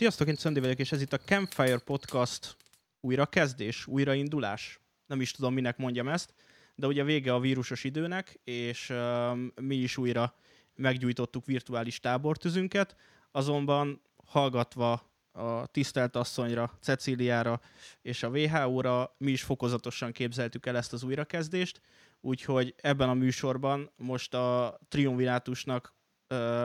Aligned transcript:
Sziasztok, 0.00 0.28
én 0.28 0.34
Szöndi 0.34 0.60
vagyok, 0.60 0.78
és 0.78 0.92
ez 0.92 1.02
itt 1.02 1.12
a 1.12 1.18
Campfire 1.18 1.78
Podcast 1.78 2.56
újrakezdés, 3.00 3.86
újraindulás. 3.86 4.80
Nem 5.06 5.20
is 5.20 5.30
tudom, 5.30 5.54
minek 5.54 5.76
mondjam 5.76 6.08
ezt, 6.08 6.34
de 6.74 6.86
ugye 6.86 7.04
vége 7.04 7.34
a 7.34 7.40
vírusos 7.40 7.84
időnek, 7.84 8.40
és 8.44 8.90
uh, 8.90 9.38
mi 9.60 9.74
is 9.74 9.96
újra 9.96 10.34
meggyújtottuk 10.74 11.46
virtuális 11.46 12.00
tábortüzünket, 12.00 12.96
azonban 13.30 14.02
hallgatva 14.26 15.12
a 15.32 15.66
tisztelt 15.66 16.16
asszonyra, 16.16 16.78
Cecíliára 16.80 17.60
és 18.02 18.22
a 18.22 18.28
WHO-ra 18.28 19.14
mi 19.18 19.30
is 19.30 19.42
fokozatosan 19.42 20.12
képzeltük 20.12 20.66
el 20.66 20.76
ezt 20.76 20.92
az 20.92 21.02
újrakezdést, 21.02 21.80
úgyhogy 22.20 22.74
ebben 22.76 23.08
a 23.08 23.14
műsorban 23.14 23.90
most 23.96 24.34
a 24.34 24.78
triumvirátusnak 24.88 25.94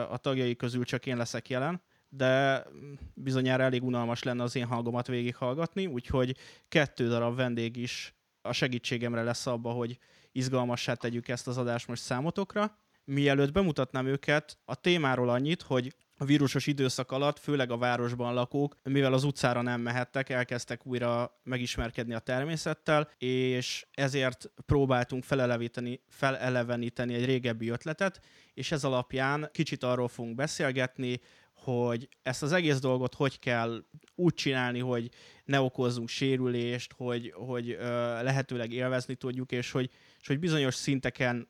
a 0.09 0.17
tagjai 0.17 0.55
közül 0.55 0.83
csak 0.83 1.05
én 1.05 1.17
leszek 1.17 1.49
jelen, 1.49 1.81
de 2.15 2.65
bizonyára 3.13 3.63
elég 3.63 3.83
unalmas 3.83 4.23
lenne 4.23 4.43
az 4.43 4.55
én 4.55 4.65
hangomat 4.65 5.07
végighallgatni, 5.07 5.85
úgyhogy 5.85 6.35
kettő 6.67 7.07
darab 7.07 7.35
vendég 7.35 7.75
is 7.75 8.15
a 8.41 8.51
segítségemre 8.51 9.23
lesz 9.23 9.47
abba, 9.47 9.69
hogy 9.69 9.97
izgalmassá 10.31 10.93
tegyük 10.93 11.27
ezt 11.27 11.47
az 11.47 11.57
adást 11.57 11.87
most 11.87 12.01
számotokra. 12.01 12.77
Mielőtt 13.03 13.51
bemutatnám 13.51 14.05
őket, 14.05 14.57
a 14.65 14.75
témáról 14.75 15.29
annyit, 15.29 15.61
hogy 15.61 15.95
a 16.17 16.25
vírusos 16.25 16.67
időszak 16.67 17.11
alatt, 17.11 17.39
főleg 17.39 17.71
a 17.71 17.77
városban 17.77 18.33
lakók, 18.33 18.75
mivel 18.83 19.13
az 19.13 19.23
utcára 19.23 19.61
nem 19.61 19.81
mehettek, 19.81 20.29
elkezdtek 20.29 20.85
újra 20.85 21.39
megismerkedni 21.43 22.13
a 22.13 22.19
természettel, 22.19 23.09
és 23.17 23.85
ezért 23.91 24.51
próbáltunk 24.65 25.23
feleleveníteni, 25.23 26.01
feleleveníteni 26.07 27.13
egy 27.13 27.25
régebbi 27.25 27.69
ötletet, 27.69 28.19
és 28.53 28.71
ez 28.71 28.83
alapján 28.83 29.49
kicsit 29.51 29.83
arról 29.83 30.07
fogunk 30.07 30.35
beszélgetni, 30.35 31.19
hogy 31.65 32.09
ezt 32.23 32.43
az 32.43 32.51
egész 32.51 32.79
dolgot 32.79 33.13
hogy 33.13 33.39
kell 33.39 33.83
úgy 34.15 34.33
csinálni, 34.33 34.79
hogy 34.79 35.09
ne 35.45 35.59
okozzunk 35.59 36.07
sérülést, 36.07 36.93
hogy, 36.93 37.33
hogy 37.35 37.71
uh, 37.71 37.79
lehetőleg 38.21 38.71
élvezni 38.71 39.15
tudjuk, 39.15 39.51
és 39.51 39.71
hogy, 39.71 39.89
és 40.19 40.27
hogy 40.27 40.39
bizonyos 40.39 40.75
szinteken, 40.75 41.49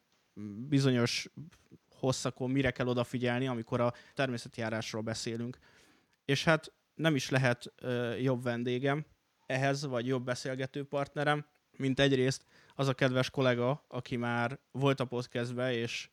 bizonyos 0.67 1.27
hosszakon 1.89 2.52
mire 2.52 2.72
kell 2.72 2.88
odafigyelni, 2.88 3.47
amikor 3.47 3.81
a 3.81 3.94
természeti 4.13 4.59
járásról 4.59 5.02
beszélünk. 5.02 5.57
És 6.25 6.44
hát 6.44 6.73
nem 6.95 7.16
is 7.16 7.29
lehet 7.29 7.73
uh, 7.81 8.22
jobb 8.22 8.44
vendégem 8.44 9.05
ehhez, 9.45 9.85
vagy 9.85 10.07
jobb 10.07 10.25
beszélgető 10.25 10.83
partnerem, 10.83 11.45
mint 11.77 12.00
egyrészt 12.00 12.45
az 12.75 12.88
a 12.88 12.94
kedves 12.94 13.29
kollega, 13.29 13.85
aki 13.88 14.16
már 14.16 14.59
volt 14.72 15.00
a 15.00 15.05
podcastbe, 15.05 15.73
és 15.73 16.09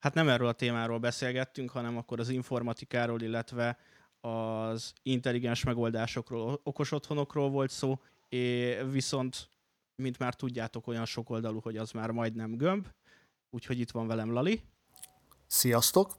hát 0.00 0.14
nem 0.14 0.28
erről 0.28 0.48
a 0.48 0.52
témáról 0.52 0.98
beszélgettünk, 0.98 1.70
hanem 1.70 1.96
akkor 1.96 2.20
az 2.20 2.28
informatikáról, 2.28 3.20
illetve 3.20 3.78
az 4.20 4.92
intelligens 5.02 5.64
megoldásokról, 5.64 6.60
okos 6.62 6.92
otthonokról 6.92 7.50
volt 7.50 7.70
szó, 7.70 8.00
és 8.28 8.76
viszont, 8.90 9.48
mint 9.94 10.18
már 10.18 10.34
tudjátok, 10.34 10.86
olyan 10.86 11.04
sokoldalú, 11.04 11.60
hogy 11.60 11.76
az 11.76 11.90
már 11.90 12.10
majdnem 12.10 12.56
gömb, 12.56 12.86
úgyhogy 13.50 13.78
itt 13.80 13.90
van 13.90 14.06
velem 14.06 14.32
Lali. 14.32 14.62
Sziasztok! 15.46 16.16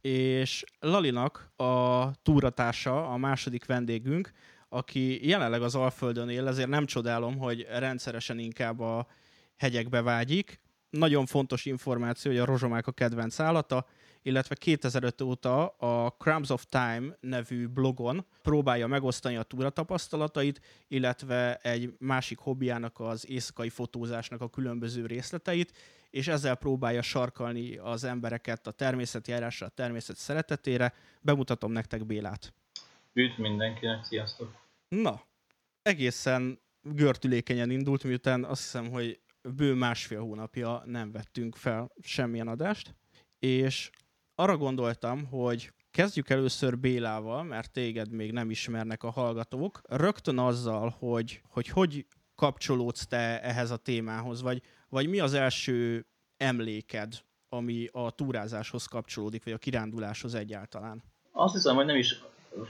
És 0.00 0.64
Lalinak 0.80 1.52
a 1.56 2.10
túratársa, 2.22 3.08
a 3.08 3.16
második 3.16 3.64
vendégünk, 3.64 4.32
aki 4.68 5.28
jelenleg 5.28 5.62
az 5.62 5.74
Alföldön 5.74 6.28
él, 6.28 6.48
ezért 6.48 6.68
nem 6.68 6.86
csodálom, 6.86 7.38
hogy 7.38 7.66
rendszeresen 7.68 8.38
inkább 8.38 8.80
a 8.80 9.06
hegyekbe 9.56 10.02
vágyik, 10.02 10.60
nagyon 10.96 11.26
fontos 11.26 11.64
információ, 11.64 12.30
hogy 12.30 12.40
a 12.40 12.44
rozsomák 12.44 12.86
a 12.86 12.92
kedvenc 12.92 13.40
állata, 13.40 13.86
illetve 14.22 14.54
2005 14.54 15.20
óta 15.20 15.66
a 15.68 16.10
Crumbs 16.10 16.50
of 16.50 16.64
Time 16.68 17.16
nevű 17.20 17.66
blogon 17.66 18.26
próbálja 18.42 18.86
megosztani 18.86 19.36
a 19.36 19.42
túra 19.42 19.70
tapasztalatait, 19.70 20.60
illetve 20.88 21.54
egy 21.54 21.94
másik 21.98 22.38
hobbiának 22.38 23.00
az 23.00 23.28
éjszakai 23.30 23.68
fotózásnak 23.68 24.40
a 24.40 24.48
különböző 24.48 25.06
részleteit, 25.06 25.72
és 26.10 26.28
ezzel 26.28 26.54
próbálja 26.54 27.02
sarkalni 27.02 27.76
az 27.76 28.04
embereket 28.04 28.66
a 28.66 28.70
természeti 28.70 29.30
járásra, 29.30 29.66
a 29.66 29.70
természet 29.70 30.16
szeretetére. 30.16 30.94
Bemutatom 31.20 31.72
nektek 31.72 32.06
Bélát. 32.06 32.54
Üdv 33.12 33.40
mindenkinek, 33.40 34.04
sziasztok! 34.04 34.54
Na, 34.88 35.22
egészen 35.82 36.58
görtülékenyen 36.82 37.70
indult, 37.70 38.04
miután 38.04 38.44
azt 38.44 38.62
hiszem, 38.62 38.90
hogy 38.90 39.20
bő 39.56 39.74
másfél 39.74 40.20
hónapja 40.20 40.82
nem 40.84 41.12
vettünk 41.12 41.56
fel 41.56 41.90
semmilyen 42.00 42.48
adást, 42.48 42.94
és 43.38 43.90
arra 44.34 44.56
gondoltam, 44.56 45.24
hogy 45.24 45.72
kezdjük 45.90 46.30
először 46.30 46.78
Bélával, 46.78 47.42
mert 47.42 47.72
téged 47.72 48.10
még 48.10 48.32
nem 48.32 48.50
ismernek 48.50 49.02
a 49.02 49.10
hallgatók, 49.10 49.80
rögtön 49.88 50.38
azzal, 50.38 50.94
hogy 50.98 51.42
hogy, 51.48 51.68
hogy 51.68 52.06
kapcsolódsz 52.34 53.06
te 53.06 53.42
ehhez 53.42 53.70
a 53.70 53.76
témához, 53.76 54.42
vagy, 54.42 54.62
vagy 54.88 55.08
mi 55.08 55.20
az 55.20 55.34
első 55.34 56.06
emléked, 56.36 57.12
ami 57.48 57.88
a 57.92 58.10
túrázáshoz 58.10 58.86
kapcsolódik, 58.86 59.44
vagy 59.44 59.52
a 59.52 59.58
kiránduláshoz 59.58 60.34
egyáltalán? 60.34 61.02
Azt 61.32 61.54
hiszem, 61.54 61.74
hogy 61.74 61.86
nem 61.86 61.96
is 61.96 62.22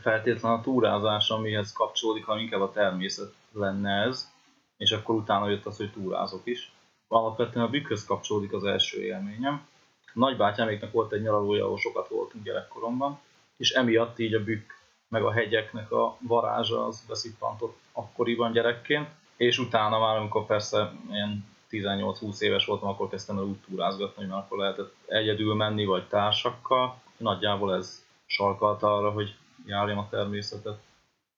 feltétlenül 0.02 0.58
a 0.58 0.62
túrázás, 0.62 1.30
amihez 1.30 1.72
kapcsolódik, 1.72 2.24
hanem 2.24 2.42
inkább 2.42 2.60
a 2.60 2.72
természet 2.72 3.34
lenne 3.52 4.02
ez 4.02 4.34
és 4.76 4.92
akkor 4.92 5.14
utána 5.14 5.48
jött 5.48 5.66
az, 5.66 5.76
hogy 5.76 5.92
túrázok 5.92 6.46
is. 6.46 6.72
Alapvetően 7.08 7.66
a 7.66 7.70
bükkhöz 7.70 8.04
kapcsolódik 8.04 8.52
az 8.52 8.64
első 8.64 9.02
élményem. 9.02 9.66
A 10.04 10.10
nagybátyáméknak 10.12 10.92
volt 10.92 11.12
egy 11.12 11.22
nyaralója, 11.22 11.64
ahol 11.64 11.78
sokat 11.78 12.08
voltunk 12.08 12.44
gyerekkoromban, 12.44 13.18
és 13.56 13.70
emiatt 13.70 14.18
így 14.18 14.34
a 14.34 14.44
bükk 14.44 14.70
meg 15.08 15.24
a 15.24 15.32
hegyeknek 15.32 15.92
a 15.92 16.16
varázsa 16.20 16.86
az 16.86 17.04
beszippantott 17.08 17.78
akkoriban 17.92 18.52
gyerekként, 18.52 19.08
és 19.36 19.58
utána 19.58 19.98
már, 19.98 20.16
amikor 20.16 20.46
persze 20.46 20.92
ilyen 21.10 21.44
18-20 21.70 22.40
éves 22.40 22.66
voltam, 22.66 22.88
akkor 22.88 23.08
kezdtem 23.08 23.38
el 23.38 23.44
úgy 23.44 23.58
túrázgatni, 23.68 24.22
hogy 24.22 24.30
már 24.30 24.38
akkor 24.38 24.58
lehetett 24.58 24.94
egyedül 25.06 25.54
menni, 25.54 25.84
vagy 25.84 26.08
társakkal. 26.08 27.00
Nagyjából 27.16 27.74
ez 27.74 28.04
sarkalta 28.26 28.96
arra, 28.96 29.10
hogy 29.10 29.36
járjam 29.66 29.98
a 29.98 30.08
természetet. 30.08 30.78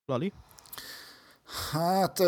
Lali? 0.07 0.33
Hát 1.49 2.21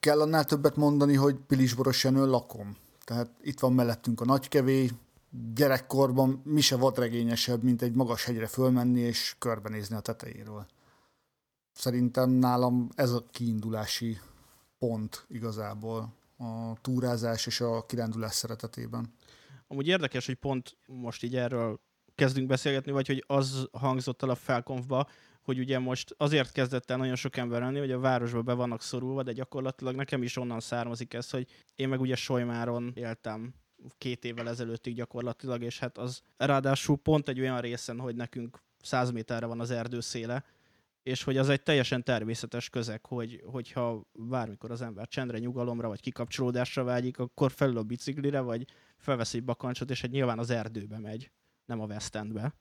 kell 0.00 0.20
annál 0.20 0.44
többet 0.44 0.76
mondani, 0.76 1.14
hogy 1.14 1.36
Pilisboros 1.46 2.04
Jenőn 2.04 2.28
lakom. 2.28 2.76
Tehát 3.04 3.30
itt 3.40 3.60
van 3.60 3.72
mellettünk 3.72 4.20
a 4.20 4.24
nagykevé, 4.24 4.90
gyerekkorban 5.54 6.40
mi 6.44 6.60
se 6.60 6.76
volt 6.76 6.98
regényesebb, 6.98 7.62
mint 7.62 7.82
egy 7.82 7.94
magas 7.94 8.24
hegyre 8.24 8.46
fölmenni 8.46 9.00
és 9.00 9.36
körbenézni 9.38 9.96
a 9.96 10.00
tetejéről. 10.00 10.66
Szerintem 11.72 12.30
nálam 12.30 12.88
ez 12.94 13.10
a 13.10 13.26
kiindulási 13.30 14.18
pont 14.78 15.24
igazából 15.28 16.12
a 16.38 16.80
túrázás 16.80 17.46
és 17.46 17.60
a 17.60 17.86
kirándulás 17.86 18.34
szeretetében. 18.34 19.14
Amúgy 19.68 19.86
érdekes, 19.86 20.26
hogy 20.26 20.34
pont 20.34 20.76
most 20.86 21.22
így 21.22 21.36
erről 21.36 21.80
kezdünk 22.14 22.46
beszélgetni, 22.46 22.92
vagy 22.92 23.06
hogy 23.06 23.24
az 23.26 23.68
hangzott 23.72 24.22
el 24.22 24.30
a 24.30 24.34
felkonfba, 24.34 25.08
hogy 25.48 25.58
ugye 25.58 25.78
most 25.78 26.14
azért 26.16 26.52
kezdett 26.52 26.90
el 26.90 26.96
nagyon 26.96 27.14
sok 27.14 27.36
ember 27.36 27.60
lenni, 27.60 27.78
hogy 27.78 27.90
a 27.90 27.98
városba 27.98 28.42
be 28.42 28.52
vannak 28.52 28.82
szorulva, 28.82 29.22
de 29.22 29.32
gyakorlatilag 29.32 29.94
nekem 29.94 30.22
is 30.22 30.36
onnan 30.36 30.60
származik 30.60 31.14
ez, 31.14 31.30
hogy 31.30 31.46
én 31.74 31.88
meg 31.88 32.00
ugye 32.00 32.16
Solymáron 32.16 32.92
éltem 32.94 33.54
két 33.98 34.24
évvel 34.24 34.48
ezelőttig 34.48 34.94
gyakorlatilag, 34.94 35.62
és 35.62 35.78
hát 35.78 35.98
az 35.98 36.22
ráadásul 36.36 36.96
pont 36.96 37.28
egy 37.28 37.40
olyan 37.40 37.60
részen, 37.60 37.98
hogy 37.98 38.16
nekünk 38.16 38.58
száz 38.82 39.10
méterre 39.10 39.46
van 39.46 39.60
az 39.60 39.70
erdő 39.70 40.00
széle, 40.00 40.44
és 41.02 41.22
hogy 41.22 41.36
az 41.36 41.48
egy 41.48 41.62
teljesen 41.62 42.04
természetes 42.04 42.68
közeg, 42.68 43.06
hogy, 43.06 43.42
hogyha 43.44 44.06
bármikor 44.12 44.70
az 44.70 44.82
ember 44.82 45.08
csendre, 45.08 45.38
nyugalomra, 45.38 45.88
vagy 45.88 46.00
kikapcsolódásra 46.00 46.84
vágyik, 46.84 47.18
akkor 47.18 47.50
felül 47.50 47.78
a 47.78 47.82
biciklire, 47.82 48.40
vagy 48.40 48.66
felvesz 48.96 49.34
egy 49.34 49.44
bakancsot, 49.44 49.90
és 49.90 49.96
egy 49.96 50.02
hát 50.02 50.10
nyilván 50.10 50.38
az 50.38 50.50
erdőbe 50.50 50.98
megy, 50.98 51.30
nem 51.64 51.80
a 51.80 51.86
West 51.86 52.14
Endbe. 52.14 52.54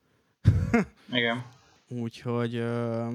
Igen. 1.11 1.45
Úgyhogy 1.87 2.55
ö, 2.55 3.07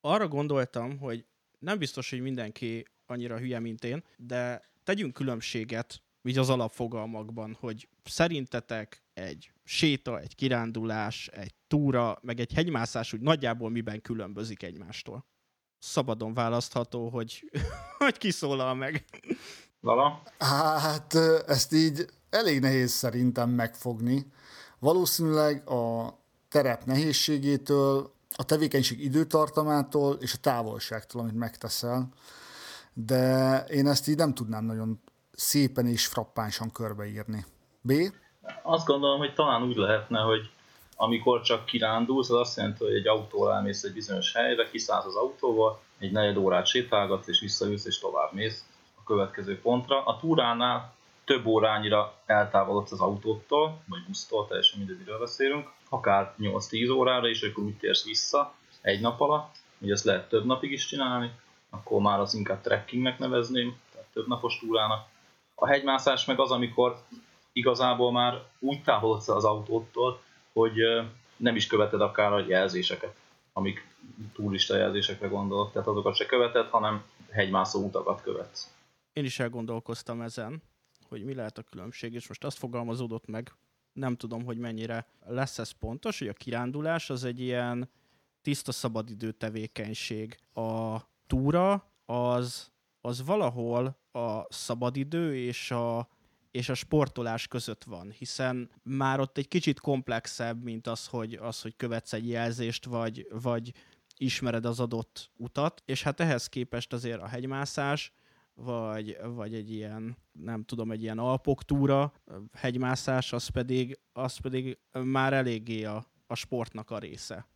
arra 0.00 0.28
gondoltam, 0.28 0.98
hogy 0.98 1.26
nem 1.58 1.78
biztos, 1.78 2.10
hogy 2.10 2.20
mindenki 2.20 2.86
annyira 3.06 3.38
hülye, 3.38 3.58
mint 3.58 3.84
én, 3.84 4.04
de 4.16 4.62
tegyünk 4.84 5.12
különbséget 5.14 6.02
így 6.22 6.38
az 6.38 6.50
alapfogalmakban, 6.50 7.56
hogy 7.60 7.88
szerintetek 8.04 9.02
egy 9.14 9.52
séta, 9.64 10.20
egy 10.20 10.34
kirándulás, 10.34 11.28
egy 11.28 11.54
túra, 11.66 12.18
meg 12.22 12.40
egy 12.40 12.52
hegymászás 12.52 13.12
úgy 13.12 13.20
nagyjából 13.20 13.70
miben 13.70 14.00
különbözik 14.00 14.62
egymástól? 14.62 15.26
Szabadon 15.78 16.34
választható, 16.34 17.08
hogy, 17.08 17.50
hogy 17.98 18.18
kiszólal 18.18 18.74
meg. 18.74 19.04
Lala? 19.80 20.22
Hát 20.38 21.14
ezt 21.46 21.72
így 21.72 22.06
elég 22.30 22.60
nehéz 22.60 22.90
szerintem 22.90 23.50
megfogni. 23.50 24.26
Valószínűleg 24.78 25.68
a 25.68 26.14
terep 26.48 26.84
nehézségétől, 26.84 28.14
a 28.36 28.44
tevékenység 28.44 29.04
időtartamától 29.04 30.16
és 30.20 30.34
a 30.34 30.40
távolságtól, 30.40 31.20
amit 31.20 31.34
megteszel. 31.34 32.08
De 32.92 33.64
én 33.64 33.86
ezt 33.86 34.08
így 34.08 34.16
nem 34.16 34.34
tudnám 34.34 34.64
nagyon 34.64 35.00
szépen 35.32 35.86
és 35.86 36.06
frappánsan 36.06 36.70
körbeírni. 36.70 37.44
B? 37.80 37.92
Azt 38.62 38.86
gondolom, 38.86 39.18
hogy 39.18 39.34
talán 39.34 39.62
úgy 39.62 39.76
lehetne, 39.76 40.20
hogy 40.20 40.50
Amikor 40.98 41.40
csak 41.40 41.64
kirándulsz, 41.64 42.30
az 42.30 42.38
azt 42.38 42.56
jelenti, 42.56 42.84
hogy 42.84 42.94
egy 42.94 43.06
autóval 43.06 43.54
elmész 43.54 43.82
egy 43.82 43.92
bizonyos 43.92 44.34
helyre, 44.34 44.68
kiszállsz 44.70 45.04
az 45.04 45.14
autóval, 45.14 45.80
egy 45.98 46.12
negyed 46.12 46.36
órát 46.36 46.66
sétálgatsz, 46.66 47.28
és 47.28 47.40
visszaülsz, 47.40 47.86
és 47.86 47.98
tovább 47.98 48.32
mész 48.32 48.64
a 48.94 49.02
következő 49.04 49.60
pontra. 49.60 50.04
A 50.04 50.18
túránál 50.20 50.94
több 51.24 51.46
órányira 51.46 52.14
eltávolodsz 52.26 52.92
az 52.92 53.00
autótól, 53.00 53.82
vagy 53.88 54.04
busztól, 54.06 54.46
teljesen 54.46 54.78
mindegy, 54.78 54.98
miről 54.98 55.18
beszélünk, 55.18 55.68
akár 55.88 56.34
8-10 56.38 56.94
órára, 56.94 57.28
és 57.28 57.42
akkor 57.42 57.64
úgy 57.64 57.76
térsz 57.76 58.04
vissza 58.04 58.54
egy 58.80 59.00
nap 59.00 59.20
alatt, 59.20 59.54
hogy 59.78 59.90
ezt 59.90 60.04
lehet 60.04 60.28
több 60.28 60.44
napig 60.44 60.72
is 60.72 60.86
csinálni, 60.86 61.30
akkor 61.70 62.00
már 62.00 62.20
az 62.20 62.34
inkább 62.34 62.60
trekkingnek 62.60 63.18
nevezném, 63.18 63.76
tehát 63.92 64.08
több 64.12 64.26
napos 64.26 64.58
túrának. 64.58 65.08
A 65.54 65.66
hegymászás 65.66 66.24
meg 66.24 66.40
az, 66.40 66.50
amikor 66.50 67.02
igazából 67.52 68.12
már 68.12 68.42
úgy 68.58 68.82
távolodsz 68.82 69.28
az 69.28 69.44
autótól, 69.44 70.22
hogy 70.52 70.74
nem 71.36 71.56
is 71.56 71.66
követed 71.66 72.00
akár 72.00 72.32
a 72.32 72.44
jelzéseket, 72.48 73.16
amik 73.52 73.86
turista 74.32 74.76
jelzésekre 74.76 75.28
gondolok, 75.28 75.72
tehát 75.72 75.88
azokat 75.88 76.16
se 76.16 76.26
követed, 76.26 76.66
hanem 76.66 77.04
hegymászó 77.30 77.84
utakat 77.84 78.22
követsz. 78.22 78.70
Én 79.12 79.24
is 79.24 79.38
elgondolkoztam 79.38 80.20
ezen, 80.20 80.62
hogy 81.08 81.24
mi 81.24 81.34
lehet 81.34 81.58
a 81.58 81.62
különbség, 81.62 82.14
és 82.14 82.28
most 82.28 82.44
azt 82.44 82.58
fogalmazódott 82.58 83.26
meg, 83.26 83.52
nem 83.96 84.16
tudom, 84.16 84.44
hogy 84.44 84.58
mennyire 84.58 85.06
lesz 85.26 85.58
ez 85.58 85.70
pontos, 85.70 86.18
hogy 86.18 86.28
a 86.28 86.32
kirándulás 86.32 87.10
az 87.10 87.24
egy 87.24 87.40
ilyen 87.40 87.90
tiszta 88.42 88.72
szabadidő 88.72 89.32
tevékenység. 89.32 90.38
A 90.54 91.00
túra 91.26 91.90
az, 92.04 92.70
az 93.00 93.24
valahol 93.24 93.98
a 94.12 94.52
szabadidő 94.52 95.36
és 95.36 95.70
a, 95.70 96.08
és 96.50 96.68
a 96.68 96.74
sportolás 96.74 97.48
között 97.48 97.84
van, 97.84 98.10
hiszen 98.10 98.70
már 98.82 99.20
ott 99.20 99.38
egy 99.38 99.48
kicsit 99.48 99.80
komplexebb, 99.80 100.62
mint 100.62 100.86
az, 100.86 101.06
hogy, 101.06 101.34
az, 101.34 101.62
hogy 101.62 101.76
követsz 101.76 102.12
egy 102.12 102.28
jelzést, 102.28 102.84
vagy, 102.84 103.26
vagy 103.30 103.72
ismered 104.16 104.64
az 104.64 104.80
adott 104.80 105.30
utat, 105.36 105.82
és 105.84 106.02
hát 106.02 106.20
ehhez 106.20 106.46
képest 106.46 106.92
azért 106.92 107.20
a 107.20 107.26
hegymászás, 107.26 108.12
vagy, 108.56 109.18
vagy 109.34 109.54
egy 109.54 109.72
ilyen, 109.72 110.16
nem 110.32 110.64
tudom, 110.64 110.90
egy 110.90 111.02
ilyen 111.02 111.18
alpok 111.18 111.62
túra, 111.62 112.12
hegymászás, 112.52 113.32
az 113.32 113.48
pedig, 113.48 113.98
az 114.12 114.36
pedig 114.36 114.78
már 114.92 115.32
eléggé 115.32 115.84
a, 115.84 116.06
a 116.26 116.34
sportnak 116.34 116.90
a 116.90 116.98
része. 116.98 117.46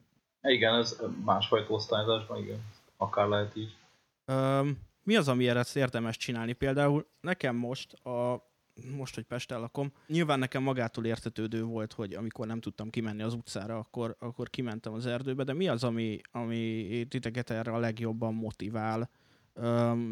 Igen, 0.43 0.75
ez 0.75 1.02
másfajta 1.25 1.73
osztályzásban, 1.73 2.43
igen. 2.43 2.61
Akár 2.97 3.29
lehet 3.29 3.56
így. 3.56 3.75
Üm, 4.26 4.79
mi 5.02 5.17
az, 5.17 5.29
ami 5.29 5.49
ezt 5.49 5.76
érdemes 5.76 6.17
csinálni? 6.17 6.52
Például 6.52 7.06
nekem 7.20 7.56
most, 7.56 7.93
a, 7.93 8.49
most, 8.96 9.14
hogy 9.14 9.25
Pesten 9.25 9.61
lakom, 9.61 9.93
nyilván 10.06 10.38
nekem 10.38 10.62
magától 10.62 11.05
értetődő 11.05 11.64
volt, 11.64 11.93
hogy 11.93 12.14
amikor 12.14 12.46
nem 12.46 12.61
tudtam 12.61 12.91
kimenni 12.91 13.23
az 13.23 13.35
utcára, 13.35 13.79
akkor, 13.79 14.17
akkor 14.19 14.50
kimentem 14.50 14.93
az 14.93 15.06
erdőbe, 15.06 15.44
de 15.44 15.53
mi 15.53 15.69
az, 15.69 15.85
ami, 15.85 16.20
ami 16.32 17.06
titeket 17.08 17.50
erre 17.50 17.73
a 17.73 17.79
legjobban 17.79 18.35
motivál? 18.35 19.11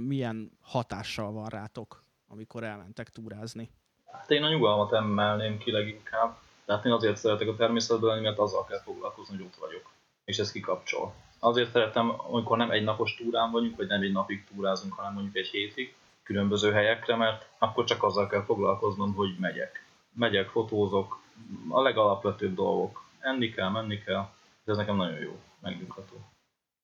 Milyen 0.07 0.51
hatással 0.61 1.33
van 1.33 1.47
rátok, 1.47 2.05
amikor 2.29 2.65
elmentek 2.65 3.09
túrázni? 3.09 3.71
Hát 4.13 4.31
én 4.31 4.43
a 4.43 4.49
nyugalmat 4.49 4.93
emelném 4.93 5.59
ki 5.59 5.71
leginkább. 5.71 6.39
Tehát 6.65 6.85
én 6.85 6.93
azért 6.93 7.17
szeretek 7.17 7.49
a 7.49 7.57
természetben 7.57 8.11
lenni, 8.11 8.23
mert 8.23 8.39
azzal 8.39 8.65
kell 8.65 8.81
foglalkozni, 8.81 9.37
hogy 9.37 9.45
ott 9.45 9.57
vagyok. 9.57 9.91
És 10.25 10.39
ez 10.39 10.53
kikapcsol 10.53 11.15
azért 11.39 11.71
szeretem, 11.71 12.15
amikor 12.17 12.57
nem 12.57 12.71
egy 12.71 12.85
napos 12.85 13.15
túrán 13.15 13.51
vagyunk, 13.51 13.77
vagy 13.77 13.87
nem 13.87 14.03
egy 14.03 14.13
napig 14.13 14.45
túrázunk, 14.45 14.93
hanem 14.93 15.13
mondjuk 15.13 15.37
egy 15.37 15.47
hétig 15.47 15.95
különböző 16.23 16.73
helyekre, 16.73 17.17
mert 17.17 17.49
akkor 17.59 17.85
csak 17.85 18.03
azzal 18.03 18.27
kell 18.27 18.45
foglalkoznom, 18.45 19.15
hogy 19.15 19.37
megyek. 19.39 19.87
Megyek, 20.13 20.49
fotózok, 20.49 21.21
a 21.69 21.83
legalapvetőbb 21.83 22.55
dolgok. 22.55 23.05
Enni 23.19 23.51
kell, 23.51 23.69
menni 23.69 24.03
kell, 24.03 24.29
ez 24.65 24.77
nekem 24.77 24.97
nagyon 24.97 25.19
jó, 25.19 25.39
megnyugható. 25.61 26.17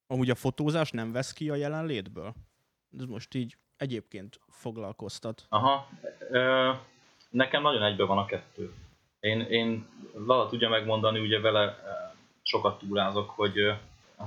Amúgy 0.06 0.30
a 0.30 0.34
fotózás 0.34 0.90
nem 0.90 1.12
vesz 1.12 1.32
ki 1.32 1.50
a 1.50 1.54
jelenlétből? 1.54 2.34
Ez 2.98 3.04
most 3.04 3.34
így 3.34 3.56
egyébként 3.76 4.40
foglalkoztat. 4.48 5.46
Aha, 5.48 5.88
ö, 6.30 6.72
nekem 7.30 7.62
nagyon 7.62 7.82
egybe 7.82 8.04
van 8.04 8.18
a 8.18 8.24
kettő. 8.24 8.72
Én, 9.20 9.40
én 9.40 9.86
Lala 10.26 10.48
tudja 10.48 10.68
megmondani, 10.68 11.20
ugye 11.20 11.40
vele 11.40 11.78
sokat 12.42 12.78
túrázok, 12.78 13.30
hogy 13.30 13.58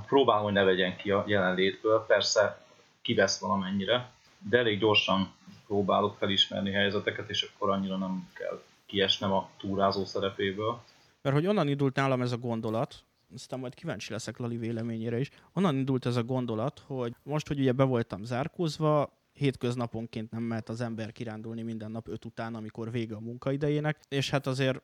próbálom, 0.06 0.42
hogy 0.42 0.52
ne 0.52 0.64
vegyen 0.64 0.96
ki 0.96 1.10
a 1.10 1.24
jelenlétből, 1.26 2.04
persze 2.06 2.64
kivesz 3.02 3.40
valamennyire, 3.40 4.10
de 4.38 4.58
elég 4.58 4.78
gyorsan 4.78 5.32
próbálok 5.66 6.16
felismerni 6.16 6.72
helyzeteket, 6.72 7.30
és 7.30 7.42
akkor 7.42 7.70
annyira 7.70 7.96
nem 7.96 8.28
kell 8.32 8.62
kiesnem 8.86 9.32
a 9.32 9.50
túrázó 9.58 10.04
szerepéből. 10.04 10.80
Mert 11.22 11.36
hogy 11.36 11.46
onnan 11.46 11.68
indult 11.68 11.94
nálam 11.94 12.20
ez 12.20 12.32
a 12.32 12.36
gondolat, 12.36 13.04
aztán 13.34 13.58
majd 13.58 13.74
kíváncsi 13.74 14.12
leszek 14.12 14.36
Lali 14.36 14.56
véleményére 14.56 15.18
is, 15.18 15.30
onnan 15.52 15.76
indult 15.76 16.06
ez 16.06 16.16
a 16.16 16.22
gondolat, 16.22 16.78
hogy 16.86 17.14
most, 17.22 17.48
hogy 17.48 17.58
ugye 17.58 17.72
be 17.72 17.84
voltam 17.84 18.24
zárkózva, 18.24 19.17
hétköznaponként 19.38 20.30
nem 20.30 20.42
mehet 20.42 20.68
az 20.68 20.80
ember 20.80 21.12
kirándulni 21.12 21.62
minden 21.62 21.90
nap 21.90 22.08
öt 22.08 22.24
után, 22.24 22.54
amikor 22.54 22.90
vége 22.90 23.14
a 23.14 23.20
munkaidejének, 23.20 23.98
és 24.08 24.30
hát 24.30 24.46
azért 24.46 24.82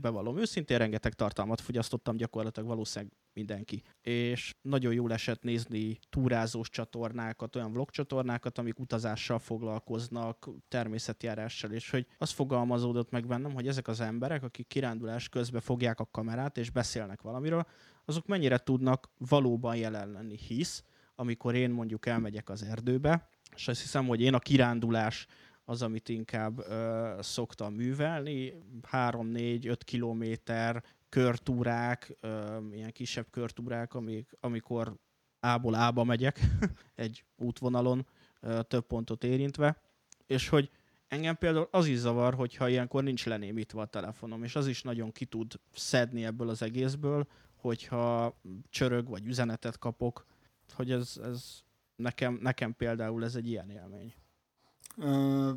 bevallom 0.00 0.38
őszintén, 0.38 0.78
rengeteg 0.78 1.12
tartalmat 1.12 1.60
fogyasztottam 1.60 2.16
gyakorlatilag 2.16 2.68
valószínűleg 2.68 3.14
mindenki. 3.32 3.82
És 4.02 4.54
nagyon 4.62 4.92
jól 4.92 5.12
esett 5.12 5.42
nézni 5.42 5.98
túrázós 6.10 6.70
csatornákat, 6.70 7.56
olyan 7.56 7.72
vlog 7.72 7.90
csatornákat, 7.90 8.58
amik 8.58 8.78
utazással 8.78 9.38
foglalkoznak, 9.38 10.48
természetjárással, 10.68 11.70
és 11.70 11.90
hogy 11.90 12.06
az 12.18 12.30
fogalmazódott 12.30 13.10
meg 13.10 13.26
bennem, 13.26 13.52
hogy 13.52 13.68
ezek 13.68 13.88
az 13.88 14.00
emberek, 14.00 14.42
akik 14.42 14.66
kirándulás 14.66 15.28
közben 15.28 15.60
fogják 15.60 16.00
a 16.00 16.08
kamerát 16.10 16.58
és 16.58 16.70
beszélnek 16.70 17.22
valamiről, 17.22 17.66
azok 18.04 18.26
mennyire 18.26 18.58
tudnak 18.58 19.10
valóban 19.18 19.76
jelen 19.76 20.10
lenni, 20.10 20.36
hisz 20.36 20.82
amikor 21.20 21.54
én 21.54 21.70
mondjuk 21.70 22.06
elmegyek 22.06 22.48
az 22.48 22.62
erdőbe, 22.62 23.28
és 23.54 23.68
azt 23.68 23.80
hiszem, 23.80 24.06
hogy 24.06 24.20
én 24.20 24.34
a 24.34 24.38
kirándulás 24.38 25.26
az, 25.64 25.82
amit 25.82 26.08
inkább 26.08 26.58
ö, 26.58 27.18
szoktam 27.20 27.74
művelni, 27.74 28.54
3-4-5 28.92 29.76
kilométer 29.84 30.84
körtúrák, 31.08 32.16
ö, 32.20 32.58
ilyen 32.72 32.92
kisebb 32.92 33.26
körtúrák, 33.30 33.94
amik, 33.94 34.32
amikor 34.40 34.94
A-ból 35.40 35.74
A-ba 35.74 36.04
megyek, 36.04 36.40
egy 36.94 37.24
útvonalon 37.36 38.06
ö, 38.40 38.62
több 38.62 38.86
pontot 38.86 39.24
érintve, 39.24 39.82
és 40.26 40.48
hogy 40.48 40.70
engem 41.08 41.36
például 41.36 41.68
az 41.70 41.86
is 41.86 41.98
zavar, 41.98 42.34
hogyha 42.34 42.68
ilyenkor 42.68 43.02
nincs 43.02 43.26
lenémítve 43.26 43.80
a 43.80 43.86
telefonom, 43.86 44.44
és 44.44 44.56
az 44.56 44.66
is 44.66 44.82
nagyon 44.82 45.12
ki 45.12 45.24
tud 45.24 45.52
szedni 45.74 46.24
ebből 46.24 46.48
az 46.48 46.62
egészből, 46.62 47.26
hogyha 47.54 48.38
csörög 48.68 49.08
vagy 49.08 49.26
üzenetet 49.26 49.78
kapok, 49.78 50.26
hogy 50.72 50.90
ez, 50.90 51.20
ez 51.22 51.62
nekem, 51.98 52.38
nekem 52.42 52.74
például 52.76 53.24
ez 53.24 53.34
egy 53.34 53.48
ilyen 53.48 53.70
élmény. 53.70 54.14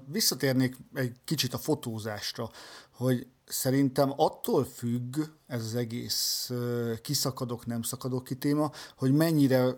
Visszatérnék 0.05 0.75
egy 0.93 1.15
kicsit 1.24 1.53
a 1.53 1.57
fotózásra, 1.57 2.50
hogy 2.91 3.27
szerintem 3.45 4.13
attól 4.15 4.65
függ 4.65 5.17
ez 5.48 5.63
az 5.63 5.75
egész 5.75 6.51
kiszakadok, 7.01 7.65
nem 7.65 7.81
szakadok 7.81 8.24
ki 8.24 8.36
téma, 8.36 8.71
hogy 8.98 9.13
mennyire 9.13 9.77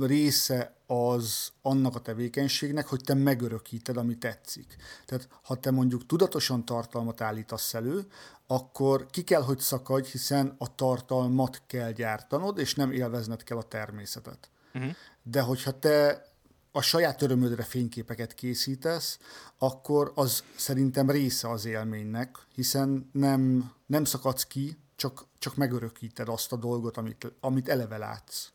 része 0.00 0.76
az 0.86 1.52
annak 1.62 1.94
a 1.94 2.00
tevékenységnek, 2.00 2.86
hogy 2.86 3.00
te 3.04 3.14
megörökíted, 3.14 3.96
ami 3.96 4.18
tetszik. 4.18 4.76
Tehát 5.06 5.28
ha 5.42 5.54
te 5.54 5.70
mondjuk 5.70 6.06
tudatosan 6.06 6.64
tartalmat 6.64 7.20
állítasz 7.20 7.74
elő, 7.74 8.06
akkor 8.46 9.06
ki 9.10 9.22
kell, 9.24 9.42
hogy 9.42 9.58
szakadj, 9.58 10.10
hiszen 10.10 10.54
a 10.58 10.74
tartalmat 10.74 11.62
kell 11.66 11.92
gyártanod, 11.92 12.58
és 12.58 12.74
nem 12.74 12.92
élvezned 12.92 13.42
kell 13.42 13.58
a 13.58 13.62
természetet. 13.62 14.50
Uh-huh. 14.76 14.94
De 15.22 15.40
hogyha 15.40 15.78
te 15.78 16.24
a 16.72 16.82
saját 16.82 17.22
örömödre 17.22 17.62
fényképeket 17.62 18.34
készítesz, 18.34 19.18
akkor 19.58 20.12
az 20.14 20.44
szerintem 20.56 21.10
része 21.10 21.50
az 21.50 21.66
élménynek, 21.66 22.36
hiszen 22.54 23.10
nem, 23.12 23.72
nem 23.86 24.04
szakadsz 24.04 24.46
ki, 24.46 24.76
csak, 24.96 25.24
csak 25.38 25.56
megörökíted 25.56 26.28
azt 26.28 26.52
a 26.52 26.56
dolgot, 26.56 26.96
amit, 26.96 27.32
amit 27.40 27.68
eleve 27.68 27.96
látsz. 27.96 28.52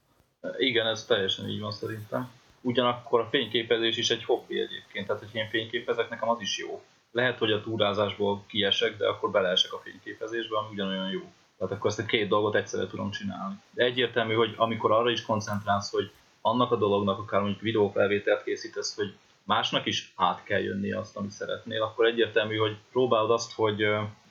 Igen, 0.57 0.87
ez 0.87 1.05
teljesen 1.05 1.49
így 1.49 1.59
van 1.59 1.71
szerintem. 1.71 2.29
Ugyanakkor 2.61 3.19
a 3.19 3.29
fényképezés 3.29 3.97
is 3.97 4.09
egy 4.09 4.23
hobbi 4.23 4.59
egyébként, 4.59 5.07
tehát 5.07 5.21
hogy 5.21 5.35
én 5.35 5.49
fényképezek, 5.49 6.09
nekem 6.09 6.29
az 6.29 6.41
is 6.41 6.57
jó. 6.57 6.83
Lehet, 7.11 7.37
hogy 7.37 7.51
a 7.51 7.61
túrázásból 7.61 8.43
kiesek, 8.47 8.97
de 8.97 9.07
akkor 9.07 9.31
beleesek 9.31 9.73
a 9.73 9.81
fényképezésbe, 9.83 10.57
ami 10.57 10.69
ugyanolyan 10.71 11.09
jó. 11.09 11.31
Tehát 11.61 11.75
akkor 11.75 11.89
ezt 11.89 11.99
a 11.99 12.05
két 12.05 12.27
dolgot 12.27 12.55
egyszerre 12.55 12.87
tudom 12.87 13.11
csinálni. 13.11 13.55
De 13.71 13.83
egyértelmű, 13.83 14.33
hogy 14.33 14.53
amikor 14.57 14.91
arra 14.91 15.09
is 15.09 15.21
koncentrálsz, 15.21 15.91
hogy 15.91 16.11
annak 16.41 16.71
a 16.71 16.75
dolognak, 16.75 17.19
akár 17.19 17.41
mondjuk 17.41 17.61
videófelvételt 17.61 18.43
készítesz, 18.43 18.95
hogy 18.95 19.13
másnak 19.43 19.85
is 19.85 20.13
át 20.15 20.43
kell 20.43 20.59
jönni 20.59 20.91
azt, 20.91 21.17
amit 21.17 21.31
szeretnél, 21.31 21.81
akkor 21.81 22.05
egyértelmű, 22.05 22.55
hogy 22.55 22.77
próbálod 22.91 23.31
azt, 23.31 23.53
hogy 23.53 23.85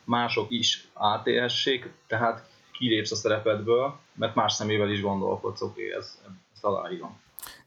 mások 0.04 0.50
is 0.50 0.88
átélhessék, 0.94 1.92
tehát 2.06 2.48
kilépsz 2.72 3.12
a 3.12 3.16
szerepedből, 3.16 3.98
mert 4.14 4.34
más 4.34 4.52
szemével 4.52 4.90
is 4.90 5.00
gondolkodsz, 5.00 5.62
oké, 5.62 5.86
okay, 5.86 5.96
ez, 5.96 6.22
ezt 6.52 6.64
aláírom. 6.64 7.20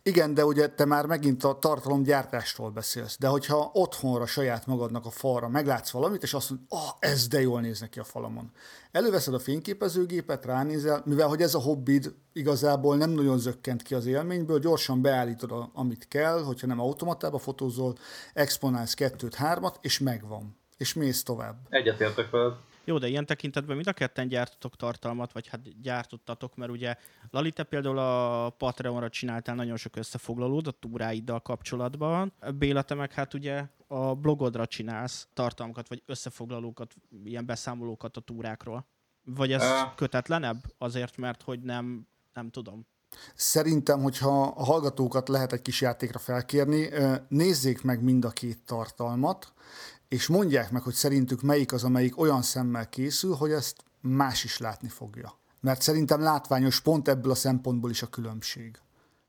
Igen, 0.06 0.34
de 0.34 0.46
ugye 0.46 0.68
te 0.68 0.86
már 0.86 1.06
megint 1.06 1.44
a 1.44 1.60
tartalomgyártásról 1.60 2.70
beszélsz, 2.70 3.18
de 3.18 3.27
hogyha 3.27 3.70
otthonra 3.74 4.25
saját 4.25 4.65
magadnak 4.65 5.06
a 5.06 5.10
falra 5.10 5.48
meglátsz 5.48 5.92
valamit, 5.92 6.24
és 6.24 6.34
azt 6.34 6.50
mondod, 6.50 6.68
ah, 6.70 6.80
oh, 6.80 6.89
ez 7.00 7.27
de 7.27 7.42
jól 7.42 7.62
néz 7.62 7.80
neki 7.80 8.00
a 8.00 8.03
falamon. 8.03 8.51
Előveszed 8.92 9.34
a 9.34 9.39
fényképezőgépet, 9.39 10.46
ránézel, 10.46 11.01
mivel 11.06 11.27
hogy 11.27 11.42
ez 11.42 11.53
a 11.53 11.60
hobbid 11.60 12.13
igazából 12.34 12.98
nem 12.98 13.10
nagyon 13.10 13.38
zökkent 13.38 13.82
ki 13.82 13.94
az 13.94 14.06
élményből, 14.06 14.60
gyorsan 14.60 15.01
beállítod, 15.01 15.51
a, 15.51 15.70
amit 15.74 16.08
kell, 16.08 16.44
hogyha 16.44 16.68
nem 16.68 16.80
automatába 16.80 17.38
fotózol, 17.38 17.96
exponálsz 18.34 18.94
kettőt, 18.94 19.36
hármat, 19.36 19.77
és 19.82 20.00
megvan. 20.00 20.58
És 20.77 20.94
mész 20.94 21.24
tovább. 21.24 21.56
Egyetértek 21.70 22.30
veled. 22.30 22.53
Jó, 22.86 22.98
de 22.98 23.08
ilyen 23.08 23.25
tekintetben 23.25 23.75
mind 23.75 23.88
a 23.88 23.94
ketten 23.94 24.28
gyártotok 24.28 24.75
tartalmat, 24.75 25.32
vagy 25.32 25.48
hát 25.48 25.82
gyártottatok, 25.82 26.56
mert 26.56 26.72
ugye 26.72 26.96
Lali, 27.30 27.52
te 27.52 27.63
például 27.63 27.98
a 27.98 28.50
Patreonra 28.50 29.10
csináltál 29.10 29.56
nagyon 29.56 29.78
sok 29.78 29.96
összefoglalót 29.96 30.68
a 30.68 30.72
túráiddal 30.72 31.40
kapcsolatban. 31.40 32.34
Béla, 32.56 32.82
te 32.82 32.94
meg 32.94 33.12
hát 33.12 33.34
ugye 33.34 33.66
a 33.88 34.16
blogodra 34.16 34.66
csinálsz 34.66 35.28
tartalmakat, 35.34 35.88
vagy 35.88 36.04
összefoglalókat, 36.06 36.94
ilyen 37.24 37.46
beszámolókat 37.46 38.18
a 38.18 38.22
túrákról. 38.22 38.86
Vagy 39.25 39.52
ez 39.52 39.62
uh. 39.62 39.96
kötetlenebb? 39.96 40.58
Azért, 40.78 41.18
mert 41.18 41.42
hogy 41.42 41.62
nem, 41.62 42.08
nem 42.34 42.50
tudom. 42.50 42.86
Szerintem, 43.36 44.02
hogyha 44.02 44.42
a 44.42 44.63
hallgatókat 44.63 45.30
lehet 45.30 45.54
egy 45.54 45.62
kis 45.62 45.82
játékra 45.82 46.20
felkérni, 46.20 46.90
nézzék 47.28 47.82
meg 47.82 48.04
mind 48.04 48.25
a 48.25 48.30
két 48.30 48.60
tartalmat, 48.66 49.54
és 50.13 50.27
mondják 50.27 50.72
meg, 50.72 50.82
hogy 50.82 50.93
szerintük 50.93 51.41
melyik 51.41 51.74
az, 51.74 51.84
amelyik 51.84 52.20
olyan 52.20 52.41
szemmel 52.41 52.89
készül, 52.89 53.36
hogy 53.36 53.51
ezt 53.51 53.84
más 54.01 54.43
is 54.43 54.58
látni 54.58 54.88
fogja. 54.88 55.39
Mert 55.62 55.82
szerintem 55.82 56.22
látványos 56.22 56.82
pont 56.82 57.08
ebből 57.08 57.32
a 57.32 57.36
szempontból 57.36 57.89
is 57.89 58.01
a 58.01 58.08
különbség. 58.08 58.79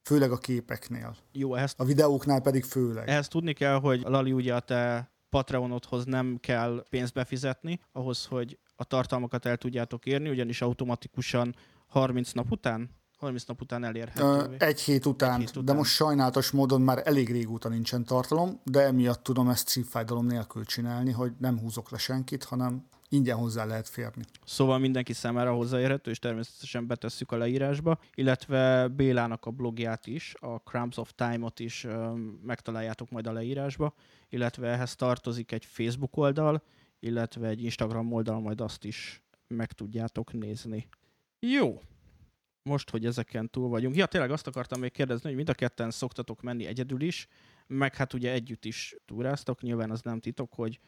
Főleg 0.02 0.32
a 0.32 0.38
képeknél. 0.38 1.16
Jó, 1.32 1.54
ezt... 1.54 1.80
A 1.80 1.84
videóknál 1.84 2.40
pedig 2.40 2.64
főleg. 2.64 3.08
Ehhez 3.08 3.28
tudni 3.28 3.52
kell, 3.52 3.80
hogy 3.80 4.02
Lali 4.02 4.32
ugye 4.32 4.54
a 4.54 4.60
te 4.60 5.10
Patreonodhoz 5.30 6.04
nem 6.04 6.38
kell 6.40 6.86
pénzt 6.90 7.12
befizetni, 7.12 7.80
ahhoz, 7.92 8.26
hogy 8.26 8.58
a 8.76 8.84
tartalmakat 8.84 9.46
el 9.46 9.56
tudjátok 9.56 10.06
érni, 10.06 10.28
ugyanis 10.28 10.60
automatikusan 10.60 11.54
30 11.86 12.32
nap 12.32 12.50
után 12.50 12.90
30 13.24 13.44
nap 13.44 13.60
után 13.60 13.84
elérhető. 13.84 14.56
Egy 14.58 14.80
hét 14.80 15.06
után, 15.06 15.32
egy 15.32 15.38
hét 15.38 15.56
után, 15.56 15.64
de 15.64 15.72
most 15.72 15.92
sajnálatos 15.92 16.50
módon 16.50 16.80
már 16.80 17.02
elég 17.04 17.30
régóta 17.30 17.68
nincsen 17.68 18.04
tartalom, 18.04 18.60
de 18.64 18.80
emiatt 18.80 19.22
tudom 19.22 19.48
ezt 19.48 19.68
szívfájdalom 19.68 20.26
nélkül 20.26 20.64
csinálni, 20.64 21.12
hogy 21.12 21.32
nem 21.38 21.58
húzok 21.58 21.90
le 21.90 21.98
senkit, 21.98 22.44
hanem 22.44 22.86
ingyen 23.08 23.36
hozzá 23.36 23.64
lehet 23.64 23.88
férni. 23.88 24.24
Szóval 24.44 24.78
mindenki 24.78 25.12
számára 25.12 25.52
hozzáérhető, 25.52 26.10
és 26.10 26.18
természetesen 26.18 26.86
betesszük 26.86 27.32
a 27.32 27.36
leírásba, 27.36 27.98
illetve 28.14 28.88
Bélának 28.88 29.46
a 29.46 29.50
blogját 29.50 30.06
is, 30.06 30.34
a 30.40 30.56
Crumbs 30.56 30.96
of 30.96 31.12
Time-ot 31.14 31.60
is 31.60 31.86
megtaláljátok 32.42 33.10
majd 33.10 33.26
a 33.26 33.32
leírásba, 33.32 33.94
illetve 34.28 34.68
ehhez 34.68 34.94
tartozik 34.94 35.52
egy 35.52 35.64
Facebook 35.64 36.16
oldal, 36.16 36.62
illetve 37.00 37.48
egy 37.48 37.62
Instagram 37.62 38.12
oldal, 38.12 38.40
majd 38.40 38.60
azt 38.60 38.84
is 38.84 39.22
meg 39.46 39.72
tudjátok 39.72 40.32
nézni. 40.32 40.88
Jó, 41.38 41.80
most, 42.64 42.90
hogy 42.90 43.06
ezeken 43.06 43.50
túl 43.50 43.68
vagyunk. 43.68 43.96
Ja, 43.96 44.06
tényleg 44.06 44.30
azt 44.30 44.46
akartam 44.46 44.80
még 44.80 44.92
kérdezni, 44.92 45.26
hogy 45.26 45.36
mind 45.36 45.48
a 45.48 45.54
ketten 45.54 45.90
szoktatok 45.90 46.42
menni 46.42 46.66
egyedül 46.66 47.00
is, 47.00 47.28
meg 47.66 47.94
hát 47.94 48.12
ugye 48.12 48.32
együtt 48.32 48.64
is 48.64 48.96
túráztok, 49.04 49.62
nyilván 49.62 49.90
az 49.90 50.02
nem 50.02 50.20
titok, 50.20 50.52
hogy 50.54 50.80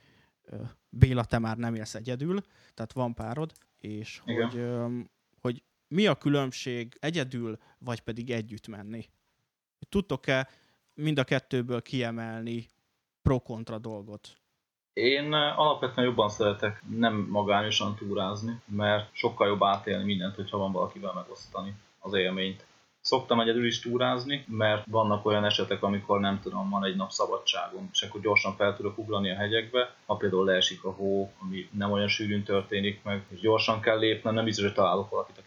Béla, 0.88 1.24
te 1.24 1.38
már 1.38 1.56
nem 1.56 1.74
élsz 1.74 1.94
egyedül, 1.94 2.40
tehát 2.74 2.92
van 2.92 3.14
párod, 3.14 3.52
és 3.78 4.18
hogy, 4.18 4.66
hogy 5.40 5.62
mi 5.88 6.06
a 6.06 6.14
különbség 6.14 6.96
egyedül, 7.00 7.58
vagy 7.78 8.00
pedig 8.00 8.30
együtt 8.30 8.66
menni? 8.66 9.08
Tudtok-e 9.88 10.48
mind 10.94 11.18
a 11.18 11.24
kettőből 11.24 11.82
kiemelni 11.82 12.66
pro-kontra 13.22 13.78
dolgot? 13.78 14.40
Én 14.96 15.32
alapvetően 15.32 16.06
jobban 16.06 16.28
szeretek 16.28 16.82
nem 16.96 17.28
magányosan 17.30 17.94
túrázni, 17.94 18.60
mert 18.66 19.08
sokkal 19.12 19.46
jobb 19.46 19.62
átélni 19.62 20.04
mindent, 20.04 20.34
hogyha 20.34 20.58
van 20.58 20.72
valakivel 20.72 21.12
megosztani 21.14 21.74
az 22.00 22.14
élményt. 22.14 22.66
Szoktam 23.00 23.40
egyedül 23.40 23.66
is 23.66 23.80
túrázni, 23.80 24.44
mert 24.48 24.86
vannak 24.90 25.26
olyan 25.26 25.44
esetek, 25.44 25.82
amikor 25.82 26.20
nem 26.20 26.40
tudom, 26.40 26.70
van 26.70 26.84
egy 26.84 26.96
nap 26.96 27.10
szabadságom, 27.10 27.88
és 27.92 28.02
akkor 28.02 28.20
gyorsan 28.20 28.52
fel 28.56 28.76
tudok 28.76 28.98
ugrani 28.98 29.30
a 29.30 29.36
hegyekbe, 29.36 29.94
ha 30.06 30.16
például 30.16 30.44
leesik 30.44 30.84
a 30.84 30.90
hó, 30.90 31.32
ami 31.42 31.68
nem 31.72 31.92
olyan 31.92 32.08
sűrűn 32.08 32.42
történik 32.42 33.02
meg, 33.02 33.24
és 33.28 33.40
gyorsan 33.40 33.80
kell 33.80 33.98
lépnem, 33.98 34.34
nem 34.34 34.44
biztos, 34.44 34.64
hogy 34.64 34.74
találok 34.74 35.10
valakit, 35.10 35.42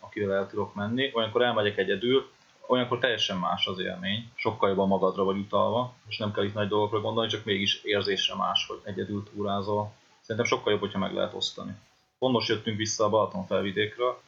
akivel 0.00 0.36
el 0.36 0.48
tudok 0.48 0.74
menni. 0.74 1.10
Olyankor 1.12 1.42
elmegyek 1.42 1.78
egyedül, 1.78 2.30
olyankor 2.68 2.98
teljesen 2.98 3.36
más 3.36 3.66
az 3.66 3.78
élmény, 3.78 4.30
sokkal 4.34 4.68
jobban 4.68 4.88
magadra 4.88 5.24
vagy 5.24 5.38
utalva, 5.38 5.94
és 6.08 6.18
nem 6.18 6.32
kell 6.32 6.44
itt 6.44 6.54
nagy 6.54 6.68
dolgokra 6.68 7.00
gondolni, 7.00 7.30
csak 7.30 7.44
mégis 7.44 7.82
érzésre 7.82 8.34
más, 8.34 8.66
hogy 8.66 8.80
egyedül 8.84 9.22
túrázol. 9.34 9.92
Szerintem 10.20 10.50
sokkal 10.50 10.72
jobb, 10.72 10.80
hogyha 10.80 10.98
meg 10.98 11.14
lehet 11.14 11.34
osztani. 11.34 11.76
Pont 12.18 12.34
most 12.34 12.48
jöttünk 12.48 12.76
vissza 12.76 13.04
a 13.04 13.08
Balaton 13.08 13.46
felvidékről, 13.46 14.20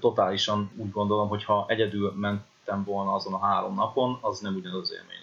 totálisan 0.00 0.70
úgy 0.76 0.90
gondolom, 0.90 1.28
hogy 1.28 1.44
ha 1.44 1.64
egyedül 1.68 2.12
mentem 2.16 2.84
volna 2.84 3.12
azon 3.12 3.34
a 3.34 3.44
három 3.46 3.74
napon, 3.74 4.18
az 4.20 4.40
nem 4.40 4.54
ugyanaz 4.54 4.80
az 4.80 4.92
élmény. 4.92 5.21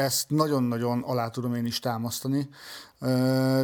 Ezt 0.00 0.30
nagyon-nagyon 0.30 1.02
alá 1.02 1.28
tudom 1.28 1.54
én 1.54 1.64
is 1.64 1.78
támasztani, 1.78 2.48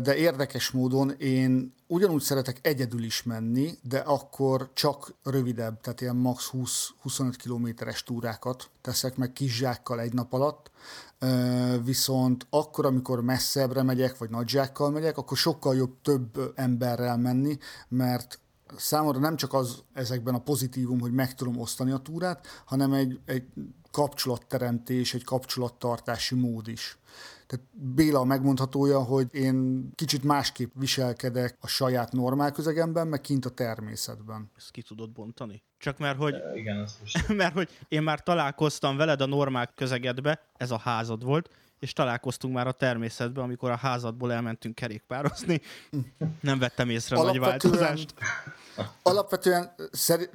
de 0.03 0.17
érdekes 0.17 0.71
módon 0.71 1.11
én 1.11 1.75
ugyanúgy 1.87 2.23
szeretek 2.23 2.59
egyedül 2.63 3.03
is 3.05 3.23
menni, 3.23 3.71
de 3.83 3.99
akkor 3.99 4.71
csak 4.73 5.15
rövidebb, 5.23 5.81
tehát 5.81 6.01
ilyen 6.01 6.17
max. 6.17 6.51
20-25 7.05 7.35
kilométeres 7.37 8.03
túrákat 8.03 8.71
teszek 8.81 9.17
meg 9.17 9.33
kis 9.33 9.57
zsákkal 9.57 10.01
egy 10.01 10.13
nap 10.13 10.33
alatt, 10.33 10.71
viszont 11.85 12.47
akkor, 12.51 12.87
amikor 12.87 13.23
messzebbre 13.23 13.83
megyek, 13.83 14.19
vagy 14.19 14.31
nagy 14.31 14.61
megyek, 14.79 15.19
akkor 15.19 15.37
sokkal 15.37 15.77
jobb 15.77 16.01
több 16.03 16.53
emberrel 16.55 17.17
menni, 17.17 17.59
mert 17.89 18.41
számomra 18.77 19.19
nem 19.19 19.37
csak 19.37 19.55
az 19.55 19.83
ezekben 19.93 20.35
a 20.35 20.43
pozitívum, 20.43 21.01
hogy 21.01 21.13
meg 21.13 21.35
tudom 21.35 21.59
osztani 21.59 21.91
a 21.91 21.99
túrát, 21.99 22.47
hanem 22.65 22.93
egy, 22.93 23.21
egy 23.25 23.45
kapcsolatteremtés, 23.97 25.15
egy 25.15 25.25
kapcsolattartási 25.25 26.35
mód 26.35 26.69
is. 26.69 26.99
Tehát 27.47 27.67
Béla 27.73 28.25
megmondhatója, 28.25 29.03
hogy 29.03 29.27
én 29.31 29.89
kicsit 29.95 30.23
másképp 30.23 30.71
viselkedek 30.75 31.57
a 31.61 31.67
saját 31.67 32.13
normál 32.13 32.53
közegemben, 32.53 33.07
meg 33.07 33.21
kint 33.21 33.45
a 33.45 33.51
természetben. 33.51 34.51
Ezt 34.57 34.71
ki 34.71 34.83
tudod 34.83 35.11
bontani? 35.11 35.63
Csak 35.79 35.99
mert, 35.99 36.19
hogy, 36.19 36.35
igen, 36.55 36.77
most... 36.77 37.29
mert 37.43 37.53
hogy 37.53 37.69
én 37.89 38.03
már 38.03 38.23
találkoztam 38.23 38.97
veled 38.97 39.21
a 39.21 39.27
normál 39.27 39.73
közegedbe, 39.75 40.41
ez 40.57 40.71
a 40.71 40.79
házad 40.79 41.25
volt, 41.25 41.51
és 41.79 41.93
találkoztunk 41.93 42.55
már 42.55 42.67
a 42.67 42.73
természetben, 42.73 43.45
amikor 43.45 43.71
a 43.71 43.77
házadból 43.77 44.33
elmentünk 44.33 44.75
kerékpározni. 44.75 45.61
Nem 46.41 46.59
vettem 46.59 46.91
észre 46.91 47.17
nagy 47.17 47.39
változást. 47.39 48.15
Alapvetően, 49.03 49.75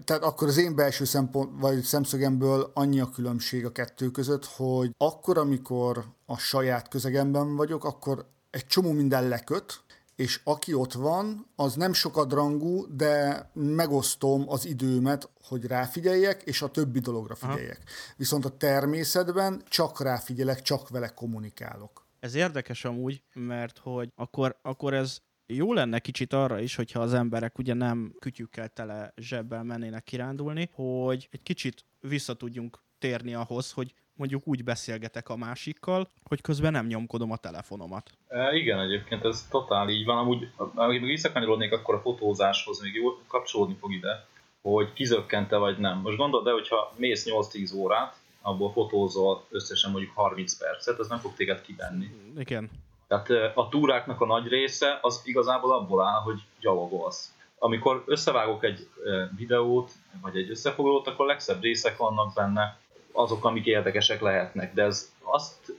tehát 0.03 0.23
akkor 0.23 0.47
az 0.47 0.57
én 0.57 0.75
belső 0.75 1.05
szempont, 1.05 1.59
vagy 1.59 1.81
szemszögemből 1.81 2.71
annyi 2.73 2.99
a 2.99 3.09
különbség 3.09 3.65
a 3.65 3.71
kettő 3.71 4.09
között, 4.09 4.45
hogy 4.45 4.91
akkor, 4.97 5.37
amikor 5.37 6.05
a 6.25 6.37
saját 6.37 6.87
közegemben 6.87 7.55
vagyok, 7.55 7.83
akkor 7.85 8.25
egy 8.49 8.65
csomó 8.65 8.91
minden 8.91 9.27
leköt, 9.27 9.81
és 10.21 10.41
aki 10.43 10.73
ott 10.73 10.93
van, 10.93 11.45
az 11.55 11.75
nem 11.75 11.93
sokadrangú, 11.93 12.95
de 12.95 13.49
megosztom 13.53 14.49
az 14.49 14.65
időmet, 14.65 15.29
hogy 15.43 15.65
ráfigyeljek, 15.65 16.41
és 16.43 16.61
a 16.61 16.67
többi 16.67 16.99
dologra 16.99 17.35
figyeljek. 17.35 17.81
Aha. 17.85 18.15
Viszont 18.17 18.45
a 18.45 18.57
természetben 18.57 19.61
csak 19.67 20.01
ráfigyelek, 20.01 20.61
csak 20.61 20.89
vele 20.89 21.07
kommunikálok. 21.07 22.05
Ez 22.19 22.35
érdekes 22.35 22.85
amúgy, 22.85 23.23
mert 23.33 23.77
hogy 23.77 24.11
akkor, 24.15 24.59
akkor 24.61 24.93
ez 24.93 25.17
jó 25.45 25.73
lenne 25.73 25.99
kicsit 25.99 26.33
arra 26.33 26.59
is, 26.59 26.75
hogyha 26.75 26.99
az 26.99 27.13
emberek 27.13 27.57
ugye 27.57 27.73
nem 27.73 28.15
kütyükkel 28.19 28.69
tele 28.69 29.13
zsebbel 29.15 29.63
mennének 29.63 30.03
kirándulni, 30.03 30.69
hogy 30.73 31.27
egy 31.31 31.43
kicsit 31.43 31.85
vissza 31.99 32.33
tudjunk 32.33 32.79
térni 32.99 33.33
ahhoz, 33.33 33.71
hogy 33.71 33.93
mondjuk 34.15 34.47
úgy 34.47 34.63
beszélgetek 34.63 35.29
a 35.29 35.35
másikkal, 35.35 36.09
hogy 36.23 36.41
közben 36.41 36.71
nem 36.71 36.85
nyomkodom 36.85 37.31
a 37.31 37.37
telefonomat. 37.37 38.09
E, 38.27 38.55
igen, 38.55 38.79
egyébként 38.79 39.25
ez 39.25 39.47
totál 39.49 39.89
így 39.89 40.05
van. 40.05 40.17
Amúgy, 40.17 40.51
amíg 40.75 41.03
visszakanyarodnék, 41.03 41.71
akkor 41.71 41.95
a 41.95 42.01
fotózáshoz 42.01 42.81
még 42.81 42.93
jól 42.93 43.19
kapcsolódni 43.27 43.75
fog 43.79 43.93
ide, 43.93 44.25
hogy 44.61 44.93
kizökkente 44.93 45.57
vagy 45.57 45.77
nem. 45.77 45.97
Most 45.97 46.17
gondold 46.17 46.47
el, 46.47 46.53
hogyha 46.53 46.93
mész 46.95 47.25
8-10 47.29 47.75
órát, 47.75 48.19
abból 48.41 48.71
fotózol 48.71 49.45
összesen 49.49 49.91
mondjuk 49.91 50.13
30 50.15 50.57
percet, 50.57 50.99
ez 50.99 51.07
nem 51.07 51.19
fog 51.19 51.33
téged 51.33 51.61
kivenni. 51.61 52.15
Igen. 52.37 52.69
Tehát 53.07 53.57
a 53.57 53.69
túráknak 53.69 54.21
a 54.21 54.25
nagy 54.25 54.47
része 54.47 54.99
az 55.01 55.21
igazából 55.23 55.73
abból 55.73 56.05
áll, 56.05 56.21
hogy 56.21 56.41
gyalogolsz. 56.59 57.35
Amikor 57.59 58.03
összevágok 58.05 58.63
egy 58.63 58.87
videót, 59.35 59.91
vagy 60.21 60.35
egy 60.35 60.49
összefoglalót, 60.49 61.07
akkor 61.07 61.25
legszebb 61.25 61.61
részek 61.61 61.97
vannak 61.97 62.33
benne, 62.33 62.79
azok, 63.11 63.45
amik 63.45 63.65
érdekesek 63.65 64.21
lehetnek, 64.21 64.73
de 64.73 64.83
ez 64.83 65.11
azt, 65.21 65.73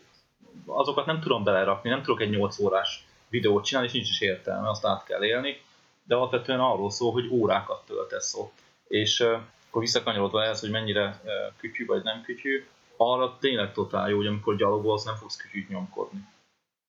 azokat 0.66 1.06
nem 1.06 1.20
tudom 1.20 1.44
belerakni, 1.44 1.90
nem 1.90 2.02
tudok 2.02 2.20
egy 2.20 2.30
8 2.30 2.58
órás 2.58 3.06
videót 3.28 3.64
csinálni, 3.64 3.88
és 3.88 3.94
nincs 3.94 4.10
is 4.10 4.20
értelme, 4.20 4.68
azt 4.68 4.86
át 4.86 5.04
kell 5.04 5.24
élni. 5.24 5.60
de 6.04 6.14
alapvetően 6.14 6.60
arról 6.60 6.90
szól, 6.90 7.12
hogy 7.12 7.28
órákat 7.30 7.82
töltesz 7.86 8.34
ott. 8.34 8.58
És 8.88 9.20
akkor 9.20 9.82
visszakanyarodva 9.82 10.44
ehhez, 10.44 10.60
hogy 10.60 10.70
mennyire 10.70 11.22
kütyű 11.56 11.86
vagy 11.86 12.02
nem 12.02 12.22
kütyű, 12.22 12.66
arra 12.96 13.36
tényleg 13.40 13.72
totál 13.72 14.08
jó, 14.08 14.16
hogy 14.16 14.26
amikor 14.26 14.56
gyalogolsz, 14.56 15.04
nem 15.04 15.14
fogsz 15.14 15.36
kütyűt 15.36 15.68
nyomkodni. 15.68 16.28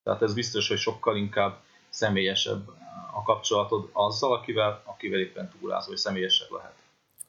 Tehát 0.03 0.21
ez 0.21 0.33
biztos, 0.33 0.67
hogy 0.67 0.77
sokkal 0.77 1.17
inkább 1.17 1.59
személyesebb 1.89 2.67
a 3.13 3.23
kapcsolatod 3.23 3.89
azzal, 3.91 4.33
akivel, 4.33 4.81
akivel 4.85 5.19
éppen 5.19 5.51
túrázol, 5.59 5.87
hogy 5.87 5.97
személyesebb 5.97 6.51
lehet. 6.51 6.82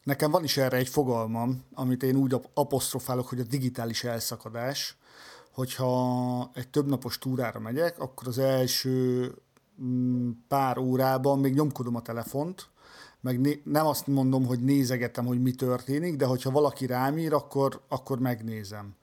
Nekem 0.05 0.31
van 0.31 0.43
is 0.43 0.57
erre 0.57 0.77
egy 0.77 0.87
fogalmam, 0.87 1.63
amit 1.73 2.03
én 2.03 2.15
úgy 2.15 2.35
apostrofálok, 2.53 3.27
hogy 3.27 3.39
a 3.39 3.43
digitális 3.43 4.03
elszakadás. 4.03 4.97
Hogyha 5.51 6.51
egy 6.53 6.67
többnapos 6.67 7.17
túrára 7.17 7.59
megyek, 7.59 7.99
akkor 7.99 8.27
az 8.27 8.37
első 8.37 9.31
mm, 9.81 10.29
pár 10.47 10.77
órában 10.77 11.39
még 11.39 11.53
nyomkodom 11.53 11.95
a 11.95 12.01
telefont, 12.01 12.69
meg 13.21 13.39
né- 13.39 13.65
nem 13.65 13.85
azt 13.85 14.07
mondom, 14.07 14.45
hogy 14.45 14.59
nézegetem, 14.59 15.25
hogy 15.25 15.41
mi 15.41 15.51
történik, 15.51 16.15
de 16.15 16.25
hogyha 16.25 16.51
valaki 16.51 16.85
rám 16.85 17.17
ír, 17.17 17.33
akkor, 17.33 17.81
akkor 17.87 18.19
megnézem. 18.19 18.95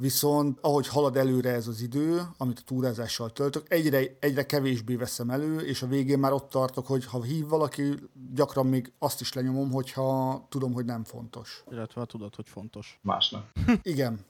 Viszont 0.00 0.58
ahogy 0.60 0.88
halad 0.88 1.16
előre 1.16 1.52
ez 1.52 1.66
az 1.66 1.80
idő, 1.80 2.22
amit 2.36 2.58
a 2.58 2.62
túrázással 2.64 3.30
töltök, 3.30 3.66
egyre, 3.68 4.16
egyre 4.20 4.46
kevésbé 4.46 4.94
veszem 4.94 5.30
elő, 5.30 5.60
és 5.60 5.82
a 5.82 5.86
végén 5.86 6.18
már 6.18 6.32
ott 6.32 6.50
tartok, 6.50 6.86
hogy 6.86 7.04
ha 7.04 7.22
hív 7.22 7.46
valaki, 7.46 7.94
gyakran 8.34 8.66
még 8.66 8.92
azt 8.98 9.20
is 9.20 9.32
lenyomom, 9.32 9.70
hogyha 9.70 10.46
tudom, 10.48 10.72
hogy 10.72 10.84
nem 10.84 11.04
fontos. 11.04 11.64
Illetve 11.70 12.00
ha 12.00 12.06
tudod, 12.06 12.34
hogy 12.34 12.48
fontos. 12.48 12.98
Másnak. 13.02 13.52
Igen. 13.82 14.20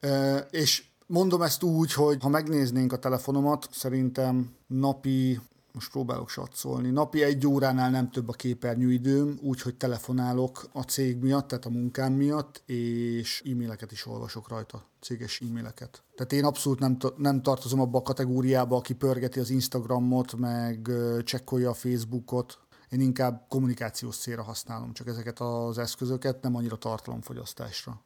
E, 0.00 0.36
és 0.38 0.84
mondom 1.06 1.42
ezt 1.42 1.62
úgy, 1.62 1.92
hogy 1.92 2.22
ha 2.22 2.28
megnéznénk 2.28 2.92
a 2.92 2.98
telefonomat, 2.98 3.68
szerintem 3.70 4.54
napi 4.66 5.40
most 5.72 5.90
próbálok 5.90 6.28
satszolni. 6.28 6.90
Napi 6.90 7.22
egy 7.22 7.46
óránál 7.46 7.90
nem 7.90 8.10
több 8.10 8.28
a 8.28 8.32
képernyőidőm, 8.32 9.38
úgyhogy 9.42 9.74
telefonálok 9.74 10.68
a 10.72 10.82
cég 10.82 11.16
miatt, 11.16 11.48
tehát 11.48 11.64
a 11.64 11.70
munkám 11.70 12.12
miatt, 12.12 12.62
és 12.66 13.42
e-maileket 13.44 13.92
is 13.92 14.06
olvasok 14.06 14.48
rajta, 14.48 14.84
céges 15.00 15.40
e-maileket. 15.40 16.02
Tehát 16.14 16.32
én 16.32 16.44
abszolút 16.44 16.78
nem, 16.78 16.96
nem 17.16 17.42
tartozom 17.42 17.80
abba 17.80 17.98
a 17.98 18.02
kategóriába, 18.02 18.76
aki 18.76 18.94
pörgeti 18.94 19.40
az 19.40 19.50
Instagramot, 19.50 20.36
meg 20.36 20.90
csekkolja 21.24 21.70
a 21.70 21.74
Facebookot, 21.74 22.58
én 22.90 23.00
inkább 23.00 23.44
kommunikációs 23.48 24.16
célra 24.16 24.42
használom 24.42 24.92
csak 24.92 25.06
ezeket 25.06 25.40
az 25.40 25.78
eszközöket, 25.78 26.42
nem 26.42 26.54
annyira 26.54 26.76
tartalomfogyasztásra. 26.76 28.04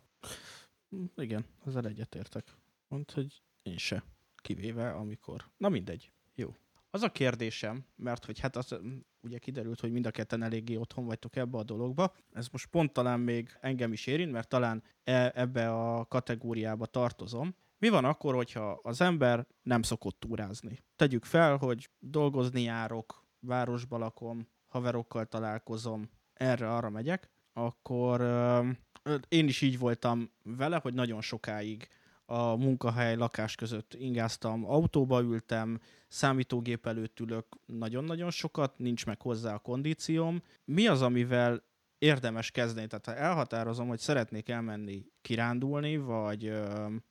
Igen, 1.17 1.45
ezzel 1.65 1.87
egyetértek. 1.87 2.57
Mondd, 2.89 3.13
hogy 3.15 3.43
én 3.63 3.79
se. 3.79 4.05
Kivéve, 4.37 4.91
amikor... 4.91 5.45
Na 5.57 5.69
mindegy. 5.69 6.12
Az 6.95 7.03
a 7.03 7.11
kérdésem, 7.11 7.85
mert 7.97 8.25
hogy 8.25 8.39
hát 8.39 8.57
az 8.57 8.79
ugye 9.21 9.39
kiderült, 9.39 9.81
hogy 9.81 9.93
mind 9.93 10.07
a 10.07 10.11
ketten 10.11 10.43
eléggé 10.43 10.77
otthon 10.77 11.05
vagytok 11.05 11.37
ebbe 11.37 11.59
a 11.59 11.63
dologba. 11.63 12.15
Ez 12.33 12.49
most 12.49 12.67
pont 12.67 12.93
talán 12.93 13.21
még 13.21 13.57
engem 13.61 13.93
is 13.93 14.07
érint, 14.07 14.33
mert 14.33 14.49
talán 14.49 14.83
e, 15.05 15.33
ebbe 15.35 15.71
a 15.71 16.05
kategóriába 16.05 16.87
tartozom. 16.87 17.55
Mi 17.79 17.89
van 17.89 18.05
akkor, 18.05 18.35
hogyha 18.35 18.81
az 18.83 19.01
ember 19.01 19.47
nem 19.63 19.83
szokott 19.83 20.21
túrázni? 20.21 20.79
Tegyük 20.97 21.25
fel, 21.25 21.57
hogy 21.57 21.91
dolgozni 21.99 22.63
járok, 22.63 23.27
városba 23.41 23.99
lakom, 23.99 24.49
haverokkal 24.69 25.27
találkozom, 25.27 26.11
erre-arra 26.33 26.91
megyek, 26.91 27.31
akkor 27.53 28.21
euh, 28.21 28.69
én 29.29 29.49
is 29.49 29.61
így 29.61 29.79
voltam 29.79 30.31
vele, 30.43 30.79
hogy 30.83 30.95
nagyon 30.95 31.21
sokáig 31.21 31.89
a 32.33 32.57
munkahely, 32.57 33.17
lakás 33.17 33.55
között 33.55 33.95
ingáztam, 33.95 34.65
autóba 34.65 35.21
ültem, 35.21 35.81
számítógép 36.09 36.87
előtt 36.87 37.21
ülök 37.21 37.47
nagyon-nagyon 37.67 38.31
sokat, 38.31 38.79
nincs 38.79 39.07
meg 39.07 39.23
hozzá 39.23 39.55
a 39.55 39.59
kondícióm. 39.59 40.43
Mi 40.65 40.87
az, 40.87 41.03
amivel 41.03 41.63
érdemes 41.99 42.51
kezdeni? 42.51 42.87
Tehát 42.87 43.07
ha 43.07 43.15
elhatározom, 43.15 43.89
hogy 43.89 43.99
szeretnék 43.99 44.49
elmenni 44.49 45.07
kirándulni, 45.21 45.97
vagy, 45.97 46.53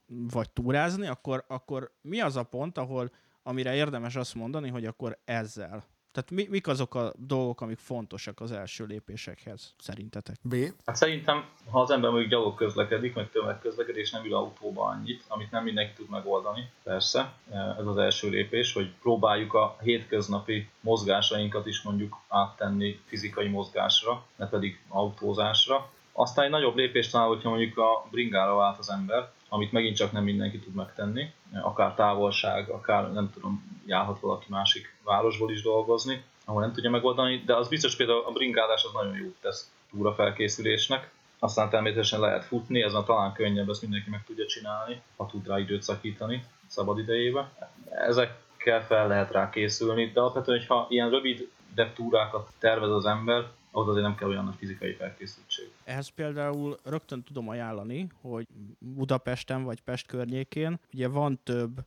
vagy 0.06 0.50
túrázni, 0.50 1.08
akkor, 1.08 1.46
akkor 1.48 1.92
mi 2.02 2.22
az 2.22 2.36
a 2.36 2.44
pont, 2.44 2.78
ahol 2.78 3.12
amire 3.44 3.76
érdemes 3.76 4.16
azt 4.16 4.36
mondani, 4.36 4.70
hogy 4.70 4.86
akkor 4.86 5.20
ezzel 5.26 5.86
tehát 6.12 6.32
mi, 6.32 6.48
mik 6.50 6.68
azok 6.68 6.96
a 6.96 7.14
dolgok, 7.18 7.62
amik 7.62 7.78
fontosak 7.78 8.40
az 8.40 8.52
első 8.52 8.86
lépésekhez, 8.86 9.74
szerintetek? 9.80 10.36
B. 10.42 10.56
Hát 10.86 10.96
szerintem, 10.96 11.46
ha 11.70 11.82
az 11.82 11.92
ember 11.92 12.10
mondjuk 12.10 12.32
gyalog 12.32 12.56
közlekedik, 12.56 13.16
meg 13.16 13.30
tömegközlekedés, 13.30 14.12
nem 14.12 14.26
ül 14.26 14.36
autóba 14.36 14.86
annyit, 14.86 15.24
amit 15.28 15.52
nem 15.52 15.64
mindenki 15.64 15.94
tud 15.94 16.10
megoldani, 16.10 16.70
persze. 16.84 17.34
Ez 17.80 17.86
az 17.86 17.98
első 17.98 18.30
lépés, 18.30 18.74
hogy 18.74 18.94
próbáljuk 19.02 19.54
a 19.54 19.78
hétköznapi 19.82 20.70
mozgásainkat 20.82 21.66
is 21.66 21.82
mondjuk 21.82 22.18
áttenni 22.28 23.00
fizikai 23.06 23.48
mozgásra, 23.48 24.26
ne 24.36 24.48
pedig 24.48 24.80
autózásra. 24.88 25.90
Aztán 26.12 26.46
egy 26.46 26.52
nagyobb 26.52 26.76
lépés 26.76 27.10
talán, 27.10 27.28
hogyha 27.28 27.50
mondjuk 27.50 27.78
a 27.78 28.08
bringára 28.12 28.56
vált 28.56 28.78
az 28.78 28.90
ember, 28.90 29.32
amit 29.54 29.72
megint 29.72 29.96
csak 29.96 30.12
nem 30.12 30.24
mindenki 30.24 30.60
tud 30.60 30.74
megtenni, 30.74 31.34
akár 31.62 31.94
távolság, 31.94 32.70
akár 32.70 33.12
nem 33.12 33.32
tudom, 33.34 33.82
járhat 33.86 34.20
valaki 34.20 34.46
másik 34.50 34.96
városból 35.04 35.52
is 35.52 35.62
dolgozni, 35.62 36.24
ahol 36.46 36.62
nem 36.62 36.74
tudja 36.74 36.90
megoldani, 36.90 37.44
de 37.46 37.56
az 37.56 37.68
biztos 37.68 37.96
például 37.96 38.24
a 38.26 38.32
bringádás 38.32 38.84
az 38.84 38.92
nagyon 38.94 39.18
jó 39.18 39.28
tesz 39.42 39.72
túra 39.90 40.14
felkészülésnek. 40.14 41.12
Aztán 41.40 41.70
természetesen 41.70 42.20
lehet 42.20 42.46
futni, 42.46 42.82
ez 42.82 42.94
a 42.94 43.04
talán 43.04 43.34
könnyebb, 43.34 43.70
ezt 43.70 43.82
mindenki 43.82 44.10
meg 44.10 44.24
tudja 44.24 44.46
csinálni, 44.46 45.02
ha 45.16 45.26
tud 45.26 45.48
rá 45.48 45.60
időt 45.60 45.82
szakítani 45.82 46.44
szabad 46.68 46.98
idejébe. 46.98 47.52
Ezekkel 47.90 48.86
fel 48.86 49.08
lehet 49.08 49.32
rá 49.32 49.50
készülni, 49.50 50.12
de 50.12 50.20
alapvetően, 50.20 50.60
hogyha 50.60 50.86
ilyen 50.90 51.10
rövid 51.10 51.50
de 51.76 51.92
túrákat 51.94 52.50
tervez 52.60 52.90
az 52.90 53.06
ember, 53.06 53.46
ahhoz 53.72 53.88
azért 53.88 54.06
nem 54.06 54.16
kell 54.16 54.30
olyan 54.30 54.44
nagy 54.44 54.56
fizikai 54.56 54.94
felkészültség. 54.94 55.72
Ehhez 55.84 56.08
például 56.08 56.78
rögtön 56.84 57.24
tudom 57.24 57.50
ajánlani, 57.50 58.08
hogy 58.22 58.48
Budapesten 58.80 59.64
vagy 59.64 59.82
Pest 59.82 60.08
környékén 60.08 60.80
ugye 60.94 61.08
van 61.08 61.40
több 61.44 61.86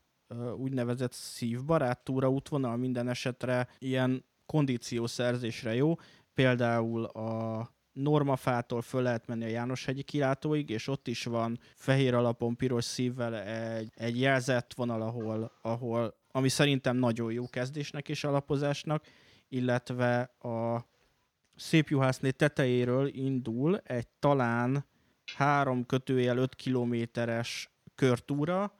úgynevezett 0.56 1.12
szívbarát 1.12 2.04
túraútvonal 2.04 2.76
minden 2.76 3.08
esetre 3.08 3.68
ilyen 3.78 4.24
kondíciószerzésre 4.46 5.74
jó, 5.74 5.94
például 6.34 7.04
a 7.04 7.72
Normafától 7.92 8.82
föl 8.82 9.02
lehet 9.02 9.26
menni 9.26 9.44
a 9.44 9.48
Jánoshegyi 9.48 10.02
kilátóig, 10.02 10.70
és 10.70 10.88
ott 10.88 11.08
is 11.08 11.24
van 11.24 11.58
fehér 11.74 12.14
alapon 12.14 12.56
piros 12.56 12.84
szívvel 12.84 13.34
egy, 13.36 13.90
egy 13.94 14.20
jelzett 14.20 14.74
vonal, 14.74 15.02
ahol, 15.02 15.52
ahol, 15.62 16.14
ami 16.30 16.48
szerintem 16.48 16.96
nagyon 16.96 17.32
jó 17.32 17.48
kezdésnek 17.48 18.08
és 18.08 18.24
alapozásnak, 18.24 19.04
illetve 19.48 20.20
a 20.38 20.84
Szép 21.56 21.88
Juhászné 21.88 22.30
tetejéről 22.30 23.08
indul 23.08 23.78
egy 23.78 24.08
talán 24.18 24.86
három 25.36 25.86
kötőjel 25.86 26.36
5 26.36 26.54
kilométeres 26.54 27.70
körtúra, 27.94 28.74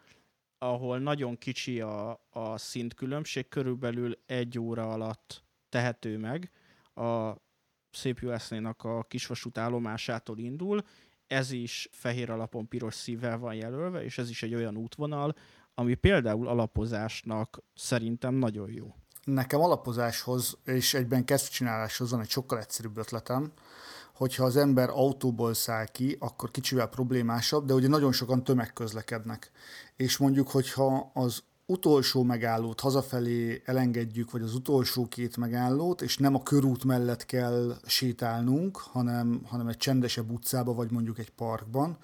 ahol 0.59 0.99
nagyon 0.99 1.39
kicsi 1.39 1.81
a, 1.81 2.27
a 2.31 2.59
szintkülönbség, 2.59 3.49
körülbelül 3.49 4.19
egy 4.27 4.59
óra 4.59 4.93
alatt 4.93 5.45
tehető 5.69 6.19
meg. 6.19 6.51
A 6.95 7.33
Szép 7.91 8.19
Juhásznénak 8.19 8.85
a 8.85 9.03
kisvasút 9.03 9.59
állomásától 9.59 10.39
indul, 10.39 10.83
ez 11.27 11.51
is 11.51 11.89
fehér 11.93 12.31
alapon 12.31 12.69
piros 12.69 12.95
szívvel 12.95 13.39
van 13.39 13.55
jelölve, 13.55 14.05
és 14.05 14.19
ez 14.19 14.31
is 14.31 14.43
egy 14.43 14.55
olyan 14.55 14.77
útvonal, 14.77 15.35
ami 15.75 15.95
például 15.95 16.49
alapozásnak 16.49 17.63
szerintem 17.75 18.35
nagyon 18.35 18.71
jó. 18.71 18.95
Nekem 19.25 19.61
alapozáshoz 19.61 20.57
és 20.65 20.95
egyben 20.95 21.25
kezdcsináláshoz 21.25 22.11
van 22.11 22.21
egy 22.21 22.31
sokkal 22.31 22.59
egyszerűbb 22.59 22.97
ötletem, 22.97 23.53
hogyha 24.15 24.45
az 24.45 24.57
ember 24.57 24.89
autóból 24.91 25.55
száll 25.55 25.87
ki, 25.87 26.17
akkor 26.21 26.51
kicsivel 26.51 26.87
problémásabb, 26.87 27.67
de 27.67 27.75
ugye 27.75 27.89
nagyon 27.89 28.13
sokan 28.13 28.45
tömegközlekednek. 28.45 29.51
És 29.97 30.17
mondjuk, 30.17 30.51
hogyha 30.51 31.11
az 31.15 31.43
utolsó 31.67 32.23
megállót 32.23 32.81
hazafelé 32.81 33.63
elengedjük, 33.65 34.31
vagy 34.31 34.43
az 34.43 34.55
utolsó 34.55 35.07
két 35.07 35.37
megállót, 35.37 36.03
és 36.03 36.19
nem 36.19 36.35
a 36.35 36.43
körút 36.43 36.85
mellett 36.85 37.27
kell 37.27 37.77
sétálnunk, 37.87 38.77
hanem, 38.77 39.43
hanem 39.47 39.67
egy 39.67 39.77
csendesebb 39.77 40.31
utcába, 40.31 40.75
vagy 40.75 40.91
mondjuk 40.91 41.19
egy 41.19 41.31
parkban, 41.31 41.99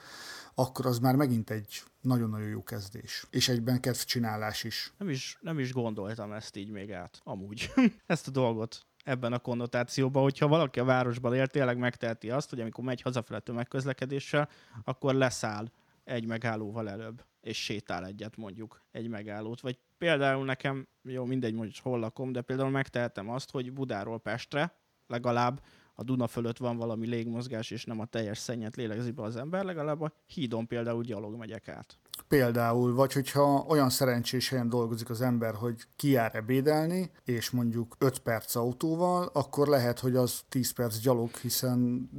akkor 0.54 0.86
az 0.86 0.98
már 0.98 1.16
megint 1.16 1.50
egy 1.50 1.82
nagyon-nagyon 2.00 2.48
jó 2.48 2.62
kezdés. 2.62 3.26
És 3.30 3.48
egyben 3.48 3.80
csinálás 4.04 4.64
is. 4.64 4.92
Nem 4.98 5.08
is, 5.08 5.38
nem 5.40 5.58
is 5.58 5.72
gondoltam 5.72 6.32
ezt 6.32 6.56
így 6.56 6.70
még 6.70 6.92
át, 6.92 7.20
amúgy. 7.24 7.70
ezt 8.06 8.28
a 8.28 8.30
dolgot 8.30 8.86
ebben 9.04 9.32
a 9.32 9.38
konnotációban, 9.38 10.22
hogyha 10.22 10.48
valaki 10.48 10.80
a 10.80 10.84
városban 10.84 11.34
él, 11.34 11.46
tényleg 11.46 11.78
megteheti 11.78 12.30
azt, 12.30 12.50
hogy 12.50 12.60
amikor 12.60 12.84
megy 12.84 13.02
hazafele 13.02 13.40
tömegközlekedéssel, 13.40 14.48
akkor 14.84 15.14
leszáll 15.14 15.70
egy 16.04 16.26
megállóval 16.26 16.88
előbb, 16.88 17.24
és 17.40 17.64
sétál 17.64 18.06
egyet 18.06 18.36
mondjuk 18.36 18.82
egy 18.90 19.08
megállót. 19.08 19.60
Vagy 19.60 19.78
például 19.98 20.44
nekem, 20.44 20.88
jó 21.02 21.24
mindegy, 21.24 21.54
hogy 21.56 21.78
hol 21.78 21.98
lakom, 21.98 22.32
de 22.32 22.40
például 22.40 22.70
megtehetem 22.70 23.30
azt, 23.30 23.50
hogy 23.50 23.72
Budáról 23.72 24.20
Pestre 24.20 24.74
legalább 25.06 25.60
a 26.00 26.02
Duna 26.02 26.26
fölött 26.26 26.56
van 26.56 26.76
valami 26.76 27.06
légmozgás, 27.06 27.70
és 27.70 27.84
nem 27.84 28.00
a 28.00 28.04
teljes 28.04 28.38
szennyet 28.38 28.76
lélegzi 28.76 29.10
be 29.10 29.22
az 29.22 29.36
ember, 29.36 29.64
legalább 29.64 30.00
a 30.00 30.12
hídon 30.26 30.66
például 30.66 31.02
gyalog 31.02 31.36
megyek 31.36 31.68
át. 31.68 31.98
Például, 32.28 32.94
vagy 32.94 33.12
hogyha 33.12 33.64
olyan 33.68 33.90
szerencsés 33.90 34.48
helyen 34.48 34.68
dolgozik 34.68 35.10
az 35.10 35.20
ember, 35.20 35.54
hogy 35.54 35.82
kijár 35.96 36.34
ebédelni, 36.34 37.10
és 37.24 37.50
mondjuk 37.50 37.96
5 37.98 38.18
perc 38.18 38.54
autóval, 38.54 39.30
akkor 39.32 39.68
lehet, 39.68 39.98
hogy 39.98 40.16
az 40.16 40.42
10 40.48 40.70
perc 40.70 40.98
gyalog, 40.98 41.36
hiszen 41.36 42.10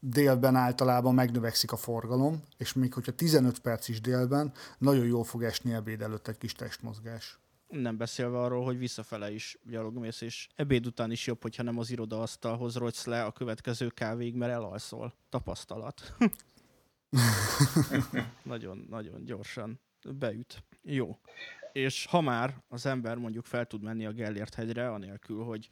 délben 0.00 0.56
általában 0.56 1.14
megnövekszik 1.14 1.72
a 1.72 1.76
forgalom, 1.76 2.42
és 2.56 2.72
még 2.72 2.92
hogyha 2.94 3.12
15 3.12 3.58
perc 3.58 3.88
is 3.88 4.00
délben, 4.00 4.52
nagyon 4.78 5.06
jól 5.06 5.24
fog 5.24 5.42
esni 5.42 5.72
ebéd 5.72 6.02
előtt 6.02 6.28
egy 6.28 6.38
kis 6.38 6.52
testmozgás. 6.52 7.38
Nem 7.80 7.96
beszélve 7.96 8.38
arról, 8.38 8.64
hogy 8.64 8.78
visszafele 8.78 9.32
is 9.32 9.58
gyalogmész, 9.64 10.20
és 10.20 10.48
ebéd 10.54 10.86
után 10.86 11.10
is 11.10 11.26
jobb, 11.26 11.42
hogyha 11.42 11.62
nem 11.62 11.78
az 11.78 11.90
irodaasztalhoz 11.90 12.76
rogysz 12.76 13.06
le 13.06 13.24
a 13.24 13.32
következő 13.32 13.88
kávéig, 13.88 14.34
mert 14.34 14.52
elalszol. 14.52 15.14
Tapasztalat. 15.28 16.16
nagyon, 18.42 18.86
nagyon 18.90 19.24
gyorsan 19.24 19.80
beüt. 20.18 20.64
Jó. 20.82 21.18
És 21.72 22.06
ha 22.06 22.20
már 22.20 22.62
az 22.68 22.86
ember 22.86 23.16
mondjuk 23.16 23.44
fel 23.44 23.66
tud 23.66 23.82
menni 23.82 24.06
a 24.06 24.12
Gellért 24.12 24.54
hegyre, 24.54 24.90
anélkül, 24.90 25.44
hogy 25.44 25.68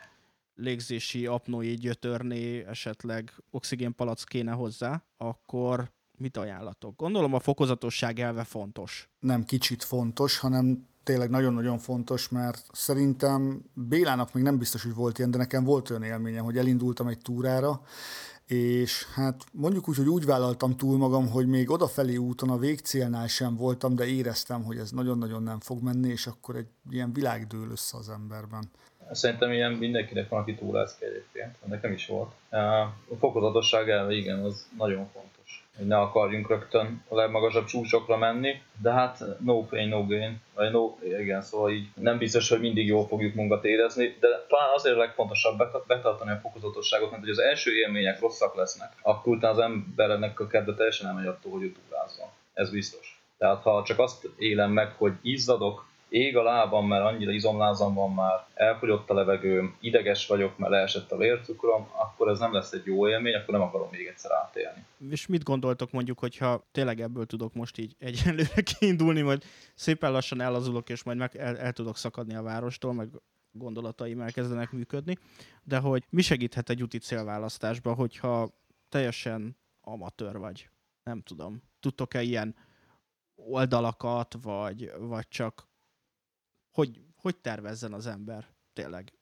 légzési 0.55 1.27
apnói 1.27 1.75
gyötörné, 1.75 2.65
esetleg 2.65 3.33
oxigénpalack 3.51 4.29
kéne 4.29 4.53
hozzá, 4.53 5.05
akkor 5.17 5.93
mit 6.19 6.37
ajánlatok? 6.37 6.97
Gondolom 6.97 7.35
a 7.35 7.41
fokozatosság 7.41 8.19
elve 8.19 8.45
fontos. 8.45 9.09
Nem 9.19 9.45
kicsit 9.45 9.83
fontos, 9.83 10.39
hanem 10.39 10.87
tényleg 11.05 11.31
nagyon-nagyon 11.31 11.79
fontos, 11.79 12.29
mert 12.29 12.67
szerintem 12.73 13.65
Bélának 13.75 14.33
még 14.33 14.43
nem 14.43 14.59
biztos, 14.59 14.83
hogy 14.83 14.95
volt 14.95 15.19
ilyen, 15.19 15.31
de 15.31 15.39
nekem 15.39 15.65
volt 15.65 15.91
olyan 15.91 16.03
élményem, 16.03 16.45
hogy 16.45 16.59
elindultam 16.59 17.07
egy 17.07 17.19
túrára, 17.19 17.81
és 18.47 19.05
hát 19.15 19.45
mondjuk 19.53 19.89
úgy, 19.89 19.97
hogy 19.97 20.09
úgy 20.09 20.25
vállaltam 20.25 20.77
túl 20.77 20.97
magam, 20.99 21.29
hogy 21.29 21.47
még 21.47 21.71
odafelé 21.71 22.17
úton 22.17 22.51
a 22.51 22.59
végcélnál 22.59 23.27
sem 23.27 23.57
voltam, 23.57 23.95
de 23.95 24.07
éreztem, 24.07 24.65
hogy 24.65 24.77
ez 24.79 24.91
nagyon-nagyon 24.91 25.43
nem 25.43 25.61
fog 25.61 25.83
menni, 25.83 26.09
és 26.09 26.27
akkor 26.27 26.57
egy 26.57 26.69
ilyen 26.91 27.13
világ 27.13 27.47
dől 27.47 27.71
össze 27.71 27.97
az 27.97 28.09
emberben. 28.09 28.71
Szerintem 29.13 29.53
ilyen 29.53 29.73
mindenkinek 29.73 30.29
van, 30.29 30.41
aki 30.41 30.55
túlázik 30.55 31.03
egyébként, 31.03 31.67
nekem 31.67 31.93
is 31.93 32.07
volt. 32.07 32.33
A 33.11 33.17
fokozatosság 33.19 33.89
elve 33.89 34.13
igen, 34.13 34.39
az 34.39 34.67
nagyon 34.77 35.09
fontos. 35.13 35.44
Hogy 35.77 35.87
ne 35.87 35.99
akarjunk 35.99 36.49
rögtön 36.49 37.05
a 37.09 37.15
legmagasabb 37.15 37.65
csúcsokra 37.65 38.17
menni, 38.17 38.63
de 38.83 38.91
hát 38.91 39.25
no 39.41 39.65
pain, 39.65 39.89
no 39.89 40.07
gain, 40.07 40.41
vagy 40.55 40.71
no, 40.71 40.97
igen, 41.19 41.43
szóval 41.43 41.71
így 41.71 41.89
nem 41.95 42.19
biztos, 42.19 42.49
hogy 42.49 42.61
mindig 42.61 42.87
jól 42.87 43.07
fogjuk 43.07 43.35
munkat 43.35 43.65
érezni, 43.65 44.17
de 44.21 44.29
talán 44.49 44.75
azért 44.75 44.97
legfontosabb 44.97 45.63
betartani 45.87 46.31
a 46.31 46.41
fokozatosságot, 46.43 47.11
mert 47.11 47.23
hogy 47.23 47.31
az 47.31 47.39
első 47.39 47.77
élmények 47.77 48.21
rosszak 48.21 48.57
lesznek, 48.57 48.93
akkor 49.03 49.37
utána 49.37 49.53
az 49.53 49.59
embernek 49.59 50.41
a 50.41 50.47
kedve 50.47 50.75
teljesen 50.75 51.09
elmegy 51.09 51.27
attól, 51.27 51.53
hogy 51.53 51.63
ő 51.63 51.73
túlázzon. 51.73 52.29
Ez 52.55 52.71
biztos. 52.71 53.23
Tehát 53.39 53.63
ha 53.63 53.83
csak 53.83 53.99
azt 53.99 54.29
élem 54.39 54.71
meg, 54.71 54.93
hogy 54.93 55.13
izzadok, 55.23 55.87
ég 56.09 56.37
a 56.37 56.43
lábam, 56.43 56.87
mert 56.87 57.05
annyira 57.05 57.31
izomlázam 57.31 57.95
van 57.95 58.13
már, 58.13 58.45
elfogyott 58.55 59.11
a 59.11 59.15
levegőm, 59.15 59.77
ideges 59.81 60.27
vagyok, 60.27 60.59
mert 60.59 60.73
leesett 60.73 61.13
a 61.13 61.17
vércukrom, 61.17 61.89
akkor 61.93 62.29
ez 62.29 62.39
nem 62.39 62.53
lesz 62.53 62.73
egy 62.73 62.87
jó 62.87 63.09
élmény, 63.09 63.35
akkor 63.35 63.55
nem 63.55 63.63
akarom 63.63 63.89
még 63.91 64.07
egyszer 64.07 64.31
átélni. 64.33 64.84
És 65.09 65.27
mit 65.27 65.43
gondoltok 65.43 65.91
mondjuk, 65.91 66.19
hogyha 66.19 66.69
tényleg 66.73 67.01
ebből 67.01 67.27
tudok 67.27 67.55
most 67.55 67.79
így 67.79 67.97
egyenlőre 67.99 68.63
kiindulni, 68.79 69.21
majd 69.21 69.45
szépen 69.75 70.13
lassan 70.13 70.41
elazulok, 70.41 70.89
és 70.89 71.03
majd 71.03 71.19
meg 71.19 71.37
el, 71.37 71.59
el 71.59 71.73
tudok 71.73 71.97
szakadni 71.97 72.35
a 72.35 72.43
várostól, 72.43 72.93
meg 72.93 73.09
gondolataim 73.53 74.21
elkezdenek 74.21 74.71
működni, 74.71 75.19
de 75.63 75.79
hogy 75.79 76.05
mi 76.11 76.23
segíthet 76.23 76.71
egy 76.71 76.83
úti 76.83 76.99
célválasztásba, 76.99 77.95
hogyha 77.95 78.51
teljesen 78.89 79.57
amatőr 79.81 80.39
vagy? 80.39 80.71
Nem 81.03 81.21
tudom. 81.21 81.63
Tudtok-e 81.81 82.23
ilyen 82.23 82.57
oldalakat, 83.35 84.37
vagy, 84.43 84.93
vagy 84.99 85.29
csak 85.29 85.69
hogy, 86.71 87.01
hogy 87.17 87.37
tervezzen 87.37 87.93
az 87.93 88.07
ember 88.07 88.49
tényleg. 88.73 89.13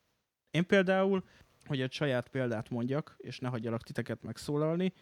Én 0.51 0.66
például, 0.66 1.25
hogy 1.64 1.81
egy 1.81 1.92
saját 1.92 2.29
példát 2.29 2.71
mondjak, 2.71 3.14
és 3.18 3.38
ne 3.38 3.49
hagyjalak 3.49 3.83
titeket 3.83 4.23
megszólalni, 4.23 4.92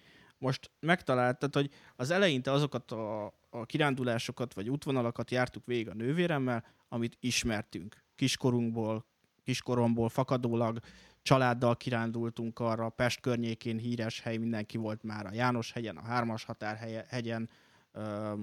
most 0.40 0.70
megtaláltad, 0.80 1.54
hogy 1.54 1.70
az 1.96 2.10
eleinte 2.10 2.52
azokat 2.52 2.90
a, 2.90 3.24
a 3.50 3.66
kirándulásokat 3.66 4.54
vagy 4.54 4.70
útvonalakat 4.70 5.30
jártuk 5.30 5.66
végig 5.66 5.88
a 5.88 5.94
nővéremmel, 5.94 6.64
amit 6.88 7.16
ismertünk. 7.20 7.96
Kiskorunkból, 8.14 9.04
kiskoromból 9.44 10.08
fakadólag 10.08 10.78
családdal 11.22 11.76
kirándultunk 11.76 12.58
arra, 12.58 12.88
Pest 12.88 13.20
környékén 13.20 13.78
híres 13.78 14.20
hely, 14.20 14.36
mindenki 14.36 14.76
volt 14.76 15.02
már 15.02 15.26
a 15.26 15.32
János 15.32 15.72
hegyen, 15.72 15.96
a 15.96 16.02
Hármas 16.02 16.44
határhegyen, 16.44 17.48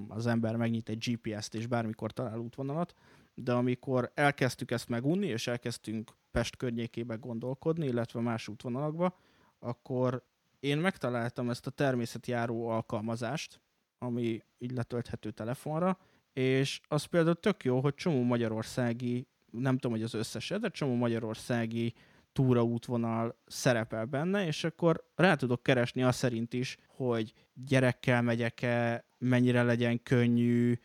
az 0.08 0.28
ember 0.28 0.56
megnyit 0.56 0.90
egy 0.90 1.10
GPS-t, 1.10 1.56
és 1.56 1.68
bármikor 1.68 2.12
talál 2.12 2.40
útvonalat 2.40 2.96
de 3.40 3.54
amikor 3.54 4.12
elkezdtük 4.14 4.72
ezt 4.72 4.90
megunni, 4.90 5.28
és 5.28 5.48
elkezdtünk 5.48 6.12
Pest 6.32 6.56
környékébe 6.56 7.16
gondolkodni, 7.16 7.86
illetve 7.86 8.20
más 8.20 8.48
útvonalakba, 8.48 9.18
akkor 9.60 10.24
én 10.60 10.78
megtaláltam 10.78 11.50
ezt 11.50 11.68
a 11.68 11.72
természetjáró 11.72 12.68
alkalmazást, 12.68 13.62
ami 13.98 14.44
így 14.58 14.72
letölthető 14.72 15.32
telefonra, 15.32 15.98
és 16.34 16.82
az 16.88 17.04
például 17.04 17.36
tök 17.36 17.64
jó, 17.64 17.80
hogy 17.80 17.96
csomó 17.96 18.24
magyarországi, 18.24 19.28
nem 19.52 19.74
tudom, 19.74 19.92
hogy 19.92 20.04
az 20.04 20.14
összeset, 20.14 20.60
de 20.60 20.70
csomó 20.70 20.96
magyarországi 20.96 21.94
túraútvonal 22.32 23.40
szerepel 23.46 24.06
benne, 24.06 24.46
és 24.46 24.64
akkor 24.64 25.04
rá 25.16 25.36
tudok 25.36 25.64
keresni 25.64 26.04
azt 26.04 26.18
szerint 26.18 26.54
is, 26.54 26.78
hogy 26.88 27.34
gyerekkel 27.54 28.22
megyek-e, 28.22 29.06
mennyire 29.18 29.64
legyen 29.64 30.04
könnyű, 30.04 30.80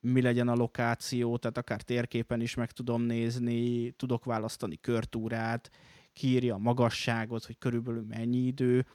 mi 0.00 0.22
legyen 0.22 0.48
a 0.48 0.54
lokáció, 0.54 1.36
tehát 1.36 1.58
akár 1.58 1.82
térképen 1.82 2.40
is 2.40 2.54
meg 2.54 2.70
tudom 2.70 3.02
nézni, 3.02 3.90
tudok 3.90 4.24
választani 4.24 4.80
körtúrát, 4.80 5.70
kiírja 6.12 6.54
a 6.54 6.58
magasságot, 6.58 7.44
hogy 7.44 7.58
körülbelül 7.58 8.04
mennyi 8.08 8.38
idő, 8.38 8.86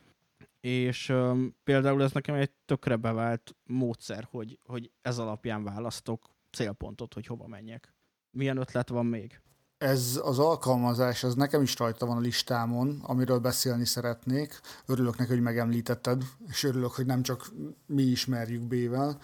és 0.66 1.10
um, 1.10 1.56
például 1.64 2.04
ez 2.04 2.12
nekem 2.12 2.36
egy 2.36 2.52
tökre 2.66 2.96
bevált 2.96 3.56
módszer, 3.64 4.28
hogy, 4.32 4.60
hogy 4.66 4.92
ez 5.02 5.18
alapján 5.18 5.64
választok 5.64 6.30
célpontot, 6.52 7.14
hogy 7.14 7.26
hova 7.26 7.48
menjek. 7.48 7.94
Milyen 8.32 8.58
ötlet 8.58 8.90
van 8.90 9.06
még? 9.06 9.42
Ez 9.78 10.20
az 10.24 10.40
alkalmazás, 10.40 11.24
ez 11.24 11.36
nekem 11.36 11.62
is 11.62 11.78
rajta 11.78 12.06
van 12.06 12.18
a 12.18 12.20
listámon, 12.20 13.00
amiről 13.02 13.40
beszélni 13.40 13.86
szeretnék. 13.86 14.60
Örülök 14.86 15.18
neki, 15.18 15.32
hogy 15.32 15.42
megemlítetted, 15.42 16.24
és 16.48 16.64
örülök, 16.64 16.92
hogy 16.92 17.06
nem 17.06 17.22
csak 17.22 17.52
mi 17.86 18.04
ismerjük 18.04 18.62
B-vel 18.62 19.20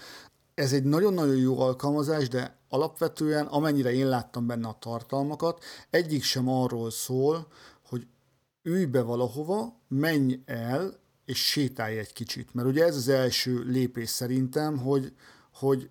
ez 0.60 0.74
egy 0.74 0.84
nagyon-nagyon 0.84 1.36
jó 1.36 1.60
alkalmazás, 1.60 2.28
de 2.28 2.58
alapvetően, 2.70 3.46
amennyire 3.46 3.94
én 3.94 4.08
láttam 4.08 4.48
benne 4.48 4.68
a 4.68 4.78
tartalmakat, 4.80 5.64
egyik 5.90 6.24
sem 6.24 6.48
arról 6.48 6.92
szól, 6.92 7.48
hogy 7.88 8.08
ülj 8.64 8.86
be 8.86 9.02
valahova, 9.02 9.80
menj 9.88 10.40
el, 10.46 11.00
és 11.30 11.46
sétálj 11.46 11.98
egy 11.98 12.14
kicsit. 12.14 12.54
Mert 12.54 12.68
ugye 12.68 12.86
ez 12.86 12.96
az 12.96 13.08
első 13.08 13.64
lépés 13.64 14.10
szerintem, 14.10 14.78
hogy, 14.78 15.14
hogy 15.54 15.90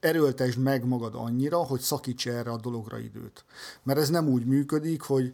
erőltesd 0.00 0.58
meg 0.58 0.84
magad 0.84 1.14
annyira, 1.14 1.58
hogy 1.58 1.80
szakíts 1.80 2.26
erre 2.26 2.50
a 2.50 2.56
dologra 2.56 2.98
időt. 2.98 3.44
Mert 3.82 3.98
ez 3.98 4.08
nem 4.08 4.28
úgy 4.28 4.44
működik, 4.44 5.00
hogy 5.00 5.32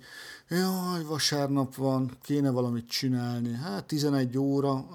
jaj, 0.48 1.02
vasárnap 1.02 1.74
van, 1.74 2.10
kéne 2.22 2.50
valamit 2.50 2.88
csinálni, 2.88 3.52
hát 3.52 3.86
11 3.86 4.38
óra, 4.38 4.86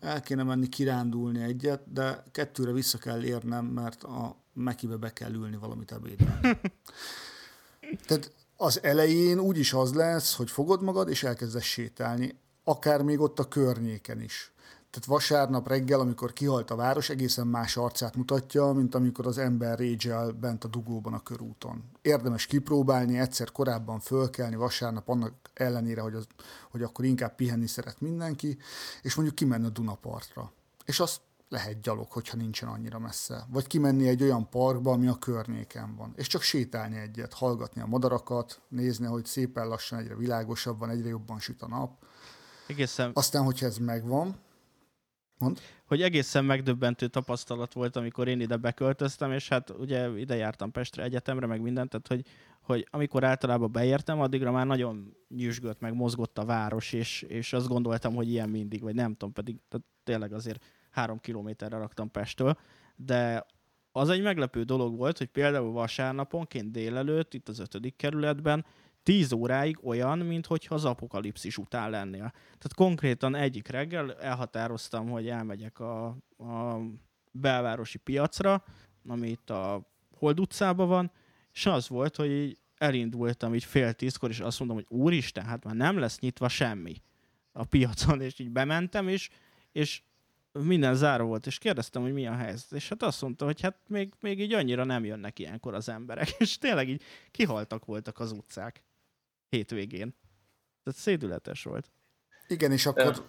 el 0.00 0.20
kéne 0.20 0.42
menni 0.42 0.68
kirándulni 0.68 1.42
egyet, 1.42 1.92
de 1.92 2.24
kettőre 2.32 2.72
vissza 2.72 2.98
kell 2.98 3.22
érnem, 3.22 3.64
mert 3.64 4.02
a 4.02 4.36
Mekibe 4.52 4.96
be 4.96 5.12
kell 5.12 5.32
ülni 5.32 5.56
valamit 5.56 5.92
ebédelni. 5.92 6.60
Tehát 8.06 8.32
az 8.56 8.82
elején 8.82 9.38
úgyis 9.38 9.72
az 9.72 9.92
lesz, 9.92 10.36
hogy 10.36 10.50
fogod 10.50 10.82
magad, 10.82 11.08
és 11.08 11.22
elkezdesz 11.22 11.64
sétálni, 11.64 12.38
akár 12.68 13.02
még 13.02 13.20
ott 13.20 13.38
a 13.38 13.48
környéken 13.48 14.20
is. 14.20 14.52
Tehát 14.90 15.08
vasárnap 15.08 15.68
reggel, 15.68 16.00
amikor 16.00 16.32
kihalt 16.32 16.70
a 16.70 16.76
város, 16.76 17.10
egészen 17.10 17.46
más 17.46 17.76
arcát 17.76 18.16
mutatja, 18.16 18.72
mint 18.72 18.94
amikor 18.94 19.26
az 19.26 19.38
ember 19.38 19.78
régyel 19.78 20.30
bent 20.30 20.64
a 20.64 20.68
dugóban 20.68 21.12
a 21.12 21.22
körúton. 21.22 21.84
Érdemes 22.02 22.46
kipróbálni, 22.46 23.18
egyszer 23.18 23.52
korábban 23.52 24.00
fölkelni 24.00 24.56
vasárnap, 24.56 25.08
annak 25.08 25.32
ellenére, 25.54 26.00
hogy, 26.00 26.14
az, 26.14 26.26
hogy 26.70 26.82
akkor 26.82 27.04
inkább 27.04 27.34
pihenni 27.34 27.66
szeret 27.66 28.00
mindenki, 28.00 28.58
és 29.02 29.14
mondjuk 29.14 29.36
kimenni 29.36 29.66
a 29.66 29.70
Dunapartra. 29.70 30.52
És 30.84 31.00
azt 31.00 31.20
lehet 31.48 31.80
gyalog, 31.80 32.10
hogyha 32.10 32.36
nincsen 32.36 32.68
annyira 32.68 32.98
messze. 32.98 33.46
Vagy 33.50 33.66
kimenni 33.66 34.08
egy 34.08 34.22
olyan 34.22 34.48
parkba, 34.48 34.92
ami 34.92 35.06
a 35.06 35.18
környéken 35.18 35.96
van. 35.96 36.12
És 36.16 36.26
csak 36.26 36.42
sétálni 36.42 36.96
egyet, 36.96 37.32
hallgatni 37.32 37.80
a 37.80 37.86
madarakat, 37.86 38.60
nézni, 38.68 39.06
hogy 39.06 39.24
szépen 39.24 39.68
lassan 39.68 39.98
egyre 39.98 40.16
világosabban, 40.16 40.90
egyre 40.90 41.08
jobban 41.08 41.38
süt 41.40 41.62
a 41.62 41.68
nap. 41.68 42.04
Egészen. 42.66 43.10
Aztán, 43.14 43.44
hogyha 43.44 43.66
ez 43.66 43.78
megvan, 43.78 44.36
Mond? 45.38 45.60
Hogy 45.86 46.02
egészen 46.02 46.44
megdöbbentő 46.44 47.06
tapasztalat 47.06 47.72
volt, 47.72 47.96
amikor 47.96 48.28
én 48.28 48.40
ide 48.40 48.56
beköltöztem, 48.56 49.32
és 49.32 49.48
hát 49.48 49.70
ugye 49.70 50.18
ide 50.18 50.34
jártam 50.34 50.70
Pestre 50.70 51.02
egyetemre, 51.02 51.46
meg 51.46 51.60
mindent, 51.60 51.90
tehát 51.90 52.06
hogy, 52.06 52.24
hogy 52.60 52.88
amikor 52.90 53.24
általában 53.24 53.72
beértem, 53.72 54.20
addigra 54.20 54.50
már 54.50 54.66
nagyon 54.66 55.16
nyüzsgött, 55.28 55.80
meg 55.80 55.94
mozgott 55.94 56.38
a 56.38 56.44
város, 56.44 56.92
és, 56.92 57.22
és 57.22 57.52
azt 57.52 57.68
gondoltam, 57.68 58.14
hogy 58.14 58.30
ilyen 58.30 58.48
mindig, 58.48 58.82
vagy 58.82 58.94
nem 58.94 59.12
tudom, 59.12 59.32
pedig 59.32 59.56
tehát 59.68 59.86
tényleg 60.04 60.32
azért 60.32 60.64
három 60.90 61.20
kilométerre 61.20 61.78
raktam 61.78 62.10
Pesttől, 62.10 62.58
de 62.96 63.46
az 63.92 64.08
egy 64.08 64.22
meglepő 64.22 64.62
dolog 64.62 64.96
volt, 64.96 65.18
hogy 65.18 65.26
például 65.28 65.72
vasárnaponként 65.72 66.70
délelőtt 66.70 67.34
itt 67.34 67.48
az 67.48 67.58
ötödik 67.58 67.96
kerületben 67.96 68.64
10 69.06 69.32
óráig 69.32 69.78
olyan, 69.82 70.18
mintha 70.18 70.56
az 70.68 70.84
apokalipszis 70.84 71.58
után 71.58 71.90
lennél. 71.90 72.30
Tehát 72.42 72.74
konkrétan 72.74 73.34
egyik 73.34 73.68
reggel 73.68 74.14
elhatároztam, 74.14 75.08
hogy 75.08 75.28
elmegyek 75.28 75.80
a, 75.80 76.06
a 76.38 76.80
belvárosi 77.30 77.98
piacra, 77.98 78.64
ami 79.08 79.28
itt 79.28 79.50
a 79.50 79.88
Hold 80.18 80.40
utcában 80.40 80.88
van, 80.88 81.10
és 81.52 81.66
az 81.66 81.88
volt, 81.88 82.16
hogy 82.16 82.30
így 82.30 82.58
elindultam 82.76 83.54
így 83.54 83.64
fél 83.64 83.92
tízkor, 83.92 84.30
és 84.30 84.40
azt 84.40 84.58
mondom, 84.58 84.76
hogy 84.76 84.86
úristen, 84.88 85.44
hát 85.44 85.64
már 85.64 85.74
nem 85.74 85.98
lesz 85.98 86.18
nyitva 86.18 86.48
semmi 86.48 86.94
a 87.52 87.64
piacon, 87.64 88.20
és 88.20 88.38
így 88.38 88.50
bementem, 88.50 89.08
és, 89.08 89.28
és 89.72 90.02
minden 90.52 90.94
záró 90.94 91.26
volt, 91.26 91.46
és 91.46 91.58
kérdeztem, 91.58 92.02
hogy 92.02 92.12
mi 92.12 92.26
a 92.26 92.34
helyzet. 92.34 92.72
És 92.72 92.88
hát 92.88 93.02
azt 93.02 93.22
mondta, 93.22 93.44
hogy 93.44 93.60
hát 93.60 93.78
még, 93.88 94.12
még 94.20 94.40
így 94.40 94.52
annyira 94.52 94.84
nem 94.84 95.04
jönnek 95.04 95.38
ilyenkor 95.38 95.74
az 95.74 95.88
emberek. 95.88 96.28
És 96.38 96.58
tényleg 96.58 96.88
így 96.88 97.02
kihaltak 97.30 97.84
voltak 97.84 98.18
az 98.18 98.32
utcák 98.32 98.84
hétvégén. 99.56 100.14
Tehát 100.82 101.00
szédületes 101.00 101.62
volt. 101.62 101.90
Igen, 102.48 102.72
és 102.72 102.86
akkor... 102.86 103.26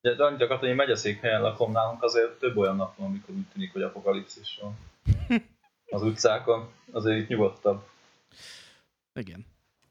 De 0.00 0.24
annyit 0.24 0.40
akartam, 0.40 0.68
hogy 0.68 0.76
megyeszékhelyen 0.76 1.42
lakom 1.42 1.72
nálunk, 1.72 2.02
azért 2.02 2.38
több 2.38 2.56
olyan 2.56 2.76
nap 2.76 2.96
van, 2.96 3.06
amikor 3.06 3.34
úgy 3.34 3.46
tűnik, 3.52 3.72
hogy 3.72 3.82
apokalipszis 3.82 4.60
van. 4.62 4.78
Az 5.90 6.02
utcákon, 6.02 6.70
azért 6.90 7.18
itt 7.18 7.28
nyugodtabb. 7.28 7.86
Igen. 9.14 9.46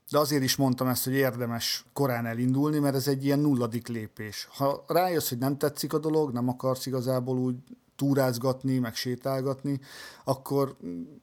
De 0.09 0.17
azért 0.17 0.43
is 0.43 0.55
mondtam 0.55 0.87
ezt, 0.87 1.03
hogy 1.03 1.13
érdemes 1.13 1.85
korán 1.93 2.25
elindulni, 2.25 2.79
mert 2.79 2.95
ez 2.95 3.07
egy 3.07 3.25
ilyen 3.25 3.39
nulladik 3.39 3.87
lépés. 3.87 4.47
Ha 4.51 4.83
rájössz, 4.87 5.29
hogy 5.29 5.37
nem 5.37 5.57
tetszik 5.57 5.93
a 5.93 5.99
dolog, 5.99 6.31
nem 6.31 6.47
akarsz 6.47 6.85
igazából 6.85 7.37
úgy 7.37 7.55
túrázgatni, 7.97 8.77
meg 8.77 8.95
sétálgatni, 8.95 9.79
akkor 10.23 10.77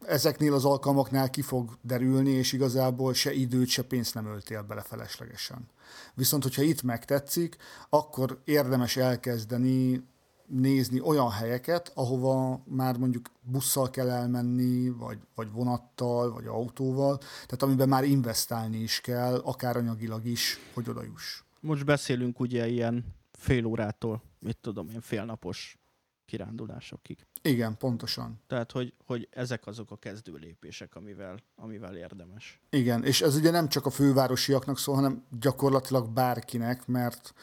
ezeknél 0.07 0.55
az 0.55 0.65
alkalmaknál 0.65 1.31
ki 1.31 1.43
fog 1.43 1.79
derülni, 1.83 2.31
és 2.31 2.53
igazából 2.53 3.15
se 3.15 3.33
időt, 3.33 3.69
se 3.69 3.83
pénzt 3.83 4.15
nem 4.15 4.27
öltél 4.27 4.63
bele 4.63 4.83
feleslegesen. 4.83 5.69
Viszont, 6.15 6.43
hogyha 6.43 6.63
itt 6.63 6.83
megtetszik, 6.83 7.57
akkor 7.89 8.41
érdemes 8.45 8.97
elkezdeni 8.97 10.05
nézni 10.47 11.01
olyan 11.01 11.31
helyeket, 11.31 11.93
ahova 11.95 12.63
már 12.65 12.97
mondjuk 12.97 13.31
busszal 13.41 13.91
kell 13.91 14.11
elmenni, 14.11 14.89
vagy, 14.89 15.19
vagy 15.35 15.53
vonattal, 15.53 16.33
vagy 16.33 16.47
autóval, 16.47 17.19
tehát 17.19 17.63
amiben 17.63 17.89
már 17.89 18.05
investálni 18.05 18.77
is 18.79 19.01
kell, 19.01 19.35
akár 19.35 19.77
anyagilag 19.77 20.27
is, 20.27 20.59
hogy 20.75 20.89
oda 20.89 21.03
juss. 21.03 21.43
Most 21.61 21.85
beszélünk 21.85 22.41
ugye 22.41 22.69
ilyen 22.69 23.05
fél 23.33 23.65
órától, 23.65 24.23
mit 24.39 24.57
tudom 24.61 24.89
én, 24.89 25.01
félnapos 25.01 25.79
kirándulásokig. 26.27 27.27
Igen, 27.43 27.77
pontosan. 27.77 28.41
Tehát, 28.47 28.73
hogy, 28.73 28.93
hogy 29.07 29.29
ezek 29.31 29.67
azok 29.67 29.91
a 29.91 29.97
kezdő 29.97 30.33
lépések, 30.35 30.95
amivel, 30.97 31.37
amivel 31.57 31.97
érdemes. 31.97 32.61
Igen, 32.71 33.05
és 33.05 33.21
ez 33.21 33.37
ugye 33.37 33.51
nem 33.51 33.69
csak 33.69 33.87
a 33.87 33.91
fővárosiaknak 33.91 34.79
szól, 34.79 34.95
hanem 34.95 35.25
gyakorlatilag 35.41 36.09
bárkinek, 36.09 36.87
mert 36.87 37.35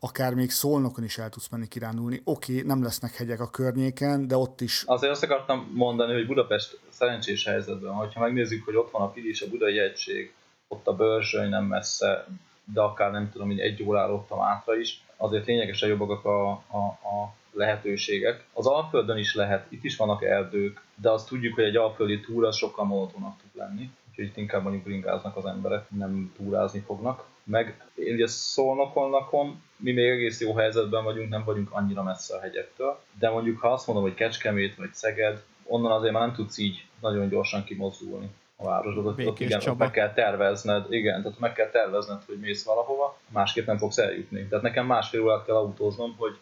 akár 0.00 0.34
még 0.34 0.50
Szolnokon 0.50 1.04
is 1.04 1.18
el 1.18 1.28
tudsz 1.28 1.48
menni 1.48 1.68
kirándulni. 1.68 2.20
Oké, 2.24 2.52
okay, 2.52 2.66
nem 2.66 2.82
lesznek 2.82 3.14
hegyek 3.14 3.40
a 3.40 3.50
környéken, 3.50 4.26
de 4.26 4.36
ott 4.36 4.60
is... 4.60 4.82
Azért 4.86 5.12
azt 5.12 5.22
akartam 5.22 5.70
mondani, 5.74 6.12
hogy 6.12 6.26
Budapest 6.26 6.80
szerencsés 6.88 7.44
helyzetben, 7.44 7.92
hogyha 7.92 8.20
megnézzük, 8.20 8.64
hogy 8.64 8.76
ott 8.76 8.90
van 8.90 9.02
a 9.02 9.10
Pilis, 9.10 9.42
a 9.42 9.48
Budai 9.48 9.78
egység, 9.78 10.34
ott 10.68 10.86
a 10.86 10.96
Börzsöny 10.96 11.48
nem 11.48 11.64
messze, 11.64 12.26
de 12.64 12.80
akár 12.80 13.10
nem 13.10 13.30
tudom, 13.30 13.48
hogy 13.48 13.60
egy 13.60 13.82
órára 13.82 14.14
ott 14.14 14.30
a 14.30 14.36
Mátra 14.36 14.76
is, 14.76 15.02
azért 15.16 15.46
lényegesen 15.46 15.88
jobbak 15.88 16.24
a, 16.24 16.50
a, 16.50 16.78
a 16.86 17.34
lehetőségek. 17.52 18.44
Az 18.52 18.66
Alföldön 18.66 19.16
is 19.16 19.34
lehet, 19.34 19.66
itt 19.68 19.84
is 19.84 19.96
vannak 19.96 20.24
erdők, 20.24 20.82
de 20.94 21.10
azt 21.10 21.28
tudjuk, 21.28 21.54
hogy 21.54 21.64
egy 21.64 21.76
alföldi 21.76 22.20
túra 22.20 22.52
sokkal 22.52 22.84
monotonabb 22.84 23.36
tud 23.40 23.50
lenni. 23.60 23.90
Úgyhogy 24.10 24.24
itt 24.24 24.36
inkább 24.36 24.62
mondjuk 24.62 24.84
bringáznak 24.84 25.36
az 25.36 25.44
emberek, 25.44 25.90
nem 25.90 26.32
túrázni 26.36 26.80
fognak. 26.80 27.24
Meg 27.44 27.86
én 27.94 28.14
ugye 28.14 28.26
Szolnokon 28.26 29.10
lakom, 29.10 29.62
mi 29.76 29.92
még 29.92 30.08
egész 30.08 30.40
jó 30.40 30.54
helyzetben 30.54 31.04
vagyunk, 31.04 31.28
nem 31.28 31.44
vagyunk 31.44 31.72
annyira 31.72 32.02
messze 32.02 32.36
a 32.36 32.40
hegyektől, 32.40 33.00
de 33.18 33.30
mondjuk 33.30 33.58
ha 33.58 33.72
azt 33.72 33.86
mondom, 33.86 34.04
hogy 34.04 34.14
Kecskemét 34.14 34.76
vagy 34.76 34.92
Szeged, 34.92 35.42
onnan 35.64 35.92
azért 35.92 36.12
már 36.12 36.26
nem 36.26 36.34
tudsz 36.34 36.58
így 36.58 36.86
nagyon 37.00 37.28
gyorsan 37.28 37.64
kimozdulni 37.64 38.30
a 38.56 38.64
városba. 38.64 39.00
Ott, 39.02 39.26
ott 39.26 39.40
igen, 39.40 39.60
ott 39.68 39.78
meg 39.78 39.90
kell 39.90 40.12
tervezned, 40.12 40.92
igen, 40.92 41.22
tehát 41.22 41.38
meg 41.38 41.52
kell 41.52 41.70
tervezned, 41.70 42.22
hogy 42.26 42.38
mész 42.38 42.64
valahova, 42.64 43.18
másképp 43.28 43.66
nem 43.66 43.78
fogsz 43.78 43.98
eljutni. 43.98 44.46
Tehát 44.46 44.64
nekem 44.64 44.86
másfél 44.86 45.22
órát 45.22 45.44
kell 45.44 45.54
autóznom, 45.54 46.14
hogy 46.18 46.38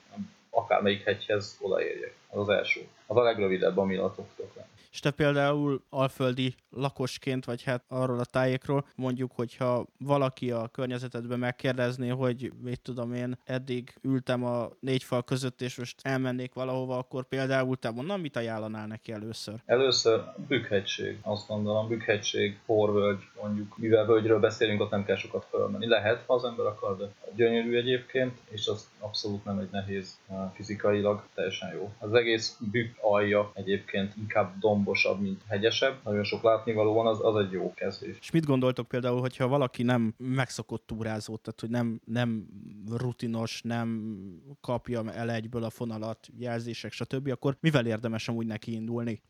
akármelyik 0.58 1.04
hegyhez 1.04 1.56
odaérjek. 1.60 2.14
Az 2.28 2.38
az 2.40 2.48
első. 2.48 2.88
Az 3.06 3.16
a 3.16 3.22
legrövidebb, 3.22 3.76
ami 3.76 3.96
a 3.96 4.14
tudok 4.14 4.54
lenni. 4.54 4.68
És 4.92 5.00
te 5.00 5.10
például 5.10 5.82
alföldi 5.90 6.54
lakosként, 6.70 7.44
vagy 7.44 7.62
hát 7.62 7.84
arról 7.88 8.18
a 8.18 8.24
tájékról, 8.24 8.86
mondjuk, 8.94 9.32
hogyha 9.34 9.86
valaki 9.98 10.50
a 10.50 10.68
környezetedben 10.68 11.38
megkérdezné, 11.38 12.08
hogy 12.08 12.52
mit 12.62 12.80
tudom 12.80 13.12
én, 13.12 13.38
eddig 13.44 13.94
ültem 14.02 14.44
a 14.44 14.68
négy 14.80 15.02
fal 15.02 15.24
között, 15.24 15.60
és 15.60 15.76
most 15.76 16.00
elmennék 16.02 16.54
valahova, 16.54 16.98
akkor 16.98 17.24
például 17.24 17.76
te 17.76 17.90
mondom, 17.90 18.20
mit 18.20 18.36
ajánlanál 18.36 18.86
neki 18.86 19.12
először? 19.12 19.54
Először 19.66 20.24
Bükkhegység, 20.48 21.18
azt 21.22 21.48
gondolom, 21.48 21.88
Bükkhegység, 21.88 22.58
Porvölgy, 22.66 23.22
mondjuk, 23.42 23.78
mivel 23.78 24.06
völgyről 24.06 24.40
beszélünk, 24.40 24.80
ott 24.80 24.90
nem 24.90 25.04
kell 25.04 25.16
sokat 25.16 25.46
fölmenni. 25.50 25.86
Lehet, 25.86 26.24
ha 26.26 26.34
az 26.34 26.44
ember 26.44 26.66
akar, 26.66 26.96
de 26.96 27.10
gyönyörű 27.36 27.76
egyébként, 27.76 28.38
és 28.48 28.66
az 28.66 28.90
abszolút 28.98 29.44
nem 29.44 29.58
egy 29.58 29.70
nehéz 29.70 30.18
eh, 30.28 30.36
fizikailag, 30.54 31.22
teljesen 31.34 31.72
jó. 31.74 31.92
Az 31.98 32.12
egész 32.18 32.56
Bükk 32.70 32.96
alja 33.00 33.50
egyébként 33.54 34.16
inkább 34.16 34.58
domb 34.58 34.78
dombosabb, 34.78 35.20
mint 35.20 35.42
hegyesebb, 35.48 36.00
nagyon 36.04 36.24
sok 36.24 36.42
látnivaló 36.42 36.92
van, 36.92 37.06
az, 37.06 37.18
az 37.22 37.36
egy 37.36 37.52
jó 37.52 37.74
kezdés. 37.74 38.16
És 38.20 38.30
mit 38.30 38.46
gondoltok 38.46 38.88
például, 38.88 39.20
hogyha 39.20 39.48
valaki 39.48 39.82
nem 39.82 40.14
megszokott 40.16 40.86
túrázó, 40.86 41.36
tehát 41.36 41.60
hogy 41.60 41.70
nem, 41.70 42.00
nem 42.04 42.46
rutinos, 42.90 43.62
nem 43.62 44.16
kapja 44.60 45.12
el 45.12 45.30
egyből 45.30 45.64
a 45.64 45.70
fonalat, 45.70 46.28
jelzések, 46.38 46.92
stb., 46.92 47.28
akkor 47.30 47.56
mivel 47.60 47.86
érdemes 47.86 48.28
amúgy 48.28 48.46
neki 48.46 48.72
indulni? 48.72 49.22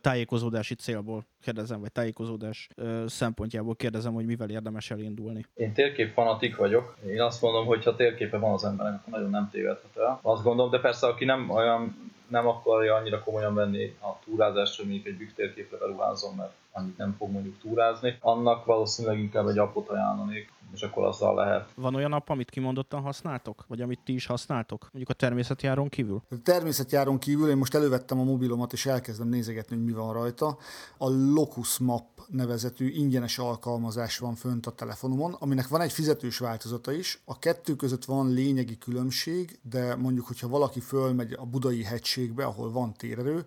Tájékozódási 0.00 0.74
célból 0.74 1.26
kérdezem, 1.44 1.80
vagy 1.80 1.92
tájékozódás 1.92 2.68
szempontjából 3.06 3.74
kérdezem, 3.74 4.12
hogy 4.12 4.24
mivel 4.24 4.50
érdemes 4.50 4.90
elindulni. 4.90 5.44
Én 5.54 5.72
térkép 5.72 6.12
fanatik 6.12 6.56
vagyok. 6.56 6.96
Én 7.06 7.20
azt 7.20 7.42
mondom, 7.42 7.66
hogy 7.66 7.84
ha 7.84 7.96
térképe 7.96 8.38
van 8.38 8.52
az 8.52 8.64
embernek, 8.64 9.00
akkor 9.00 9.12
nagyon 9.12 9.30
nem 9.30 9.48
tévedhet 9.52 9.96
el. 9.96 10.18
Azt 10.22 10.42
gondolom, 10.42 10.70
de 10.70 10.80
persze 10.80 11.06
aki 11.06 11.24
nem 11.24 11.50
olyan 11.50 12.12
nem 12.28 12.46
akarja 12.46 12.94
annyira 12.94 13.22
komolyan 13.22 13.54
venni 13.54 13.96
a 14.00 14.18
túrázást, 14.24 14.76
hogy 14.76 14.86
mondjuk 14.86 15.06
egy 15.06 15.16
büktérképre 15.16 15.76
beruházom, 15.76 16.36
mert 16.36 16.52
annyit 16.74 16.96
nem 16.96 17.14
fog 17.18 17.30
mondjuk 17.30 17.58
túrázni, 17.58 18.16
annak 18.20 18.64
valószínűleg 18.64 19.18
inkább 19.18 19.46
egy 19.46 19.58
appot 19.58 19.88
ajánlanék, 19.88 20.52
és 20.72 20.82
akkor 20.82 21.04
azzal 21.04 21.34
lehet. 21.34 21.68
Van 21.74 21.94
olyan 21.94 22.12
app, 22.12 22.28
amit 22.28 22.50
kimondottan 22.50 23.00
használtok? 23.00 23.64
Vagy 23.68 23.80
amit 23.80 24.00
ti 24.04 24.14
is 24.14 24.26
használtok? 24.26 24.80
Mondjuk 24.80 25.08
a 25.08 25.12
természetjáron 25.12 25.88
kívül? 25.88 26.22
A 26.30 26.34
természetjáron 26.42 27.18
kívül 27.18 27.48
én 27.48 27.56
most 27.56 27.74
elővettem 27.74 28.18
a 28.18 28.24
mobilomat, 28.24 28.72
és 28.72 28.86
elkezdem 28.86 29.28
nézegetni, 29.28 29.76
hogy 29.76 29.84
mi 29.84 29.92
van 29.92 30.12
rajta. 30.12 30.56
A 30.98 31.08
Locus 31.08 31.78
Map 31.78 32.06
nevezetű 32.28 32.88
ingyenes 32.88 33.38
alkalmazás 33.38 34.18
van 34.18 34.34
fönt 34.34 34.66
a 34.66 34.70
telefonomon, 34.70 35.32
aminek 35.32 35.68
van 35.68 35.80
egy 35.80 35.92
fizetős 35.92 36.38
változata 36.38 36.92
is. 36.92 37.22
A 37.24 37.38
kettő 37.38 37.76
között 37.76 38.04
van 38.04 38.32
lényegi 38.32 38.78
különbség, 38.78 39.58
de 39.62 39.96
mondjuk, 39.96 40.26
hogyha 40.26 40.48
valaki 40.48 40.80
fölmegy 40.80 41.32
a 41.32 41.46
budai 41.46 41.82
hegységbe, 41.82 42.44
ahol 42.44 42.72
van 42.72 42.92
térerő, 42.92 43.46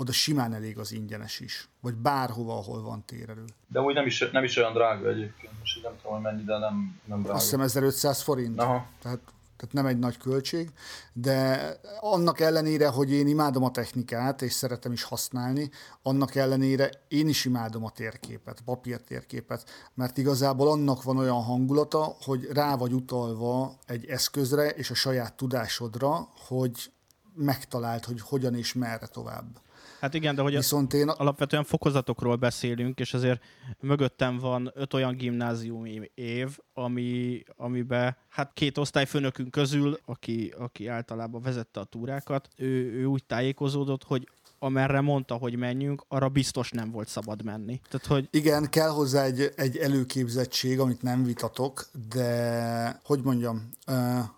oda 0.00 0.12
simán 0.12 0.54
elég 0.54 0.78
az 0.78 0.92
ingyenes 0.92 1.40
is. 1.40 1.68
Vagy 1.80 1.94
bárhova, 1.94 2.58
ahol 2.58 2.82
van 2.82 3.04
térerő. 3.04 3.44
De 3.68 3.80
úgy 3.80 3.94
nem 3.94 4.06
is, 4.06 4.30
nem 4.32 4.44
is 4.44 4.56
olyan 4.56 4.72
drága 4.72 5.08
egyébként. 5.08 5.52
Most 5.58 5.82
nem 5.82 5.92
tudom, 5.96 6.12
hogy 6.12 6.22
mennyi, 6.22 6.44
de 6.44 6.58
nem, 6.58 7.00
nem 7.04 7.18
drága. 7.22 7.34
Azt 7.34 7.44
hiszem 7.44 7.60
1500 7.60 8.22
forint. 8.22 8.60
Aha. 8.60 8.86
Tehát 9.02 9.20
tehát 9.60 9.74
nem 9.74 9.86
egy 9.86 9.98
nagy 9.98 10.16
költség, 10.16 10.70
de 11.12 11.72
annak 12.00 12.40
ellenére, 12.40 12.88
hogy 12.88 13.12
én 13.12 13.26
imádom 13.26 13.64
a 13.64 13.70
technikát, 13.70 14.42
és 14.42 14.52
szeretem 14.52 14.92
is 14.92 15.02
használni, 15.02 15.70
annak 16.02 16.34
ellenére 16.34 16.90
én 17.08 17.28
is 17.28 17.44
imádom 17.44 17.84
a 17.84 17.90
térképet, 17.90 18.60
papírtérképet, 18.64 19.70
mert 19.94 20.18
igazából 20.18 20.70
annak 20.70 21.02
van 21.02 21.16
olyan 21.16 21.42
hangulata, 21.42 22.16
hogy 22.20 22.48
rá 22.52 22.76
vagy 22.76 22.92
utalva 22.92 23.78
egy 23.86 24.04
eszközre 24.04 24.68
és 24.68 24.90
a 24.90 24.94
saját 24.94 25.34
tudásodra, 25.34 26.28
hogy 26.46 26.92
megtalált, 27.34 28.04
hogy 28.04 28.20
hogyan 28.20 28.54
és 28.54 28.72
merre 28.72 29.06
tovább. 29.06 29.60
Hát 30.00 30.14
igen, 30.14 30.34
de 30.34 30.42
hogy 30.42 30.54
Viszont 30.54 30.92
én... 30.92 31.08
alapvetően 31.08 31.64
fokozatokról 31.64 32.36
beszélünk, 32.36 33.00
és 33.00 33.14
azért 33.14 33.42
mögöttem 33.80 34.38
van 34.38 34.70
öt 34.74 34.94
olyan 34.94 35.16
gimnáziumi 35.16 36.10
év, 36.14 36.58
ami, 36.72 37.42
amiben 37.56 38.16
hát 38.28 38.52
két 38.54 38.78
osztályfőnökünk 38.78 39.50
közül, 39.50 39.98
aki, 40.04 40.54
aki 40.58 40.86
általában 40.86 41.42
vezette 41.42 41.80
a 41.80 41.84
túrákat, 41.84 42.48
ő, 42.56 42.92
ő 42.92 43.04
úgy 43.04 43.24
tájékozódott, 43.24 44.04
hogy 44.04 44.28
amerre 44.62 45.00
mondta, 45.00 45.34
hogy 45.34 45.56
menjünk, 45.56 46.04
arra 46.08 46.28
biztos 46.28 46.70
nem 46.70 46.90
volt 46.90 47.08
szabad 47.08 47.44
menni. 47.44 47.80
Tehát, 47.90 48.06
hogy... 48.06 48.28
Igen, 48.30 48.70
kell 48.70 48.88
hozzá 48.88 49.24
egy, 49.24 49.52
egy 49.56 49.76
előképzettség, 49.76 50.80
amit 50.80 51.02
nem 51.02 51.24
vitatok, 51.24 51.88
de 52.08 53.00
hogy 53.04 53.20
mondjam, 53.22 53.70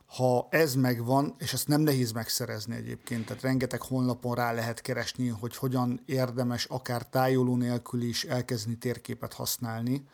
ha 0.06 0.48
ez 0.50 0.74
megvan, 0.74 1.34
és 1.38 1.52
ezt 1.52 1.68
nem 1.68 1.80
nehéz 1.80 2.12
megszerezni 2.12 2.74
egyébként, 2.74 3.26
tehát 3.26 3.42
rengeteg 3.42 3.82
honlapon 3.82 4.34
rá 4.34 4.52
lehet 4.52 4.80
keresni, 4.80 5.28
hogy 5.28 5.56
hogyan 5.56 6.00
érdemes 6.06 6.64
akár 6.64 7.06
tájoló 7.06 7.56
nélkül 7.56 8.02
is 8.02 8.24
elkezdeni 8.24 8.76
térképet 8.76 9.32
használni, 9.32 10.06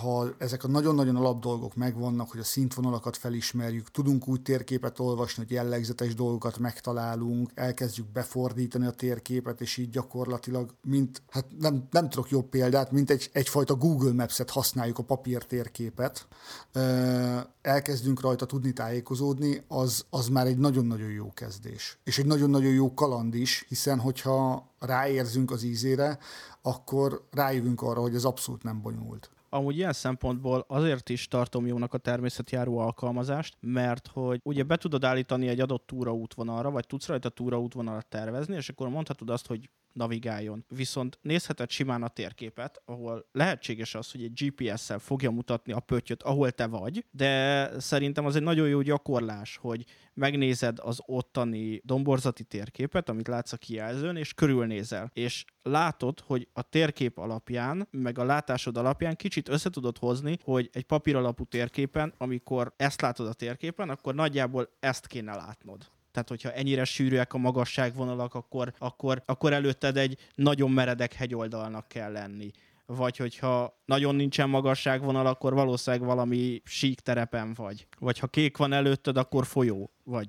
ha 0.00 0.34
ezek 0.38 0.64
a 0.64 0.68
nagyon-nagyon 0.68 1.16
alap 1.16 1.40
dolgok 1.40 1.74
megvannak, 1.74 2.30
hogy 2.30 2.40
a 2.40 2.44
szintvonalakat 2.44 3.16
felismerjük, 3.16 3.90
tudunk 3.90 4.28
úgy 4.28 4.42
térképet 4.42 4.98
olvasni, 4.98 5.42
hogy 5.42 5.52
jellegzetes 5.52 6.14
dolgokat 6.14 6.58
megtalálunk, 6.58 7.50
elkezdjük 7.54 8.06
befordítani 8.12 8.86
a 8.86 8.90
térképet, 8.90 9.60
és 9.60 9.76
így 9.76 9.90
gyakorlatilag, 9.90 10.74
mint, 10.82 11.22
hát 11.28 11.44
nem, 11.58 11.86
nem 11.90 12.08
tudok 12.08 12.30
jobb 12.30 12.48
példát, 12.48 12.90
mint 12.90 13.10
egy, 13.10 13.30
egyfajta 13.32 13.74
Google 13.74 14.12
Maps-et 14.12 14.50
használjuk 14.50 14.98
a 14.98 15.02
papír 15.02 15.44
térképet, 15.44 16.26
elkezdünk 17.62 18.20
rajta 18.20 18.46
tudni 18.46 18.72
tájékozódni, 18.72 19.64
az, 19.68 20.04
az 20.10 20.28
már 20.28 20.46
egy 20.46 20.58
nagyon-nagyon 20.58 21.10
jó 21.10 21.32
kezdés. 21.32 21.98
És 22.04 22.18
egy 22.18 22.26
nagyon-nagyon 22.26 22.72
jó 22.72 22.94
kaland 22.94 23.34
is, 23.34 23.64
hiszen 23.68 23.98
hogyha 23.98 24.68
ráérzünk 24.78 25.50
az 25.50 25.62
ízére, 25.62 26.18
akkor 26.62 27.26
rájövünk 27.30 27.82
arra, 27.82 28.00
hogy 28.00 28.14
ez 28.14 28.24
abszolút 28.24 28.62
nem 28.62 28.82
bonyolult 28.82 29.30
amúgy 29.48 29.76
ilyen 29.76 29.92
szempontból 29.92 30.64
azért 30.68 31.08
is 31.08 31.28
tartom 31.28 31.66
jónak 31.66 31.94
a 31.94 31.98
természetjáró 31.98 32.78
alkalmazást, 32.78 33.56
mert 33.60 34.06
hogy 34.06 34.40
ugye 34.42 34.62
be 34.62 34.76
tudod 34.76 35.04
állítani 35.04 35.48
egy 35.48 35.60
adott 35.60 35.86
túraútvonalra, 35.86 36.70
vagy 36.70 36.86
tudsz 36.86 37.06
rajta 37.06 37.28
túraútvonalat 37.28 38.06
tervezni, 38.06 38.54
és 38.54 38.68
akkor 38.68 38.88
mondhatod 38.88 39.30
azt, 39.30 39.46
hogy 39.46 39.70
navigáljon. 39.92 40.64
Viszont 40.68 41.18
nézheted 41.22 41.70
simán 41.70 42.02
a 42.02 42.08
térképet, 42.08 42.82
ahol 42.84 43.28
lehetséges 43.32 43.94
az, 43.94 44.10
hogy 44.10 44.22
egy 44.22 44.44
GPS-szel 44.44 44.98
fogja 44.98 45.30
mutatni 45.30 45.72
a 45.72 45.80
pöttyöt, 45.80 46.22
ahol 46.22 46.50
te 46.50 46.66
vagy, 46.66 47.04
de 47.10 47.70
szerintem 47.80 48.26
az 48.26 48.36
egy 48.36 48.42
nagyon 48.42 48.68
jó 48.68 48.80
gyakorlás, 48.80 49.56
hogy 49.56 49.84
megnézed 50.14 50.78
az 50.80 51.00
ottani 51.06 51.80
domborzati 51.84 52.44
térképet, 52.44 53.08
amit 53.08 53.28
látsz 53.28 53.52
a 53.52 53.56
kijelzőn, 53.56 54.16
és 54.16 54.34
körülnézel. 54.34 55.10
És 55.12 55.44
látod, 55.62 56.20
hogy 56.20 56.48
a 56.52 56.62
térkép 56.62 57.18
alapján, 57.18 57.88
meg 57.90 58.18
a 58.18 58.24
látásod 58.24 58.76
alapján 58.76 59.16
kicsit 59.16 59.48
össze 59.48 59.70
tudod 59.70 59.98
hozni, 59.98 60.38
hogy 60.42 60.70
egy 60.72 60.84
papír 60.84 61.16
alapú 61.16 61.44
térképen, 61.44 62.14
amikor 62.18 62.74
ezt 62.76 63.00
látod 63.00 63.26
a 63.26 63.32
térképen, 63.32 63.88
akkor 63.88 64.14
nagyjából 64.14 64.68
ezt 64.80 65.06
kéne 65.06 65.34
látnod. 65.34 65.90
Tehát, 66.18 66.42
hogyha 66.42 66.58
ennyire 66.58 66.84
sűrűek 66.84 67.32
a 67.32 67.38
magasságvonalak, 67.38 68.34
akkor, 68.34 68.72
akkor, 68.78 69.22
akkor 69.26 69.52
előtted 69.52 69.96
egy 69.96 70.18
nagyon 70.34 70.70
meredek 70.70 71.12
hegyoldalnak 71.12 71.88
kell 71.88 72.12
lenni. 72.12 72.50
Vagy 72.86 73.16
hogyha 73.16 73.80
nagyon 73.84 74.14
nincsen 74.14 74.48
magasságvonal, 74.48 75.26
akkor 75.26 75.54
valószínűleg 75.54 76.06
valami 76.06 76.62
sík 76.64 77.00
terepen 77.00 77.54
vagy. 77.54 77.86
Vagy 77.98 78.18
ha 78.18 78.26
kék 78.26 78.56
van 78.56 78.72
előtted, 78.72 79.16
akkor 79.16 79.46
folyó. 79.46 79.90
Vagy 80.04 80.28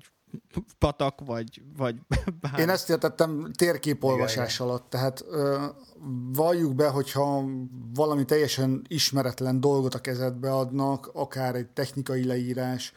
patak, 0.78 1.20
vagy, 1.24 1.62
vagy 1.76 1.96
bár. 2.40 2.58
Én 2.58 2.68
ezt 2.68 2.90
értettem 2.90 3.50
térképolvasás 3.56 4.54
igen, 4.54 4.66
alatt, 4.66 4.90
tehát 4.90 5.24
ö, 5.30 5.64
valljuk 6.32 6.74
be, 6.74 6.88
hogyha 6.88 7.44
valami 7.94 8.24
teljesen 8.24 8.84
ismeretlen 8.88 9.60
dolgot 9.60 9.94
a 9.94 10.00
kezedbe 10.00 10.52
adnak, 10.52 11.10
akár 11.14 11.54
egy 11.54 11.68
technikai 11.68 12.24
leírás, 12.24 12.92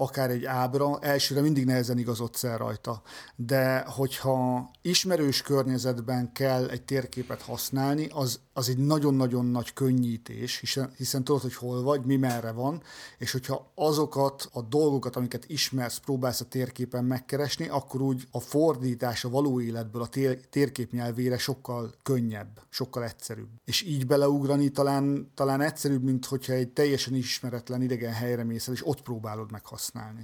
akár 0.00 0.30
egy 0.30 0.44
ábra, 0.44 0.98
elsőre 0.98 1.40
mindig 1.40 1.64
nehezen 1.64 1.98
igazodsz 1.98 2.44
el 2.44 2.58
rajta. 2.58 3.02
De 3.36 3.84
hogyha 3.86 4.70
ismerős 4.82 5.42
környezetben 5.42 6.32
kell 6.32 6.68
egy 6.68 6.82
térképet 6.82 7.42
használni, 7.42 8.08
az, 8.12 8.40
az 8.52 8.68
egy 8.68 8.78
nagyon-nagyon 8.78 9.46
nagy 9.46 9.72
könnyítés, 9.72 10.58
hiszen, 10.58 10.92
hiszen 10.96 11.24
tudod, 11.24 11.42
hogy 11.42 11.54
hol 11.54 11.82
vagy, 11.82 12.04
mi 12.04 12.16
merre 12.16 12.50
van, 12.50 12.82
és 13.18 13.32
hogyha 13.32 13.72
azokat 13.74 14.48
a 14.52 14.62
dolgokat, 14.62 15.16
amiket 15.16 15.44
ismersz, 15.46 15.98
próbálsz 15.98 16.40
a 16.40 16.48
térképen 16.48 17.04
megkeresni, 17.04 17.68
akkor 17.68 18.00
úgy 18.00 18.28
a 18.30 18.40
fordítás 18.40 19.24
a 19.24 19.28
való 19.28 19.60
életből 19.60 20.02
a 20.02 20.06
tér, 20.06 20.40
térkép 20.50 20.92
nyelvére 20.92 21.38
sokkal 21.38 21.94
könnyebb, 22.02 22.60
sokkal 22.68 23.04
egyszerűbb. 23.04 23.48
És 23.64 23.82
így 23.82 24.06
beleugrani 24.06 24.68
talán, 24.68 25.30
talán 25.34 25.60
egyszerűbb, 25.60 26.02
mint 26.02 26.26
hogyha 26.26 26.52
egy 26.52 26.68
teljesen 26.68 27.14
ismeretlen 27.14 27.82
idegen 27.82 28.12
helyre 28.12 28.44
mész 28.44 28.66
és 28.66 28.86
ott 28.86 29.02
próbálod 29.02 29.50
meghasználni 29.50 29.88
használni. 29.92 30.20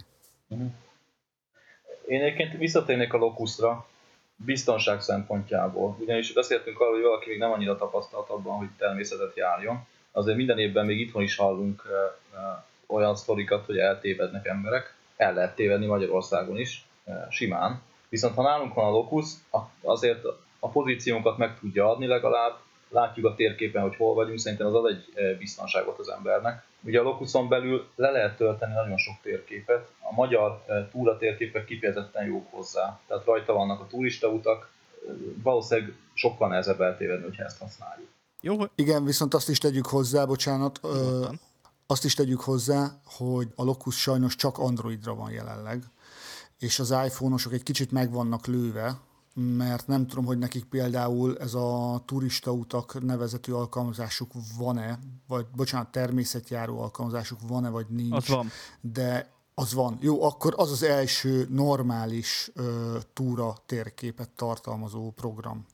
Uh-huh. 0.48 0.70
Én 2.07 2.22
egyébként 2.22 2.59
visszatérnék 2.59 3.12
a 3.12 3.16
Locusra, 3.16 3.87
biztonság 4.37 5.00
szempontjából. 5.00 5.96
Ugyanis 6.00 6.33
beszéltünk 6.33 6.81
arról, 6.81 6.92
hogy 6.92 7.02
valaki 7.02 7.29
még 7.29 7.38
nem 7.38 7.52
annyira 7.52 7.76
tapasztalt 7.76 8.29
abban, 8.29 8.57
hogy 8.57 8.68
természetet 8.79 9.37
járjon. 9.37 9.87
Azért 10.12 10.37
minden 10.37 10.59
évben 10.59 10.87
még 10.87 11.00
itthon 11.00 11.22
is 11.22 11.37
hallunk 11.37 11.83
olyan 12.87 13.16
sztorikat, 13.16 13.66
hogy 13.66 13.79
eltévednek 13.79 14.46
emberek. 14.46 14.94
El 15.16 15.35
lehet 15.35 15.55
tévedni 15.55 15.87
Magyarországon 15.87 16.59
is, 16.59 16.87
simán. 17.31 17.83
Viszont 18.09 18.35
ha 18.35 18.42
nálunk 18.42 18.74
van 18.74 18.85
a 18.85 18.90
Locus, 18.90 19.31
azért 19.83 20.24
a 20.59 20.68
pozíciónkat 20.68 21.37
meg 21.37 21.59
tudja 21.59 21.90
adni 21.90 22.07
legalább, 22.07 22.59
látjuk 22.88 23.27
a 23.27 23.35
térképen, 23.35 23.83
hogy 23.83 23.96
hol 23.96 24.14
vagyunk, 24.14 24.38
szerintem 24.38 24.66
az 24.66 24.75
ad 24.75 24.87
egy 24.87 25.37
biztonságot 25.38 25.99
az 25.99 26.09
embernek. 26.09 26.64
Ugye 26.87 27.01
a 27.01 27.03
Locuson 27.03 27.49
belül 27.49 27.87
le 27.94 28.11
lehet 28.11 28.37
tölteni 28.37 28.72
nagyon 28.72 28.96
sok 28.96 29.14
térképet, 29.22 29.88
a 30.01 30.14
magyar 30.14 30.62
eh, 30.66 30.87
túra 30.90 31.18
térképek 31.18 31.64
kifejezetten 31.64 32.27
jók 32.27 32.51
hozzá, 32.51 33.01
tehát 33.07 33.25
rajta 33.25 33.53
vannak 33.53 33.81
a 33.81 33.87
turistautak, 33.87 34.70
eh, 35.07 35.14
valószínűleg 35.42 35.94
sokkal 36.14 36.49
nehezebb 36.49 36.81
eltévedni, 36.81 37.25
hogyha 37.25 37.44
ezt 37.44 37.59
használjuk. 37.59 38.09
Jó. 38.40 38.57
Igen, 38.75 39.05
viszont 39.05 39.35
azt 39.35 39.49
is 39.49 39.59
tegyük 39.59 39.87
hozzá, 39.87 40.25
bocsánat, 40.25 40.81
ö, 40.83 41.27
azt 41.87 42.05
is 42.05 42.14
tegyük 42.14 42.40
hozzá, 42.40 42.88
hogy 43.05 43.49
a 43.55 43.62
Locus 43.62 44.01
sajnos 44.01 44.37
csak 44.37 44.59
Androidra 44.59 45.14
van 45.14 45.31
jelenleg, 45.31 45.83
és 46.59 46.79
az 46.79 46.90
iPhone-osok 46.90 47.53
egy 47.53 47.62
kicsit 47.62 47.90
meg 47.90 48.12
vannak 48.12 48.46
lőve, 48.46 48.99
mert 49.38 49.87
nem 49.87 50.07
tudom, 50.07 50.25
hogy 50.25 50.38
nekik 50.38 50.64
például 50.64 51.38
ez 51.38 51.55
a 51.55 52.03
turistautak 52.05 53.03
nevezetű 53.03 53.53
alkalmazásuk 53.53 54.33
van-e, 54.59 54.99
vagy 55.27 55.46
bocsánat, 55.57 55.92
természetjáró 55.92 56.81
alkalmazásuk 56.81 57.38
van-e, 57.49 57.68
vagy 57.68 57.87
nincs. 57.88 58.12
Az 58.12 58.29
van. 58.29 58.51
De 58.81 59.35
az 59.55 59.75
van. 59.75 59.99
Jó, 60.01 60.22
akkor 60.22 60.55
az 60.57 60.70
az 60.70 60.83
első 60.83 61.46
normális 61.51 62.51
ö, 62.55 62.99
túra 63.12 63.57
térképet 63.66 64.31
tartalmazó 64.31 65.11
program. 65.11 65.66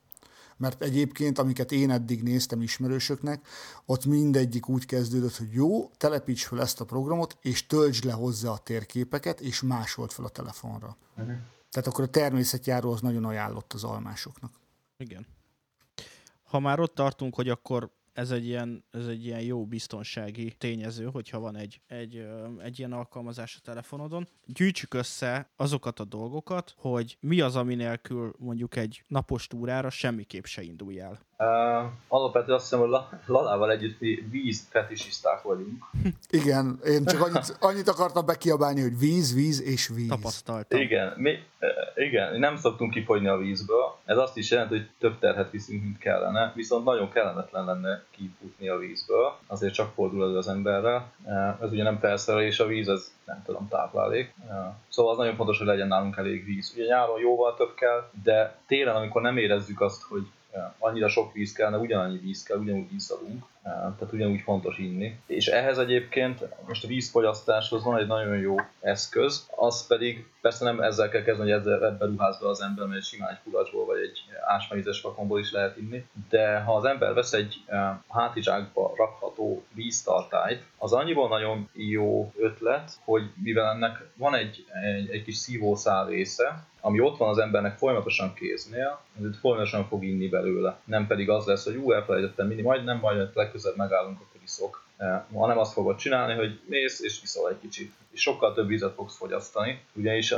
Mert 0.57 0.81
egyébként, 0.81 1.39
amiket 1.39 1.71
én 1.71 1.89
eddig 1.89 2.23
néztem 2.23 2.61
ismerősöknek, 2.61 3.47
ott 3.85 4.05
mindegyik 4.05 4.69
úgy 4.69 4.85
kezdődött, 4.85 5.35
hogy 5.35 5.51
jó, 5.51 5.89
telepíts 5.97 6.45
fel 6.45 6.61
ezt 6.61 6.81
a 6.81 6.85
programot, 6.85 7.37
és 7.41 7.67
töltsd 7.67 8.03
le 8.03 8.13
hozzá 8.13 8.49
a 8.49 8.57
térképeket, 8.57 9.39
és 9.39 9.61
másolt 9.61 10.13
fel 10.13 10.25
a 10.25 10.29
telefonra. 10.29 10.97
Uh-huh. 11.17 11.35
Tehát 11.73 11.87
akkor 11.87 12.03
a 12.03 12.07
természetjáró 12.07 12.91
az 12.91 13.01
nagyon 13.01 13.25
ajánlott 13.25 13.73
az 13.73 13.83
almásoknak. 13.83 14.59
Igen. 14.97 15.25
Ha 16.43 16.59
már 16.59 16.79
ott 16.79 16.95
tartunk, 16.95 17.35
hogy 17.35 17.49
akkor 17.49 17.91
ez 18.13 18.31
egy 18.31 18.45
ilyen, 18.45 18.83
ez 18.91 19.07
egy 19.07 19.25
ilyen 19.25 19.41
jó 19.41 19.65
biztonsági 19.65 20.55
tényező, 20.57 21.05
hogyha 21.05 21.39
van 21.39 21.55
egy, 21.55 21.81
egy, 21.87 22.27
egy 22.63 22.79
ilyen 22.79 22.91
alkalmazás 22.91 23.55
a 23.55 23.59
telefonodon. 23.63 24.27
Gyűjtsük 24.45 24.93
össze 24.93 25.49
azokat 25.55 25.99
a 25.99 26.05
dolgokat, 26.05 26.73
hogy 26.77 27.17
mi 27.19 27.41
az, 27.41 27.55
ami 27.55 27.75
nélkül 27.75 28.33
mondjuk 28.37 28.75
egy 28.75 29.03
napos 29.07 29.47
túrára 29.47 29.89
semmiképp 29.89 30.43
se 30.43 30.61
indulj 30.61 30.99
el. 30.99 31.19
Uh, 31.43 31.89
alapvetően 32.07 32.57
azt 32.57 32.69
hiszem, 32.69 32.79
hogy 32.79 32.99
Lalával 33.25 33.71
együtt 33.71 33.99
mi 33.99 34.27
víz 34.31 34.67
fetisisták 34.69 35.41
vagyunk. 35.41 35.83
Igen, 36.29 36.79
én 36.85 37.05
csak 37.05 37.21
annyit, 37.21 37.57
annyit 37.59 37.87
akartam 37.87 38.25
bekiabálni, 38.25 38.81
hogy 38.81 38.97
víz, 38.97 39.33
víz 39.33 39.61
és 39.61 39.87
víz. 39.87 40.07
Tapasztaltam. 40.07 40.79
Igen, 40.79 41.13
mi, 41.17 41.31
igen, 41.95 42.39
nem 42.39 42.55
szoktunk 42.55 42.91
kifogyni 42.91 43.27
a 43.27 43.37
vízből. 43.37 43.95
Ez 44.05 44.17
azt 44.17 44.37
is 44.37 44.51
jelenti, 44.51 44.73
hogy 44.73 44.89
több 44.99 45.19
terhet 45.19 45.51
viszünk, 45.51 45.83
mint 45.83 45.97
kellene, 45.97 46.51
viszont 46.55 46.85
nagyon 46.85 47.09
kellemetlen 47.09 47.65
lenne 47.65 48.03
kifutni 48.11 48.69
a 48.69 48.77
vízből. 48.77 49.37
Azért 49.47 49.73
csak 49.73 49.93
fordul 49.93 50.23
az 50.23 50.35
az 50.35 50.47
emberrel. 50.47 51.11
Ez 51.61 51.71
ugye 51.71 51.83
nem 51.83 51.99
felszerelés 51.99 52.59
a 52.59 52.65
víz, 52.65 52.87
ez 52.87 53.11
nem 53.25 53.41
tudom, 53.45 53.67
táplálék. 53.67 54.33
Szóval 54.89 55.11
az 55.11 55.17
nagyon 55.17 55.35
fontos, 55.35 55.57
hogy 55.57 55.67
legyen 55.67 55.87
nálunk 55.87 56.17
elég 56.17 56.45
víz. 56.45 56.73
Ugye 56.75 56.85
nyáron 56.85 57.19
jóval 57.19 57.55
több 57.55 57.73
kell, 57.73 58.09
de 58.23 58.57
télen, 58.67 58.95
amikor 58.95 59.21
nem 59.21 59.37
érezzük 59.37 59.81
azt, 59.81 60.03
hogy 60.03 60.27
annyira 60.79 61.07
sok 61.07 61.33
víz 61.33 61.51
kellene, 61.51 61.77
ugyanannyi 61.77 62.17
víz 62.17 62.43
kell, 62.43 62.57
ugyanúgy 62.57 62.93
iszadunk, 62.93 63.45
tehát 63.63 64.13
ugyanúgy 64.13 64.41
fontos 64.41 64.77
inni. 64.77 65.19
És 65.25 65.47
ehhez 65.47 65.77
egyébként 65.77 66.45
most 66.67 66.83
a 66.83 66.87
vízfogyasztáshoz 66.87 67.83
van 67.83 67.97
egy 67.97 68.07
nagyon 68.07 68.37
jó 68.37 68.55
eszköz, 68.81 69.49
az 69.55 69.87
pedig 69.87 70.25
persze 70.41 70.65
nem 70.65 70.81
ezzel 70.81 71.09
kell 71.09 71.21
kezdeni, 71.21 71.51
hogy 71.51 71.59
ezzel 71.59 71.85
ebbe 71.85 72.05
ruház 72.05 72.39
be 72.39 72.47
az 72.47 72.61
ember, 72.61 72.87
mert 72.87 73.03
simán 73.03 73.29
egy 73.29 73.39
kulacsból 73.43 73.85
vagy 73.85 73.99
egy 73.99 74.19
ásványvizes 74.45 75.01
vakonból 75.01 75.39
is 75.39 75.51
lehet 75.51 75.77
inni, 75.77 76.05
de 76.29 76.59
ha 76.59 76.75
az 76.75 76.85
ember 76.85 77.13
vesz 77.13 77.33
egy 77.33 77.55
hátizsákba 78.07 78.93
rakható 78.97 79.63
víztartályt, 79.73 80.63
az 80.77 80.93
annyiból 80.93 81.27
nagyon 81.27 81.69
jó 81.73 82.31
ötlet, 82.37 82.91
hogy 83.03 83.23
mivel 83.43 83.69
ennek 83.69 84.07
van 84.15 84.35
egy, 84.35 84.65
egy, 84.83 85.09
egy 85.09 85.23
kis 85.23 85.35
szívószál 85.35 86.05
része, 86.05 86.65
ami 86.81 86.99
ott 86.99 87.17
van 87.17 87.29
az 87.29 87.37
embernek 87.37 87.77
folyamatosan 87.77 88.33
kéznél, 88.33 88.99
ezért 89.17 89.37
folyamatosan 89.37 89.87
fog 89.87 90.03
inni 90.03 90.27
belőle. 90.27 90.77
Nem 90.85 91.07
pedig 91.07 91.29
az 91.29 91.45
lesz, 91.45 91.65
hogy 91.65 91.75
ú, 91.75 91.91
elfelejtettem 91.91 92.51
inni, 92.51 92.61
majd 92.61 92.83
nem, 92.83 92.97
majd 92.97 93.27
legközelebb 93.53 93.77
megállunk, 93.77 94.19
akkor 94.19 94.41
iszok. 94.43 94.83
Hanem 95.33 95.57
azt 95.57 95.73
fogod 95.73 95.95
csinálni, 95.95 96.33
hogy 96.33 96.59
mész 96.65 96.99
és 96.99 97.21
iszol 97.23 97.49
egy 97.49 97.59
kicsit. 97.59 97.93
És 98.11 98.21
sokkal 98.21 98.53
több 98.53 98.67
vizet 98.67 98.93
fogsz 98.93 99.17
fogyasztani, 99.17 99.81
ugyanis 99.93 100.35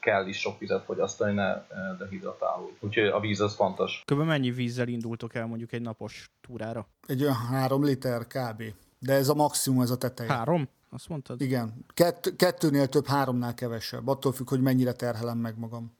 kell 0.00 0.26
is 0.26 0.38
sok 0.40 0.58
vizet 0.58 0.84
fogyasztani, 0.84 1.34
ne 1.34 1.48
eh, 1.48 1.64
dehidratálódj. 1.98 2.76
Úgyhogy 2.80 3.06
a 3.06 3.20
víz 3.20 3.40
az 3.40 3.54
fontos. 3.54 4.02
Kb. 4.12 4.20
mennyi 4.20 4.50
vízzel 4.50 4.88
indultok 4.88 5.34
el 5.34 5.46
mondjuk 5.46 5.72
egy 5.72 5.82
napos 5.82 6.30
túrára? 6.40 6.86
Egy 7.06 7.22
olyan 7.22 7.34
három 7.34 7.84
liter 7.84 8.26
kb. 8.26 8.62
De 8.98 9.12
ez 9.12 9.28
a 9.28 9.34
maximum, 9.34 9.80
ez 9.80 9.90
a 9.90 9.96
teteje. 9.96 10.32
Három? 10.32 10.68
Azt 10.90 11.08
mondtad? 11.08 11.40
Igen. 11.40 11.84
Kett, 11.94 12.36
kettőnél 12.36 12.86
több, 12.86 13.06
háromnál 13.06 13.54
kevesebb. 13.54 14.08
Attól 14.08 14.32
függ, 14.32 14.48
hogy 14.48 14.60
mennyire 14.60 14.92
terhelem 14.92 15.38
meg 15.38 15.58
magam. 15.58 15.96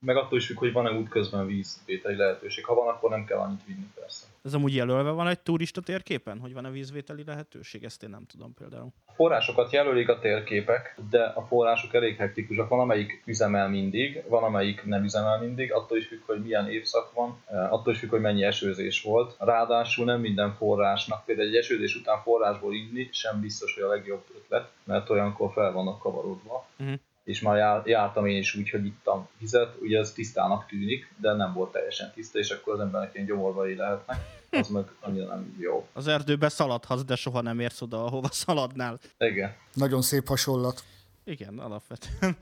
Meg 0.00 0.16
attól 0.16 0.38
is 0.38 0.46
függ, 0.46 0.58
hogy 0.58 0.72
van-e 0.72 0.90
útközben 0.90 1.46
vízvételi 1.46 2.16
lehetőség. 2.16 2.64
Ha 2.64 2.74
van, 2.74 2.88
akkor 2.88 3.10
nem 3.10 3.24
kell 3.24 3.38
annyit 3.38 3.64
vinni 3.66 3.86
persze. 3.94 4.26
Ez 4.48 4.54
amúgy 4.54 4.74
jelölve 4.74 5.10
van 5.10 5.28
egy 5.28 5.40
turista 5.40 5.80
térképen, 5.80 6.38
hogy 6.38 6.52
van-e 6.52 6.70
vízvételi 6.70 7.22
lehetőség? 7.26 7.84
Ezt 7.84 8.02
én 8.02 8.10
nem 8.10 8.26
tudom 8.26 8.54
például. 8.54 8.92
A 9.06 9.12
forrásokat 9.12 9.72
jelölik 9.72 10.08
a 10.08 10.18
térképek, 10.18 10.98
de 11.10 11.24
a 11.24 11.42
források 11.42 11.94
elég 11.94 12.16
hektikusak. 12.16 12.68
Van, 12.68 12.80
amelyik 12.80 13.22
üzemel 13.26 13.68
mindig, 13.68 14.22
van, 14.28 14.42
amelyik 14.42 14.84
nem 14.84 15.04
üzemel 15.04 15.38
mindig, 15.38 15.72
attól 15.72 15.98
is 15.98 16.06
függ, 16.06 16.20
hogy 16.26 16.42
milyen 16.42 16.70
évszak 16.70 17.12
van, 17.14 17.38
eh, 17.46 17.72
attól 17.72 17.92
is 17.92 17.98
függ, 17.98 18.10
hogy 18.10 18.20
mennyi 18.20 18.44
esőzés 18.44 19.02
volt. 19.02 19.36
Ráadásul 19.38 20.04
nem 20.04 20.20
minden 20.20 20.54
forrásnak, 20.54 21.24
például 21.24 21.48
egy 21.48 21.56
esőzés 21.56 21.96
után 21.96 22.22
forrásból 22.22 22.74
inni 22.74 23.08
sem 23.12 23.40
biztos, 23.40 23.74
hogy 23.74 23.82
a 23.82 23.88
legjobb 23.88 24.24
ötlet, 24.36 24.70
mert 24.84 25.10
olyankor 25.10 25.52
fel 25.52 25.72
vannak 25.72 25.98
kavarodva. 25.98 26.66
Uh-huh 26.78 26.98
és 27.28 27.40
már 27.40 27.82
jártam 27.86 28.26
én 28.26 28.36
is 28.36 28.54
úgy, 28.54 28.70
hogy 28.70 28.86
ittam 28.86 29.28
vizet, 29.38 29.76
ugye 29.80 29.98
ez 29.98 30.12
tisztának 30.12 30.66
tűnik, 30.66 31.12
de 31.20 31.32
nem 31.32 31.52
volt 31.52 31.72
teljesen 31.72 32.10
tiszta, 32.14 32.38
és 32.38 32.50
akkor 32.50 32.74
az 32.74 32.80
embernek 32.80 33.14
ilyen 33.14 33.26
gyomorvai 33.26 33.74
lehetnek, 33.74 34.16
az 34.50 34.68
meg 34.68 34.84
annyira 35.00 35.26
nem 35.26 35.56
jó. 35.58 35.88
Az 35.92 36.06
erdőbe 36.06 36.48
szaladhatsz, 36.48 37.04
de 37.04 37.16
soha 37.16 37.40
nem 37.40 37.60
érsz 37.60 37.80
oda, 37.80 38.04
ahova 38.04 38.28
szaladnál. 38.30 38.98
Igen. 39.18 39.54
Nagyon 39.72 40.02
szép 40.02 40.28
hasonlat. 40.28 40.84
Igen, 41.24 41.58
alapvetően. 41.58 42.36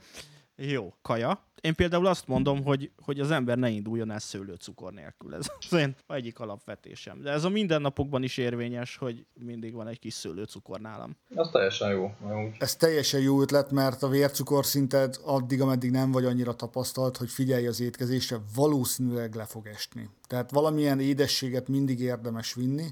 Jó, 0.55 0.93
kaja. 1.01 1.46
Én 1.61 1.75
például 1.75 2.05
azt 2.05 2.27
mondom, 2.27 2.63
hogy, 2.63 2.91
hogy 3.01 3.19
az 3.19 3.31
ember 3.31 3.57
ne 3.57 3.69
induljon 3.69 4.11
el 4.11 4.19
szőlőcukor 4.19 4.93
nélkül. 4.93 5.35
Ez 5.35 5.47
az 5.69 5.77
én 5.77 5.95
egyik 6.07 6.39
alapvetésem. 6.39 7.21
De 7.21 7.31
ez 7.31 7.43
a 7.43 7.49
mindennapokban 7.49 8.23
is 8.23 8.37
érvényes, 8.37 8.97
hogy 8.97 9.25
mindig 9.33 9.73
van 9.73 9.87
egy 9.87 9.99
kis 9.99 10.13
szőlőcukor 10.13 10.79
nálam. 10.79 11.15
Az 11.35 11.49
teljesen 11.49 11.89
jó. 11.89 12.11
Ez 12.59 12.75
teljesen 12.75 13.21
jó 13.21 13.41
ötlet, 13.41 13.71
mert 13.71 14.03
a 14.03 14.07
vércukor 14.07 14.65
szinted 14.65 15.19
addig, 15.23 15.61
ameddig 15.61 15.91
nem 15.91 16.11
vagy 16.11 16.25
annyira 16.25 16.55
tapasztalt, 16.55 17.17
hogy 17.17 17.29
figyelj 17.29 17.67
az 17.67 17.79
étkezésre, 17.79 18.39
valószínűleg 18.55 19.35
le 19.35 19.45
fog 19.45 19.67
esni. 19.67 20.09
Tehát 20.27 20.51
valamilyen 20.51 20.99
édességet 20.99 21.67
mindig 21.67 21.99
érdemes 21.99 22.53
vinni, 22.53 22.85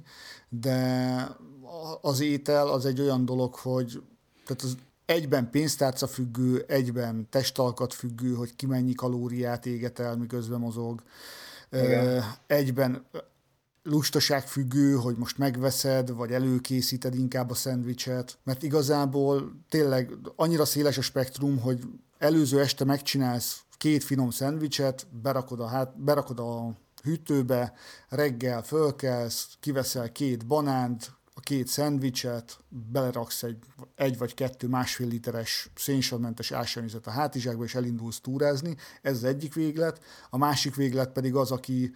de 0.49 1.27
az 2.01 2.19
étel 2.19 2.67
az 2.67 2.85
egy 2.85 3.01
olyan 3.01 3.25
dolog, 3.25 3.55
hogy 3.55 4.01
tehát 4.45 4.61
az 4.61 4.77
egyben 5.05 5.49
pénztárca 5.49 6.07
függő, 6.07 6.65
egyben 6.67 7.27
testalkat 7.29 7.93
függő, 7.93 8.33
hogy 8.33 8.55
ki 8.55 8.65
mennyi 8.65 8.93
kalóriát 8.93 9.65
éget 9.65 9.99
el, 9.99 10.17
miközben 10.17 10.59
mozog. 10.59 11.03
Igen. 11.71 12.23
Egyben 12.47 13.05
lustaság 13.83 14.47
függő, 14.47 14.93
hogy 14.93 15.15
most 15.17 15.37
megveszed, 15.37 16.11
vagy 16.11 16.31
előkészíted 16.31 17.15
inkább 17.15 17.49
a 17.49 17.53
szendvicset, 17.53 18.37
mert 18.43 18.63
igazából 18.63 19.61
tényleg 19.69 20.11
annyira 20.35 20.65
széles 20.65 20.97
a 20.97 21.01
spektrum, 21.01 21.59
hogy 21.59 21.79
előző 22.17 22.59
este 22.59 22.85
megcsinálsz 22.85 23.63
két 23.77 24.03
finom 24.03 24.29
szendvicset, 24.29 25.07
berakod 25.21 25.59
a, 25.59 25.67
hát, 25.67 25.99
berakod 25.99 26.39
a 26.39 26.75
hűtőbe, 27.03 27.73
reggel 28.09 28.63
fölkelsz, 28.63 29.49
kiveszel 29.59 30.11
két 30.11 30.45
banánt, 30.45 31.11
a 31.37 31.39
két 31.39 31.67
szendvicset, 31.67 32.59
beleraksz 32.91 33.43
egy, 33.43 33.57
egy 33.95 34.17
vagy 34.17 34.33
kettő 34.33 34.67
másfél 34.67 35.07
literes 35.07 35.69
szénsavmentes 35.75 36.51
ásványvizet 36.51 37.07
a 37.07 37.11
hátizsákba, 37.11 37.63
és 37.63 37.75
elindulsz 37.75 38.19
túrázni. 38.19 38.75
Ez 39.01 39.15
az 39.15 39.23
egyik 39.23 39.53
véglet. 39.53 40.03
A 40.29 40.37
másik 40.37 40.75
véglet 40.75 41.11
pedig 41.11 41.35
az, 41.35 41.51
aki 41.51 41.93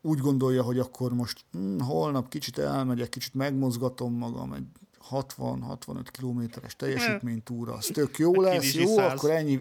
úgy 0.00 0.18
gondolja, 0.18 0.62
hogy 0.62 0.78
akkor 0.78 1.14
most 1.14 1.44
hm, 1.52 1.78
holnap 1.78 2.28
kicsit 2.28 2.58
elmegyek, 2.58 3.08
kicsit 3.08 3.34
megmozgatom 3.34 4.14
magam, 4.14 4.52
egy 4.52 4.66
60-65 5.10 6.06
kilométeres 6.10 6.76
teljesítménytúra, 6.76 7.72
az 7.74 7.90
tök 7.92 8.18
jó 8.18 8.40
lesz, 8.40 8.74
jó, 8.74 8.98
akkor 8.98 9.30
ennyi, 9.30 9.58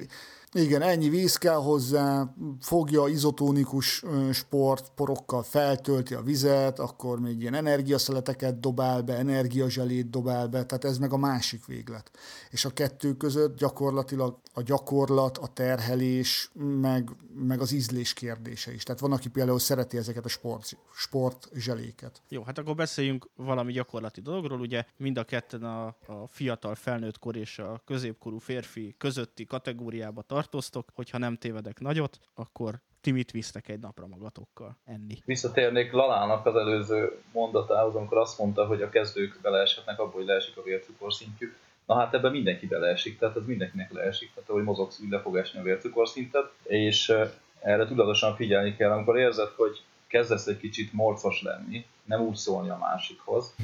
igen, 0.54 0.82
ennyi 0.82 1.10
víz 1.10 1.36
kell 1.36 1.56
hozzá, 1.56 2.34
fogja 2.60 3.08
izotónikus 3.08 4.04
sportporokkal 4.32 5.44
feltölti 5.44 6.14
a 6.14 6.22
vizet, 6.22 6.80
akkor 6.80 7.20
még 7.20 7.42
ilyen 7.42 7.54
energiaszeleteket 7.54 8.60
dobál 8.60 9.02
be, 9.02 9.18
energiazselét 9.18 10.10
dobál 10.10 10.48
be, 10.48 10.66
tehát 10.66 10.84
ez 10.84 10.98
meg 10.98 11.14
a 11.14 11.18
másik 11.18 11.66
véglet. 11.66 12.12
És 12.50 12.66
a 12.66 12.70
kettő 12.70 13.14
között 13.14 13.58
gyakorlatilag 13.58 14.40
a 14.54 14.62
gyakorlat, 14.62 15.38
a 15.38 15.48
terhelés, 15.48 16.52
meg, 16.82 17.10
meg 17.34 17.62
az 17.62 17.72
ízlés 17.72 18.14
kérdése 18.14 18.74
is. 18.74 18.84
Tehát 18.84 19.02
van, 19.02 19.12
aki 19.12 19.30
például 19.30 19.60
szereti 19.60 19.98
ezeket 19.98 20.26
a 20.26 20.30
sport, 20.30 20.78
sportzseléket. 20.94 22.22
Jó, 22.30 22.44
hát 22.44 22.58
akkor 22.58 22.76
beszéljünk 22.76 23.30
valami 23.36 23.72
gyakorlati 23.72 24.22
dologról. 24.22 24.60
Ugye 24.60 24.86
mind 24.98 25.18
a 25.18 25.24
ketten 25.24 25.64
a, 25.64 25.86
a 25.86 26.28
fiatal 26.28 26.76
felnőttkor 26.76 27.36
és 27.36 27.60
a 27.60 27.82
középkorú 27.86 28.38
férfi 28.38 28.96
közötti 28.98 29.46
kategóriába 29.46 30.22
tartoztok, 30.42 30.90
hogyha 30.94 31.18
nem 31.18 31.36
tévedek 31.36 31.80
nagyot, 31.80 32.20
akkor 32.36 32.82
ti 33.02 33.12
mit 33.12 33.32
visztek 33.32 33.70
egy 33.70 33.80
napra 33.80 34.08
magatokkal 34.08 34.78
enni? 34.86 35.18
Visszatérnék 35.26 35.92
Lalának 35.92 36.46
az 36.46 36.56
előző 36.56 37.22
mondatához, 37.32 37.96
amikor 37.96 38.18
azt 38.18 38.40
mondta, 38.40 38.66
hogy 38.66 38.82
a 38.82 38.90
kezdők 38.90 39.40
beleeshetnek 39.42 40.00
abból, 40.00 40.14
hogy 40.14 40.26
leesik 40.26 40.58
a 40.58 40.62
vércukorszintjük. 40.62 41.58
Na 41.86 41.96
hát 41.96 42.14
ebben 42.14 42.32
mindenki 42.32 42.68
beleesik, 42.68 43.18
tehát 43.18 43.36
ez 43.36 43.46
mindenkinek 43.46 43.92
leesik, 43.92 44.34
tehát 44.34 44.50
ahogy 44.50 44.64
mozogsz, 44.64 45.00
úgy 45.00 45.10
le 45.10 45.22
a 45.60 45.62
vércukorszinted, 45.64 46.46
és 46.64 47.14
erre 47.60 47.86
tudatosan 47.86 48.36
figyelni 48.36 48.76
kell, 48.76 48.92
amikor 48.92 49.18
érzed, 49.18 49.50
hogy 49.56 49.82
kezdesz 50.12 50.48
egy 50.48 50.58
kicsit 50.58 50.94
morcos 50.94 51.42
lenni, 51.42 51.86
nem 52.04 52.22
úgy 52.22 52.36
szólni 52.36 52.70
a 52.70 52.78
másikhoz, 52.78 53.56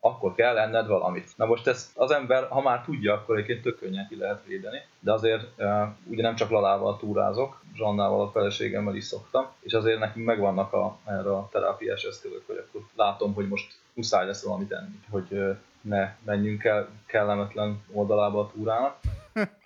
akkor 0.00 0.34
kell 0.34 0.54
lenned 0.54 0.86
valamit. 0.86 1.30
Na 1.36 1.46
most 1.46 1.66
ezt 1.66 1.98
az 1.98 2.10
ember, 2.10 2.48
ha 2.48 2.60
már 2.60 2.84
tudja, 2.84 3.14
akkor 3.14 3.36
egyébként 3.36 3.62
tök 3.62 3.78
könnyen 3.78 4.06
ki 4.08 4.16
lehet 4.16 4.44
védeni, 4.46 4.78
de 5.00 5.12
azért 5.12 5.42
uh, 5.58 5.88
ugye 6.06 6.22
nem 6.22 6.34
csak 6.34 6.50
Lalával 6.50 6.98
túrázok, 6.98 7.62
Zsannával 7.74 8.20
a 8.20 8.30
feleségemmel 8.30 8.94
is 8.94 9.04
szoktam, 9.04 9.46
és 9.60 9.72
azért 9.72 9.98
nekünk 9.98 10.26
megvannak 10.26 10.72
a, 10.72 10.98
erre 11.04 11.36
a 11.36 11.48
terápiás 11.52 12.02
eszközök, 12.02 12.46
hogy 12.46 12.64
akkor 12.68 12.86
látom, 12.94 13.34
hogy 13.34 13.48
most 13.48 13.74
muszáj 13.94 14.26
lesz 14.26 14.44
valamit 14.44 14.72
enni, 14.72 15.00
hogy 15.10 15.56
ne 15.80 16.14
menjünk 16.24 16.64
el 16.64 16.88
kellemetlen 17.06 17.82
oldalába 17.92 18.40
a 18.40 18.50
túrának. 18.52 18.96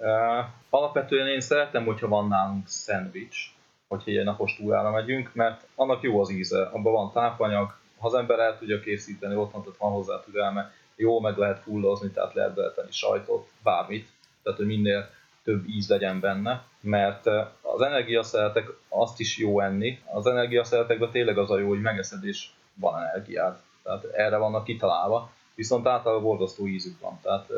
Uh, 0.00 0.44
alapvetően 0.70 1.28
én 1.28 1.40
szeretem, 1.40 1.84
hogyha 1.84 2.08
van 2.08 2.28
nálunk 2.28 2.68
szendvics, 2.68 3.57
hogyha 3.88 4.10
egy 4.10 4.24
napos 4.24 4.56
túrára 4.56 4.90
megyünk, 4.90 5.34
mert 5.34 5.66
annak 5.74 6.02
jó 6.02 6.20
az 6.20 6.30
íze, 6.30 6.62
abban 6.62 6.92
van 6.92 7.12
tápanyag, 7.12 7.76
ha 7.98 8.06
az 8.06 8.14
ember 8.14 8.38
el 8.38 8.58
tudja 8.58 8.80
készíteni 8.80 9.34
otthon, 9.34 9.62
tehát 9.62 9.78
van 9.78 9.92
hozzá 9.92 10.20
türelme, 10.24 10.72
jó 10.96 11.20
meg 11.20 11.36
lehet 11.36 11.58
fullozni, 11.58 12.10
tehát 12.10 12.34
lehet 12.34 12.54
beletenni 12.54 12.92
sajtot, 12.92 13.48
bármit, 13.62 14.08
tehát 14.42 14.58
hogy 14.58 14.66
minél 14.66 15.10
több 15.44 15.68
íz 15.68 15.88
legyen 15.88 16.20
benne, 16.20 16.64
mert 16.80 17.26
az 17.60 17.80
energiaszeletek 17.80 18.68
azt 18.88 19.20
is 19.20 19.38
jó 19.38 19.60
enni, 19.60 19.98
az 20.04 20.26
energiaszeletekben 20.26 21.10
tényleg 21.10 21.38
az 21.38 21.50
a 21.50 21.58
jó, 21.58 21.68
hogy 21.68 21.80
megeszed 21.80 22.24
és 22.24 22.48
van 22.74 23.02
energiád, 23.02 23.58
tehát 23.82 24.04
erre 24.04 24.36
vannak 24.36 24.64
kitalálva, 24.64 25.30
viszont 25.54 25.86
általában 25.86 26.24
borzasztó 26.24 26.66
ízük 26.66 27.00
van, 27.00 27.18
tehát 27.22 27.48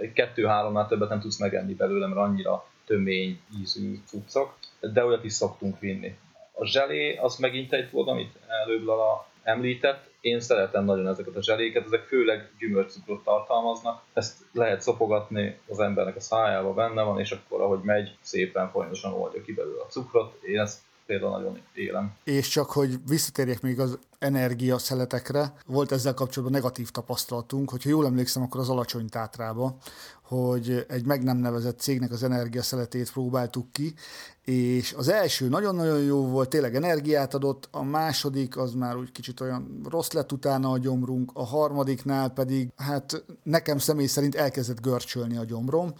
egy 0.00 0.12
kettő-háromnál 0.12 0.86
többet 0.86 1.08
nem 1.08 1.20
tudsz 1.20 1.38
megenni 1.38 1.74
belőle, 1.74 2.06
mert 2.06 2.20
annyira 2.20 2.64
tömény 2.88 3.40
ízű 3.60 3.98
cuccok, 4.06 4.54
de 4.80 5.04
olyat 5.04 5.24
is 5.24 5.32
szoktunk 5.32 5.80
vinni. 5.80 6.16
A 6.52 6.66
zselé 6.66 7.16
az 7.16 7.36
megint 7.36 7.72
egy 7.72 7.90
dolog, 7.90 8.08
amit 8.08 8.38
előbb 8.64 8.84
Lala 8.84 9.26
említett, 9.42 10.10
én 10.20 10.40
szeretem 10.40 10.84
nagyon 10.84 11.08
ezeket 11.08 11.36
a 11.36 11.42
zseléket, 11.42 11.84
ezek 11.84 12.02
főleg 12.02 12.50
gyümölcscukrot 12.58 13.24
tartalmaznak, 13.24 14.02
ezt 14.12 14.44
lehet 14.52 14.80
szopogatni 14.80 15.58
az 15.68 15.80
embernek 15.80 16.16
a 16.16 16.20
szájába, 16.20 16.74
benne 16.74 17.02
van, 17.02 17.20
és 17.20 17.30
akkor 17.30 17.60
ahogy 17.60 17.80
megy, 17.82 18.16
szépen 18.20 18.70
folyamatosan 18.70 19.12
oldja 19.12 19.42
ki 19.42 19.52
belőle 19.52 19.82
a 19.82 19.86
cukrot. 19.86 20.42
Én 20.42 20.60
ezt 20.60 20.80
például 21.08 21.30
nagyon 21.30 21.60
élem. 21.74 22.12
És 22.24 22.48
csak, 22.48 22.70
hogy 22.70 22.98
visszatérjek 23.06 23.60
még 23.60 23.80
az 23.80 23.98
energia 24.18 24.78
szeletekre, 24.78 25.52
volt 25.66 25.92
ezzel 25.92 26.14
kapcsolatban 26.14 26.60
negatív 26.60 26.90
tapasztalatunk, 26.90 27.70
hogyha 27.70 27.88
jól 27.88 28.06
emlékszem, 28.06 28.42
akkor 28.42 28.60
az 28.60 28.68
alacsony 28.68 29.08
tátrába, 29.08 29.76
hogy 30.22 30.84
egy 30.88 31.06
meg 31.06 31.22
nem 31.22 31.36
nevezett 31.36 31.78
cégnek 31.78 32.10
az 32.10 32.22
energia 32.22 32.62
szeletét 32.62 33.12
próbáltuk 33.12 33.72
ki, 33.72 33.94
és 34.44 34.92
az 34.92 35.08
első 35.08 35.48
nagyon-nagyon 35.48 36.00
jó 36.00 36.26
volt, 36.26 36.48
tényleg 36.48 36.74
energiát 36.74 37.34
adott, 37.34 37.68
a 37.70 37.82
második 37.82 38.56
az 38.56 38.74
már 38.74 38.96
úgy 38.96 39.12
kicsit 39.12 39.40
olyan 39.40 39.80
rossz 39.90 40.10
lett 40.10 40.32
utána 40.32 40.70
a 40.70 40.78
gyomrunk, 40.78 41.30
a 41.34 41.44
harmadiknál 41.44 42.30
pedig, 42.30 42.68
hát 42.76 43.24
nekem 43.42 43.78
személy 43.78 44.06
szerint 44.06 44.34
elkezdett 44.34 44.80
görcsölni 44.80 45.36
a 45.36 45.44
gyomrom, 45.44 45.92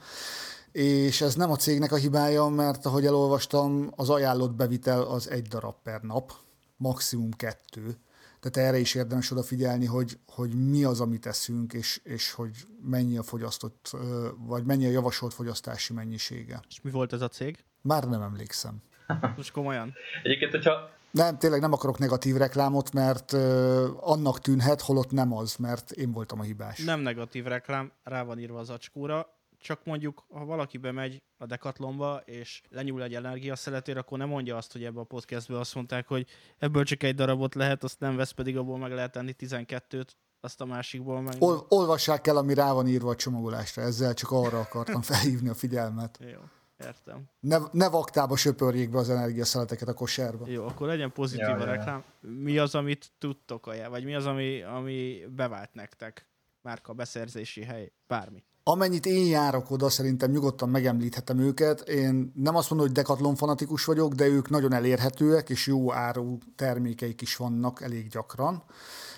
és 0.78 1.20
ez 1.20 1.34
nem 1.34 1.50
a 1.50 1.56
cégnek 1.56 1.92
a 1.92 1.96
hibája, 1.96 2.46
mert 2.46 2.86
ahogy 2.86 3.06
elolvastam, 3.06 3.92
az 3.96 4.10
ajánlott 4.10 4.54
bevitel 4.54 5.02
az 5.02 5.30
egy 5.30 5.46
darab 5.46 5.74
per 5.82 6.00
nap, 6.00 6.32
maximum 6.76 7.30
kettő. 7.30 7.96
Tehát 8.40 8.68
erre 8.68 8.78
is 8.78 8.94
érdemes 8.94 9.30
odafigyelni, 9.30 9.86
hogy, 9.86 10.18
hogy 10.26 10.68
mi 10.70 10.84
az, 10.84 11.00
amit 11.00 11.26
eszünk, 11.26 11.72
és, 11.72 12.00
és 12.04 12.32
hogy 12.32 12.50
mennyi 12.82 13.16
a 13.16 13.22
fogyasztott, 13.22 13.90
vagy 14.46 14.64
mennyi 14.64 14.86
a 14.86 14.90
javasolt 14.90 15.34
fogyasztási 15.34 15.92
mennyisége. 15.92 16.60
És 16.68 16.80
mi 16.80 16.90
volt 16.90 17.12
ez 17.12 17.20
a 17.20 17.28
cég? 17.28 17.64
Már 17.80 18.04
nem 18.04 18.22
emlékszem. 18.22 18.82
Most 19.36 19.52
komolyan. 19.52 19.94
Egyébként, 20.22 20.50
hogyha 20.50 20.90
nem, 21.10 21.38
tényleg 21.38 21.60
nem 21.60 21.72
akarok 21.72 21.98
negatív 21.98 22.36
reklámot, 22.36 22.92
mert 22.92 23.32
uh, 23.32 23.40
annak 24.00 24.40
tűnhet, 24.40 24.80
holott 24.80 25.10
nem 25.10 25.32
az, 25.32 25.56
mert 25.56 25.90
én 25.90 26.12
voltam 26.12 26.40
a 26.40 26.42
hibás. 26.42 26.78
Nem 26.78 27.00
negatív 27.00 27.44
reklám, 27.44 27.92
rá 28.04 28.22
van 28.22 28.38
írva 28.38 28.58
az 28.58 28.70
acskóra, 28.70 29.37
csak 29.60 29.84
mondjuk, 29.84 30.24
ha 30.28 30.44
valaki 30.44 30.78
bemegy 30.78 31.22
a 31.36 31.46
Decathlonba, 31.46 32.22
és 32.24 32.62
lenyúl 32.68 33.02
egy 33.02 33.14
energiaszeletére, 33.14 34.00
akkor 34.00 34.18
nem 34.18 34.28
mondja 34.28 34.56
azt, 34.56 34.72
hogy 34.72 34.84
ebbe 34.84 35.00
a 35.00 35.04
podcastbe 35.04 35.58
azt 35.58 35.74
mondták, 35.74 36.06
hogy 36.06 36.26
ebből 36.58 36.84
csak 36.84 37.02
egy 37.02 37.14
darabot 37.14 37.54
lehet, 37.54 37.84
azt 37.84 38.00
nem 38.00 38.16
vesz, 38.16 38.30
pedig 38.30 38.56
abból 38.56 38.78
meg 38.78 38.92
lehet 38.92 39.12
tenni 39.12 39.34
12-t, 39.38 40.08
azt 40.40 40.60
a 40.60 40.64
másikból 40.64 41.20
meg... 41.20 41.36
Ol- 41.38 41.66
olvassák 41.68 42.26
el, 42.26 42.36
ami 42.36 42.54
rá 42.54 42.72
van 42.72 42.88
írva 42.88 43.10
a 43.10 43.14
csomagolásra, 43.14 43.82
ezzel 43.82 44.14
csak 44.14 44.30
arra 44.30 44.60
akartam 44.60 45.02
felhívni 45.12 45.48
a 45.48 45.54
figyelmet. 45.54 46.18
Jó, 46.20 46.40
értem. 46.86 47.24
Ne, 47.40 47.58
ne 47.72 47.88
vaktába 47.88 48.36
söpörjék 48.36 48.90
be 48.90 48.98
az 48.98 49.10
energiaszeleteket 49.10 49.88
a 49.88 49.94
kosárba. 49.94 50.48
Jó, 50.48 50.66
akkor 50.66 50.86
legyen 50.86 51.12
pozitív 51.12 51.46
ja, 51.46 51.56
a 51.56 51.64
reklám. 51.64 52.04
Mi 52.20 52.58
az, 52.58 52.74
amit 52.74 53.12
tudtok 53.18 53.66
vagy 53.88 54.04
mi 54.04 54.14
az, 54.14 54.26
ami, 54.26 54.62
ami 54.62 55.24
bevált 55.36 55.74
nektek? 55.74 56.28
Márka, 56.62 56.92
beszerzési 56.92 57.62
hely, 57.62 57.92
bármi. 58.06 58.44
Amennyit 58.70 59.06
én 59.06 59.26
járok 59.26 59.70
oda, 59.70 59.88
szerintem 59.88 60.30
nyugodtan 60.30 60.68
megemlíthetem 60.68 61.38
őket. 61.38 61.80
Én 61.80 62.32
nem 62.34 62.56
azt 62.56 62.70
mondom, 62.70 62.88
hogy 62.88 62.96
Decathlon 62.96 63.34
fanatikus 63.34 63.84
vagyok, 63.84 64.12
de 64.12 64.26
ők 64.26 64.48
nagyon 64.48 64.72
elérhetőek, 64.72 65.48
és 65.48 65.66
jó 65.66 65.92
áru 65.92 66.38
termékeik 66.56 67.20
is 67.20 67.36
vannak 67.36 67.82
elég 67.82 68.08
gyakran. 68.08 68.62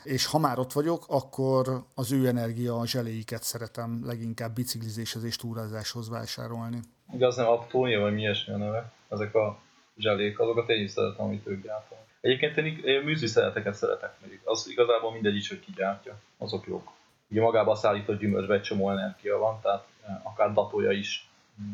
És 0.04 0.26
ha 0.26 0.38
már 0.38 0.58
ott 0.58 0.72
vagyok, 0.72 1.04
akkor 1.08 1.84
az 1.94 2.12
ő 2.12 2.26
energia 2.26 2.86
zseléiket 2.86 3.42
szeretem 3.42 4.00
leginkább 4.04 4.54
biciklizéshez 4.54 5.24
és 5.24 5.36
túrázáshoz 5.36 6.08
vásárolni. 6.08 6.80
Igaz, 7.12 7.36
nem 7.36 7.46
Aptónia, 7.46 8.00
vagy 8.00 8.14
mi 8.14 8.26
a 8.28 8.56
neve? 8.56 8.92
Ezek 9.08 9.34
a 9.34 9.58
zselék, 9.98 10.38
azokat 10.38 10.68
én 10.68 10.84
is 10.84 10.90
szeretem, 10.90 11.24
amit 11.24 11.46
ők 11.46 11.62
gyártanak. 11.62 12.04
Egyébként 12.20 12.56
én, 12.56 12.80
én 12.84 13.02
műzli 13.02 13.26
szereteket 13.26 13.74
szeretek 13.74 14.14
még. 14.26 14.40
Az 14.44 14.68
igazából 14.68 15.12
mindegy 15.12 15.36
is, 15.36 15.48
hogy 15.48 15.60
ki 15.60 15.72
gyártja. 15.76 16.18
Azok 16.38 16.66
jók. 16.66 16.98
Ugye 17.30 17.40
magában 17.40 17.74
a 17.74 17.76
szállított 17.76 18.18
gyümölcsbe 18.18 18.54
egy 18.54 18.62
csomó 18.62 18.90
energia 18.90 19.38
van, 19.38 19.60
tehát 19.60 19.86
eh, 20.06 20.26
akár 20.26 20.52
datója 20.52 20.90
is 20.90 21.30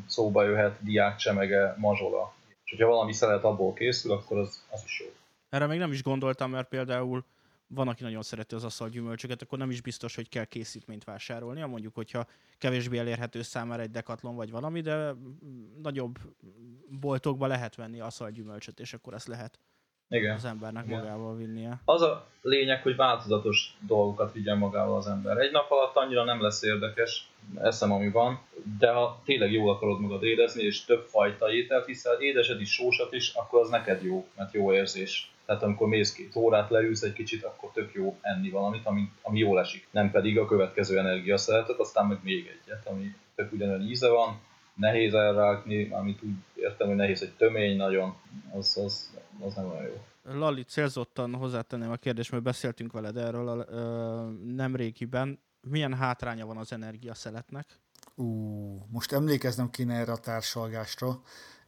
szóba 0.07 0.45
jöhet, 0.45 0.83
diákcsemege, 0.83 1.75
mazsola. 1.79 2.35
És 2.65 2.71
hogyha 2.71 2.87
valami 2.87 3.13
szeret 3.13 3.45
abból 3.45 3.73
készül, 3.73 4.13
akkor 4.13 4.39
az, 4.39 4.65
az 4.71 4.83
is 4.85 5.01
jó. 5.01 5.07
Erre 5.49 5.67
még 5.67 5.79
nem 5.79 5.93
is 5.93 6.03
gondoltam, 6.03 6.51
mert 6.51 6.69
például 6.69 7.25
van, 7.67 7.89
aki 7.89 8.03
nagyon 8.03 8.23
szereti 8.23 8.55
az 8.55 8.65
asztal 8.65 8.89
gyümölcsöket, 8.89 9.43
akkor 9.43 9.59
nem 9.59 9.71
is 9.71 9.81
biztos, 9.81 10.15
hogy 10.15 10.29
kell 10.29 10.45
készítményt 10.45 11.05
vásárolni. 11.05 11.65
Mondjuk, 11.65 11.95
hogyha 11.95 12.27
kevésbé 12.59 12.99
elérhető 12.99 13.43
számára 13.43 13.83
egy 13.83 13.91
dekatlon 13.91 14.35
vagy 14.35 14.51
valami, 14.51 14.81
de 14.81 15.15
nagyobb 15.83 16.19
boltokba 16.89 17.47
lehet 17.47 17.75
venni 17.75 18.01
asztal 18.01 18.31
gyümölcsöt, 18.31 18.81
és 18.81 18.95
akkor 18.95 19.15
ezt 19.15 19.27
lehet 19.27 19.59
igen. 20.09 20.35
az 20.35 20.45
embernek 20.45 20.85
Igen. 20.87 20.99
magával 20.99 21.37
vinnie. 21.37 21.81
Az 21.85 22.03
a 22.03 22.27
lényeg, 22.43 22.83
hogy 22.83 22.97
változatos 22.97 23.77
dolgokat 23.87 24.33
vigyen 24.33 24.59
magával 24.59 24.97
az 24.97 25.07
ember. 25.07 25.39
Egy 25.39 25.53
nap 25.53 25.71
alatt 25.71 25.97
annyira 25.97 26.25
nem 26.25 26.43
lesz 26.43 26.63
érdekes, 26.63 27.29
eszem 27.63 27.93
ami 27.93 28.11
van, 28.11 28.41
de 28.79 28.91
ha 28.91 29.23
tényleg 29.25 29.53
jól 29.53 29.71
akarod 29.71 30.01
magad 30.01 30.23
érezni, 30.23 30.63
és 30.63 30.85
több 30.85 31.05
fajta 31.05 31.53
ételt 31.53 31.87
hiszel, 31.87 32.21
édesed 32.21 32.61
is, 32.61 32.73
sósat 32.73 33.13
is, 33.13 33.33
akkor 33.35 33.61
az 33.61 33.69
neked 33.69 34.03
jó, 34.03 34.27
mert 34.37 34.53
jó 34.53 34.73
érzés. 34.73 35.31
Tehát 35.47 35.63
amikor 35.63 35.89
mész 35.89 36.13
két 36.13 36.37
órát, 36.37 36.71
leülsz 36.71 37.03
egy 37.03 37.13
kicsit, 37.13 37.45
akkor 37.45 37.71
tök 37.73 37.93
jó 37.95 38.19
enni 38.21 38.51
valamit, 38.51 38.87
ami, 38.87 39.11
ami 39.23 39.39
jól 39.39 39.61
esik. 39.61 39.89
Nem 39.91 40.11
pedig 40.11 40.39
a 40.39 40.47
következő 40.47 40.99
energiaszeretet, 40.99 41.79
aztán 41.79 42.07
meg 42.07 42.19
még 42.23 42.59
egyet, 42.63 42.87
ami 42.87 43.15
tök 43.35 43.53
ugyanolyan 43.53 43.89
íze 43.89 44.09
van, 44.09 44.41
nehéz 44.77 45.14
elrágni, 45.14 45.91
amit 45.91 46.22
úgy 46.22 46.35
értem, 46.55 46.87
hogy 46.87 46.97
nehéz 46.97 47.22
egy 47.22 47.35
tömény 47.37 47.77
nagyon, 47.77 48.16
az, 48.53 48.77
az, 48.85 49.11
az 49.41 49.55
nem 49.55 49.70
olyan 49.70 49.83
jó. 49.83 50.05
Lali, 50.22 50.62
célzottan 50.62 51.35
hozzátenném 51.35 51.91
a 51.91 51.97
kérdést, 51.97 52.31
mert 52.31 52.43
beszéltünk 52.43 52.93
veled 52.93 53.16
erről 53.16 53.64
nemrégiben. 54.45 55.41
Milyen 55.61 55.95
hátránya 55.95 56.47
van 56.47 56.57
az 56.57 56.72
energiaszeletnek? 56.72 57.66
Ú, 58.14 58.27
most 58.91 59.12
emlékeznem 59.12 59.70
kéne 59.70 59.95
erre 59.95 60.12
a 60.12 60.16
társalgásra, 60.16 61.20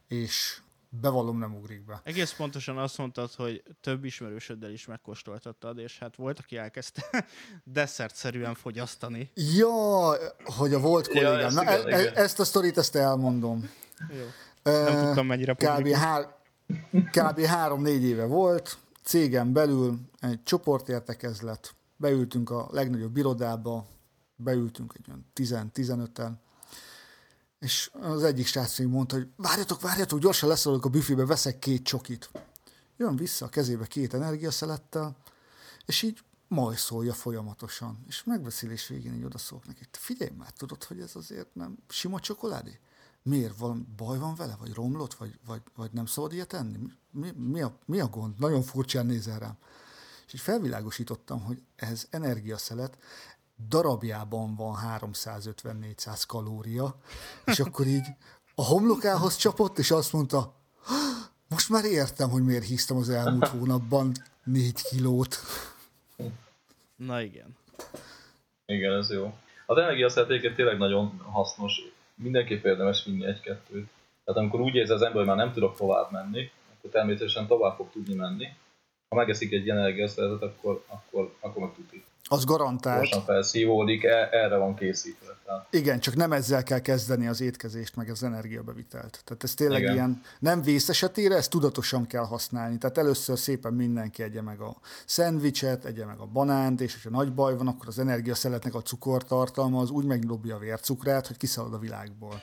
és 0.07 0.61
bevallom 0.89 1.37
nem 1.37 1.55
ugrik 1.55 1.85
be. 1.85 2.01
Egész 2.03 2.33
pontosan 2.33 2.77
azt 2.77 2.97
mondtad, 2.97 3.33
hogy 3.33 3.63
több 3.81 4.03
ismerősöddel 4.03 4.71
is 4.71 4.85
megkóstoltattad, 4.85 5.77
és 5.77 5.99
hát 5.99 6.15
volt, 6.15 6.39
aki 6.39 6.57
elkezdte 6.57 7.25
desszertszerűen 7.63 8.55
fogyasztani. 8.55 9.31
Ja, 9.55 10.15
hogy 10.43 10.73
a 10.73 10.79
volt 10.79 11.07
kollégám. 11.07 11.39
Ja, 11.39 11.45
ezt, 11.45 11.55
Na, 11.55 11.61
igaz, 11.61 11.85
e- 11.85 11.95
e- 11.95 12.11
ezt 12.15 12.39
a 12.39 12.43
sztorit, 12.43 12.77
ezt 12.77 12.95
elmondom. 12.95 13.69
Jó. 14.09 14.25
Nem 14.63 15.05
tudtam 15.05 15.25
mennyire 15.25 15.53
kb. 15.53 15.87
Hár, 15.87 16.35
kb. 17.11 17.39
három-négy 17.39 18.03
éve 18.03 18.25
volt, 18.25 18.77
cégem 19.03 19.53
belül 19.53 19.99
egy 20.19 20.43
csoportértekezlet, 20.43 21.75
beültünk 21.95 22.49
a 22.49 22.67
legnagyobb 22.71 23.17
irodába, 23.17 23.85
beültünk 24.35 24.93
egy 24.97 25.05
olyan 25.09 25.25
10-15-en, 25.35 26.31
és 27.59 27.91
az 27.93 28.23
egyik 28.23 28.45
srác 28.45 28.79
mondta, 28.79 29.15
hogy 29.15 29.27
várjatok, 29.35 29.81
várjatok, 29.81 30.19
gyorsan 30.19 30.49
leszaladok 30.49 30.85
a 30.85 30.89
büfébe, 30.89 31.25
veszek 31.25 31.59
két 31.59 31.83
csokit. 31.83 32.29
Jön 32.97 33.15
vissza 33.15 33.45
a 33.45 33.49
kezébe 33.49 33.85
két 33.85 34.13
energiaszelettel, 34.13 35.17
és 35.85 36.01
így 36.01 36.23
majszolja 36.47 37.13
folyamatosan. 37.13 38.03
És 38.07 38.23
megbeszélés 38.23 38.87
végén 38.87 39.13
így 39.13 39.23
odaszólok 39.23 39.65
neki, 39.65 39.85
figyelj 39.91 40.31
már, 40.37 40.51
tudod, 40.51 40.83
hogy 40.83 40.99
ez 40.99 41.15
azért 41.15 41.55
nem 41.55 41.77
sima 41.89 42.19
csokoládé? 42.19 42.79
Miért? 43.23 43.57
Valami 43.57 43.85
baj 43.95 44.17
van 44.17 44.35
vele? 44.35 44.55
Vagy 44.59 44.73
romlott? 44.73 45.13
Vagy, 45.13 45.39
vagy, 45.45 45.61
vagy 45.75 45.91
nem 45.91 46.05
szabad 46.05 46.33
ilyet 46.33 46.53
enni? 46.53 46.77
Mi, 47.11 47.31
mi, 47.31 47.61
a, 47.61 47.77
mi 47.85 47.99
a 47.99 48.07
gond? 48.07 48.39
Nagyon 48.39 48.61
furcsán 48.61 49.05
nézel 49.05 49.39
rám. 49.39 49.57
És 50.27 50.33
így 50.33 50.39
felvilágosítottam, 50.39 51.41
hogy 51.43 51.63
ez 51.75 52.07
energiaszelet, 52.09 52.97
darabjában 53.67 54.55
van 54.55 54.75
350-400 54.99 56.23
kalória, 56.27 56.95
és 57.45 57.59
akkor 57.59 57.85
így 57.85 58.07
a 58.55 58.65
homlokához 58.65 59.35
csapott, 59.35 59.77
és 59.77 59.91
azt 59.91 60.13
mondta, 60.13 60.53
most 61.49 61.69
már 61.69 61.85
értem, 61.85 62.29
hogy 62.29 62.43
miért 62.43 62.65
hisztem 62.65 62.97
az 62.97 63.09
elmúlt 63.09 63.47
hónapban 63.47 64.11
négy 64.43 64.81
kilót. 64.81 65.37
Na 66.95 67.21
igen. 67.21 67.57
Igen, 68.65 68.93
ez 68.93 69.11
jó. 69.11 69.33
Az 69.65 69.77
energiaszertéket 69.77 70.55
tényleg 70.55 70.77
nagyon 70.77 71.17
hasznos. 71.17 71.81
Mindenképp 72.15 72.65
érdemes 72.65 73.05
vinni 73.05 73.25
egy-kettőt. 73.25 73.89
Tehát 74.23 74.41
amikor 74.41 74.59
úgy 74.61 74.75
érzi 74.75 74.93
az 74.93 75.01
ember, 75.01 75.17
hogy 75.17 75.27
már 75.27 75.35
nem 75.35 75.53
tudok 75.53 75.75
tovább 75.75 76.11
menni, 76.11 76.51
akkor 76.77 76.89
természetesen 76.89 77.47
tovább 77.47 77.75
fog 77.75 77.89
tudni 77.91 78.13
menni. 78.13 78.47
Ha 79.09 79.15
megeszik 79.15 79.51
egy 79.51 79.69
energiaszeretet, 79.69 80.41
akkor, 80.41 80.83
akkor, 80.87 81.35
akkor 81.39 81.61
meg 81.61 81.73
tudni. 81.75 82.03
Az 82.29 82.45
garantált. 82.45 82.99
Gyorsan 82.99 83.23
felszívódik, 83.23 84.03
e- 84.03 84.29
erre 84.31 84.57
van 84.57 84.75
készítve. 84.75 85.37
Igen, 85.69 85.99
csak 85.99 86.15
nem 86.15 86.31
ezzel 86.31 86.63
kell 86.63 86.79
kezdeni 86.79 87.27
az 87.27 87.41
étkezést, 87.41 87.95
meg 87.95 88.09
az 88.09 88.23
energiabevitelt. 88.23 89.21
Tehát 89.25 89.43
ez 89.43 89.53
tényleg 89.53 89.81
Igen. 89.81 89.93
ilyen 89.93 90.21
nem 90.39 90.61
vész 90.61 90.89
esetére, 90.89 91.35
ezt 91.35 91.49
tudatosan 91.49 92.07
kell 92.07 92.25
használni. 92.25 92.77
Tehát 92.77 92.97
először 92.97 93.37
szépen 93.37 93.73
mindenki 93.73 94.23
egye 94.23 94.41
meg 94.41 94.59
a 94.59 94.75
szendvicset, 95.05 95.85
egye 95.85 96.05
meg 96.05 96.19
a 96.19 96.25
banánt, 96.25 96.81
és 96.81 96.93
hogyha 96.93 97.09
nagy 97.09 97.33
baj 97.33 97.57
van, 97.57 97.67
akkor 97.67 97.87
az 97.87 97.99
energiaszeletnek 97.99 98.73
a 98.75 98.81
cukortartalma 98.81 99.79
az 99.79 99.89
úgy 99.89 100.05
megdobja 100.05 100.55
a 100.55 100.59
vércukrát, 100.59 101.27
hogy 101.27 101.37
kiszalad 101.37 101.73
a 101.73 101.79
világból. 101.79 102.41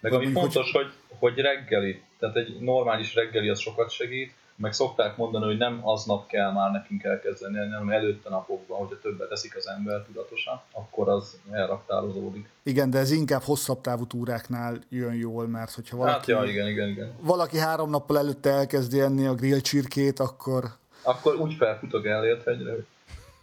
Meg 0.00 0.12
ami 0.12 0.32
fontos, 0.32 0.72
hogy, 0.72 0.92
hogy 1.18 1.38
reggeli, 1.38 2.02
tehát 2.18 2.36
egy 2.36 2.60
normális 2.60 3.14
reggeli 3.14 3.48
az 3.48 3.60
sokat 3.60 3.90
segít, 3.90 4.32
meg 4.58 4.72
szokták 4.72 5.16
mondani, 5.16 5.44
hogy 5.44 5.56
nem 5.56 5.80
aznap 5.82 6.26
kell 6.26 6.52
már 6.52 6.70
nekünk 6.70 7.02
elkezdeni, 7.02 7.56
hanem 7.56 7.90
előtte 7.90 8.28
napokban, 8.28 8.78
hogyha 8.78 8.98
többet 8.98 9.30
eszik 9.30 9.56
az 9.56 9.68
ember 9.68 10.02
tudatosan, 10.02 10.60
akkor 10.72 11.08
az 11.08 11.40
elraktározódik. 11.50 12.50
Igen, 12.62 12.90
de 12.90 12.98
ez 12.98 13.10
inkább 13.10 13.42
hosszabb 13.42 13.80
távú 13.80 14.06
túráknál 14.06 14.78
jön 14.88 15.14
jól, 15.14 15.46
mert 15.46 15.74
hogyha 15.74 15.96
Hát 15.96 16.06
valaki, 16.06 16.30
ja, 16.30 16.52
igen, 16.52 16.68
igen, 16.68 16.88
igen. 16.88 17.14
valaki 17.20 17.58
három 17.58 17.90
nappal 17.90 18.18
előtte 18.18 18.50
elkezdi 18.50 19.00
enni 19.00 19.26
a 19.26 19.34
grill 19.34 19.60
csirkét, 19.60 20.18
akkor 20.18 20.64
Akkor 21.02 21.34
úgy 21.34 21.54
felfutok 21.54 22.06
elért 22.06 22.44
hegyre, 22.44 22.70
hogy 22.70 22.86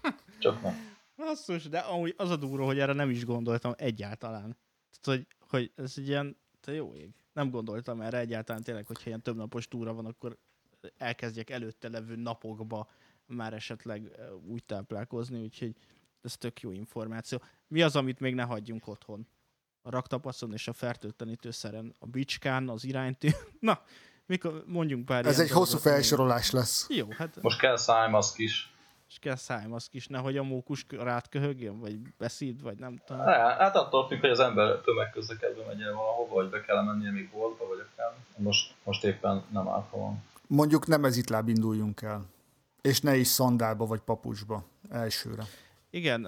csak 0.40 0.62
nem. 0.62 0.94
Basszus, 1.16 1.70
de 1.70 1.80
amúgy 1.80 2.14
az 2.18 2.30
a 2.30 2.36
durva, 2.36 2.66
hogy 2.66 2.80
erre 2.80 2.94
nem 2.94 3.10
is 3.10 3.26
gondoltam 3.26 3.74
egyáltalán. 3.78 4.58
Tehát, 5.02 5.20
hogy, 5.20 5.28
hogy 5.50 5.72
ez 5.76 5.94
egy 5.96 6.08
ilyen, 6.08 6.38
te 6.62 6.74
jó 6.74 6.96
ég. 6.96 7.10
Nem 7.34 7.50
gondoltam 7.50 8.02
erre 8.02 8.18
egyáltalán 8.18 8.64
tényleg, 8.64 8.86
hogyha 8.86 9.08
ilyen 9.08 9.22
többnapos 9.22 9.68
túra 9.68 9.94
van, 9.94 10.06
akkor 10.06 10.38
elkezdjek 10.98 11.50
előtte 11.50 11.90
levő 11.90 12.16
napokba 12.16 12.88
már 13.26 13.54
esetleg 13.54 14.12
úgy 14.48 14.64
táplálkozni, 14.64 15.42
úgyhogy 15.42 15.76
ez 16.22 16.38
tök 16.38 16.60
jó 16.62 16.72
információ. 16.72 17.42
Mi 17.68 17.82
az, 17.82 17.96
amit 17.96 18.20
még 18.20 18.36
ne 18.36 18.44
hagyjunk 18.44 18.88
otthon? 18.88 19.28
A 19.82 19.90
raktapaszon 19.90 20.54
és 20.54 20.68
a 20.68 20.74
fertőtlenítőszeren, 20.74 21.96
a 22.00 22.06
bicskán, 22.06 22.70
az 22.70 22.84
iránytű. 22.84 23.30
Na, 23.60 23.82
mikor 24.26 24.64
mondjunk 24.68 25.06
pár 25.06 25.26
ez 25.26 25.34
ilyen 25.34 25.48
egy 25.48 25.52
hosszú 25.54 25.78
felsorolás 25.78 26.52
lesz. 26.52 26.86
Jó, 26.90 27.08
hát 27.12 27.42
Most 27.42 27.60
kell 27.60 27.78
szájmaszk 27.78 28.38
is. 28.38 28.74
és 29.10 29.20
kell 29.20 29.36
szájmaszk 29.36 29.94
is, 29.94 30.08
nehogy 30.08 30.38
a 30.38 30.44
mókus 30.44 30.86
rát 30.90 31.30
köhögjön, 31.30 31.80
vagy 31.80 32.00
beszéd, 32.18 32.62
vagy 32.62 32.78
nem 32.78 33.02
tudom. 33.06 33.22
Hát 33.22 33.58
hát 33.60 33.76
attól 33.76 34.08
függ, 34.08 34.20
hogy 34.20 34.30
az 34.30 34.40
ember 34.40 34.78
tömegközlekedve 34.80 35.66
megy 35.66 35.82
el 35.82 35.94
valahova, 35.94 36.34
vagy 36.34 36.50
be 36.50 36.62
kell 36.62 36.84
mennie 36.84 37.12
még 37.12 37.30
boltba, 37.32 37.68
vagy 37.68 37.80
akár. 37.92 38.14
Most, 38.38 38.74
most 38.84 39.04
éppen 39.04 39.44
nem 39.52 39.68
áll 39.68 39.86
van. 39.92 40.24
Mondjuk 40.48 40.88
nem 40.88 41.06
ezitláb 41.06 41.48
induljunk 41.48 42.02
el. 42.02 42.26
És 42.82 43.02
ne 43.02 43.16
is 43.16 43.28
szandálba 43.28 43.86
vagy 43.86 44.00
papucsba 44.00 44.64
elsőre. 44.90 45.44
Igen, 45.90 46.28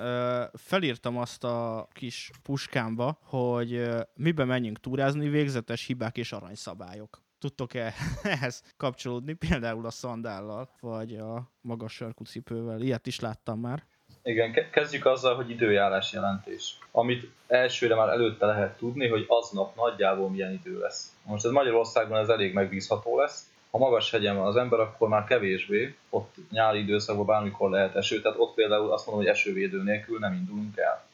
felírtam 0.53 1.18
azt 1.18 1.43
a 1.43 1.88
kis 1.91 2.32
puskámba, 2.43 3.18
hogy 3.24 3.89
mibe 4.15 4.45
menjünk 4.45 4.80
túrázni, 4.80 5.30
végzetes 5.30 5.86
hibák 5.86 6.18
és 6.18 6.32
aranyszabályok. 6.32 7.22
Tudtok-e 7.39 7.93
ehhez 8.24 8.63
kapcsolódni, 8.78 9.34
például 9.34 9.86
a 9.86 9.89
szandállal, 9.89 10.70
vagy 10.80 11.15
a 11.15 11.51
magas 11.61 11.93
sarkú 11.93 12.24
cipővel? 12.24 12.82
Ilyet 12.82 13.07
is 13.07 13.20
láttam 13.20 13.59
már. 13.59 13.84
Igen, 14.24 14.51
ke- 14.51 14.70
kezdjük 14.70 15.05
azzal, 15.05 15.36
hogy 15.36 15.49
időjárás 15.49 16.13
jelentés. 16.13 16.78
Amit 16.91 17.32
elsőre 17.47 17.95
már 17.95 18.09
előtte 18.09 18.45
lehet 18.45 18.78
tudni, 18.78 19.07
hogy 19.07 19.26
aznap 19.28 19.76
nagyjából 19.76 20.30
milyen 20.30 20.51
idő 20.51 20.80
lesz. 20.80 21.15
Most 21.24 21.45
ez 21.45 21.51
Magyarországon 21.51 22.18
ez 22.18 22.30
elég 22.30 22.53
megbízható 22.53 23.20
lesz. 23.20 23.49
Ha 23.72 23.78
magas 23.78 24.11
hegyen 24.11 24.38
van 24.38 24.47
az 24.47 24.55
ember, 24.55 24.80
akkor 24.80 25.07
már 25.07 25.24
kevésbé. 25.24 25.95
Ott 26.09 26.36
nyári 26.51 26.80
időszakban 26.80 27.26
bármikor 27.26 27.70
lehet 27.70 27.95
eső, 27.95 28.22
tehát 28.22 28.39
ott 28.39 28.53
például 28.53 28.91
azt 28.91 29.05
mondom, 29.05 29.26
hogy 29.26 29.34
esővédő 29.34 29.84
nélkül 29.84 30.20
nem 30.20 30.34
indulunk 30.34 30.78
el. 30.78 31.05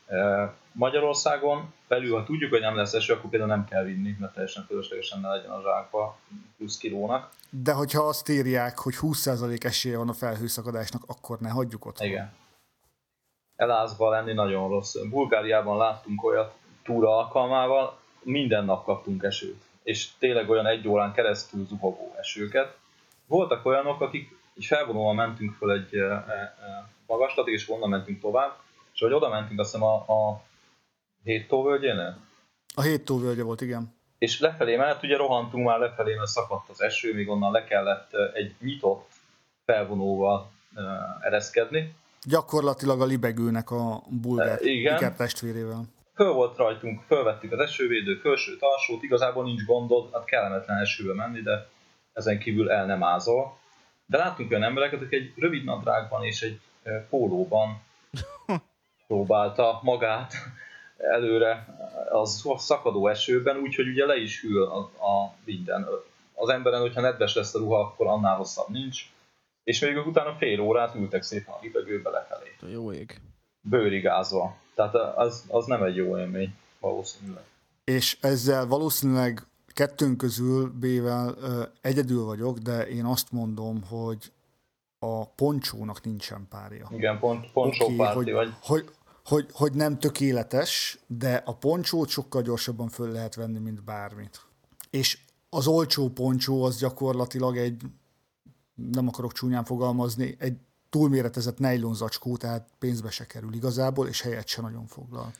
Magyarországon 0.72 1.74
belül, 1.88 2.18
ha 2.18 2.24
tudjuk, 2.24 2.50
hogy 2.50 2.62
nem 2.62 2.76
lesz 2.76 2.94
eső, 2.94 3.14
akkor 3.14 3.30
például 3.30 3.52
nem 3.52 3.66
kell 3.66 3.84
vinni, 3.84 4.16
mert 4.20 4.34
teljesen 4.34 4.64
fölöslegesen 4.68 5.20
ne 5.20 5.30
legyen 5.30 5.52
a 5.52 5.62
zsákba 5.62 6.18
plusz 6.58 6.78
kilónak. 6.78 7.30
De 7.50 7.72
hogyha 7.72 8.04
azt 8.04 8.30
írják, 8.30 8.78
hogy 8.78 8.94
20% 9.02 9.64
esélye 9.64 9.98
van 9.98 10.10
a 10.10 10.14
felhőszakadásnak, 10.14 11.02
akkor 11.08 11.40
ne 11.40 11.50
hagyjuk 11.50 11.86
ott. 11.86 12.00
Igen. 12.00 12.34
Elázva 13.56 14.10
lenni 14.10 14.34
nagyon 14.34 14.70
rossz. 14.70 14.96
Bulgáriában 15.10 15.78
láttunk 15.78 16.24
olyat 16.24 16.54
túra 16.84 17.18
alkalmával, 17.18 17.98
minden 18.24 18.66
nap 18.66 18.84
kaptunk 18.86 19.24
esőt. 19.24 19.64
És 19.84 20.08
tényleg 20.18 20.50
olyan 20.50 20.66
egy 20.66 20.88
órán 20.88 21.14
keresztül 21.14 21.66
zuhogó 21.66 22.16
esőket. 22.20 22.78
Voltak 23.28 23.66
olyanok, 23.66 24.02
akik 24.02 24.38
így 24.54 24.66
felvonóan 24.66 25.16
mentünk 25.16 25.54
föl 25.54 25.72
egy 25.72 25.96
e, 25.96 26.04
e, 26.06 26.56
magaslatig, 27.08 27.54
és 27.54 27.70
onnan 27.70 27.90
mentünk 27.90 28.20
tovább, 28.22 28.58
és 28.94 29.00
hogy 29.00 29.14
oda 29.14 29.30
mentünk 29.30 29.60
azt 29.60 29.72
hiszem 29.72 29.88
a, 29.88 29.96
a 29.96 30.44
hét 31.24 31.48
tóvölgyénél, 31.48 32.18
A 32.76 32.82
hét 32.82 33.06
túlvölgye 33.06 33.44
volt, 33.44 33.62
igen. 33.62 33.94
és 34.18 34.40
lefelé 34.40 34.76
mellett 34.76 35.04
ugye 35.04 35.18
rohantunk 35.18 35.66
már 35.66 35.80
lefelé, 35.80 36.16
mert 36.16 36.30
szakadt 36.30 36.70
az 36.70 36.82
eső, 36.82 37.14
még 37.14 37.30
onnan 37.30 37.52
le 37.52 37.64
kellett 37.64 38.14
egy 38.34 38.56
nyitott 38.60 39.12
felvonóval 39.66 40.52
e, 40.76 40.82
ereszkedni, 41.22 41.96
Gyakorlatilag 42.26 43.02
a 43.02 43.06
libegőnek 43.06 43.72
a 43.72 44.04
bulgár 44.10 44.60
E, 44.62 44.70
igen. 44.70 45.16
testvérével. 45.16 45.84
Föl 46.16 46.32
volt 46.32 46.58
rajtunk, 46.58 47.02
fölvettük 47.02 47.52
az 47.52 47.60
esővédő 47.60 48.16
felsőt, 48.16 48.62
alsót, 48.62 49.04
igazából 49.04 49.44
nincs 49.44 49.66
gondod, 49.66 50.14
hát 50.14 50.26
kellemetlen 50.26 50.78
esőbe 50.78 51.14
menni, 51.14 51.42
de 51.42 51.68
ezen 52.14 52.40
kívül 52.40 52.72
el 52.72 52.86
nem 52.86 53.04
ázol. 53.04 53.58
De 54.06 54.18
láttunk 54.18 54.50
olyan 54.50 54.64
embereket, 54.64 55.02
akik 55.02 55.14
egy 55.14 55.34
rövid 55.36 55.64
nadrágban 55.64 56.24
és 56.24 56.42
egy 56.42 56.60
eh, 56.84 57.04
pólóban 57.10 57.82
próbálta 59.08 59.80
magát 59.84 60.34
előre 60.98 61.66
az 62.10 62.46
szakadó 62.56 63.08
esőben, 63.08 63.58
úgyhogy 63.58 63.88
ugye 63.88 64.06
le 64.06 64.16
is 64.16 64.42
hűl 64.42 64.64
a, 64.64 64.78
a 64.80 65.34
minden. 65.46 65.88
Az 66.34 66.50
emberen, 66.50 66.82
hogyha 66.82 67.02
nedves 67.02 67.36
lesz 67.36 67.56
a 67.56 67.60
ruha, 67.60 67.80
akkor 67.80 68.08
annál 68.08 68.38
rosszabb 68.38 68.70
nincs. 68.70 69.02
És 69.64 69.80
még 69.80 69.98
utána 69.98 70.36
fél 70.36 70.60
órát 70.60 70.96
ültek 70.96 71.24
szépen 71.24 71.54
a 71.54 71.60
libegőbe 71.62 72.10
lefelé, 72.10 72.56
jó 72.72 72.92
ég. 72.92 73.22
bőrigázva. 73.62 74.56
Tehát 74.76 74.96
az, 75.16 75.44
az 75.48 75.66
nem 75.66 75.84
egy 75.84 75.96
jó 75.96 76.18
élmény, 76.18 76.56
valószínűleg. 76.80 77.44
És 77.84 78.18
ezzel 78.22 78.68
valószínűleg 78.68 79.48
kettőnk 79.68 80.18
közül 80.18 80.70
B-vel 80.70 81.36
ö, 81.42 81.64
egyedül 81.82 82.24
vagyok, 82.24 82.58
de 82.58 82.88
én 82.88 83.06
azt 83.06 83.32
mondom, 83.32 83.84
hogy 83.84 84.32
a 85.00 85.26
poncsónak 85.26 86.04
nincsen 86.04 86.48
párja. 86.50 86.88
Igen, 86.92 87.20
pont, 87.20 87.50
Oké, 87.54 87.78
sok 87.78 87.96
párti 87.96 88.16
hogy, 88.16 88.32
vagy. 88.32 88.54
hogy, 88.62 88.90
hogy, 89.26 89.48
hogy 89.54 89.74
nem 89.74 90.00
tökéletes, 90.00 91.00
de 91.08 91.42
a 91.46 91.56
poncsót 91.56 92.08
sokkal 92.08 92.42
gyorsabban 92.42 92.90
föl 92.90 93.12
lehet 93.12 93.36
venni, 93.36 93.60
mint 93.60 93.84
bármit. 93.84 94.42
És 94.90 95.20
az 95.50 95.68
olcsó 95.68 96.10
poncsó 96.10 96.64
az 96.64 96.78
gyakorlatilag 96.78 97.58
egy, 97.58 97.82
nem 98.92 99.08
akarok 99.08 99.34
csúnyán 99.34 99.64
fogalmazni, 99.64 100.36
egy 100.40 100.58
túlméretezett 100.94 101.58
nejlon 101.58 101.94
zacskó, 101.94 102.38
tehát 102.38 102.70
pénzbe 102.80 103.10
se 103.10 103.26
kerül 103.26 103.54
igazából, 103.54 104.08
és 104.08 104.22
helyet 104.22 104.48
se 104.48 104.62
nagyon 104.62 104.86
foglal. 104.86 105.32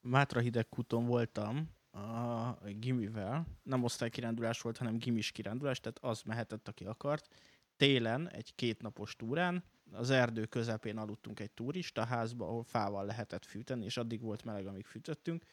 Mátra 0.00 0.40
hidegkúton 0.40 1.06
voltam 1.06 1.70
a 1.92 2.50
gimivel, 2.78 3.46
nem 3.62 3.84
osztálykirándulás 3.84 4.60
volt, 4.60 4.76
hanem 4.76 4.98
gimis 4.98 5.30
kirándulás, 5.30 5.80
tehát 5.80 5.98
az 6.00 6.22
mehetett, 6.22 6.68
aki 6.68 6.84
akart. 6.84 7.28
Télen 7.76 8.28
egy 8.28 8.54
kétnapos 8.54 9.16
túrán, 9.16 9.64
az 9.92 10.10
erdő 10.10 10.44
közepén 10.44 10.96
aludtunk 10.96 11.40
egy 11.40 11.50
turista 11.50 12.04
házba, 12.04 12.46
ahol 12.46 12.64
fával 12.64 13.04
lehetett 13.04 13.44
fűteni, 13.44 13.84
és 13.84 13.96
addig 13.96 14.20
volt 14.20 14.44
meleg, 14.44 14.66
amíg 14.66 14.86
fűtöttünk. 14.86 15.44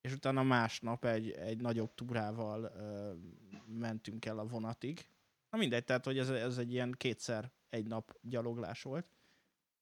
És 0.00 0.12
utána 0.12 0.42
másnap 0.42 1.04
egy, 1.04 1.30
egy 1.30 1.60
nagyobb 1.60 1.94
túrával 1.94 2.72
ö, 2.76 3.12
mentünk 3.78 4.24
el 4.24 4.38
a 4.38 4.46
vonatig. 4.46 5.06
Na 5.50 5.58
mindegy, 5.58 5.84
tehát 5.84 6.04
hogy 6.04 6.18
ez, 6.18 6.28
ez 6.28 6.58
egy 6.58 6.72
ilyen 6.72 6.94
kétszer 6.96 7.50
egy 7.72 7.86
nap 7.86 8.16
gyaloglás 8.20 8.82
volt. 8.82 9.06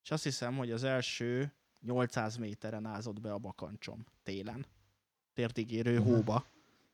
És 0.03 0.11
azt 0.11 0.23
hiszem, 0.23 0.57
hogy 0.57 0.71
az 0.71 0.85
első 0.85 1.53
800 1.81 2.37
méteren 2.37 2.87
ázott 2.87 3.21
be 3.21 3.33
a 3.33 3.39
bakancsom 3.39 4.07
télen. 4.23 4.67
Tértigérő 5.33 5.99
Mhm. 5.99 6.09
hóba. 6.09 6.45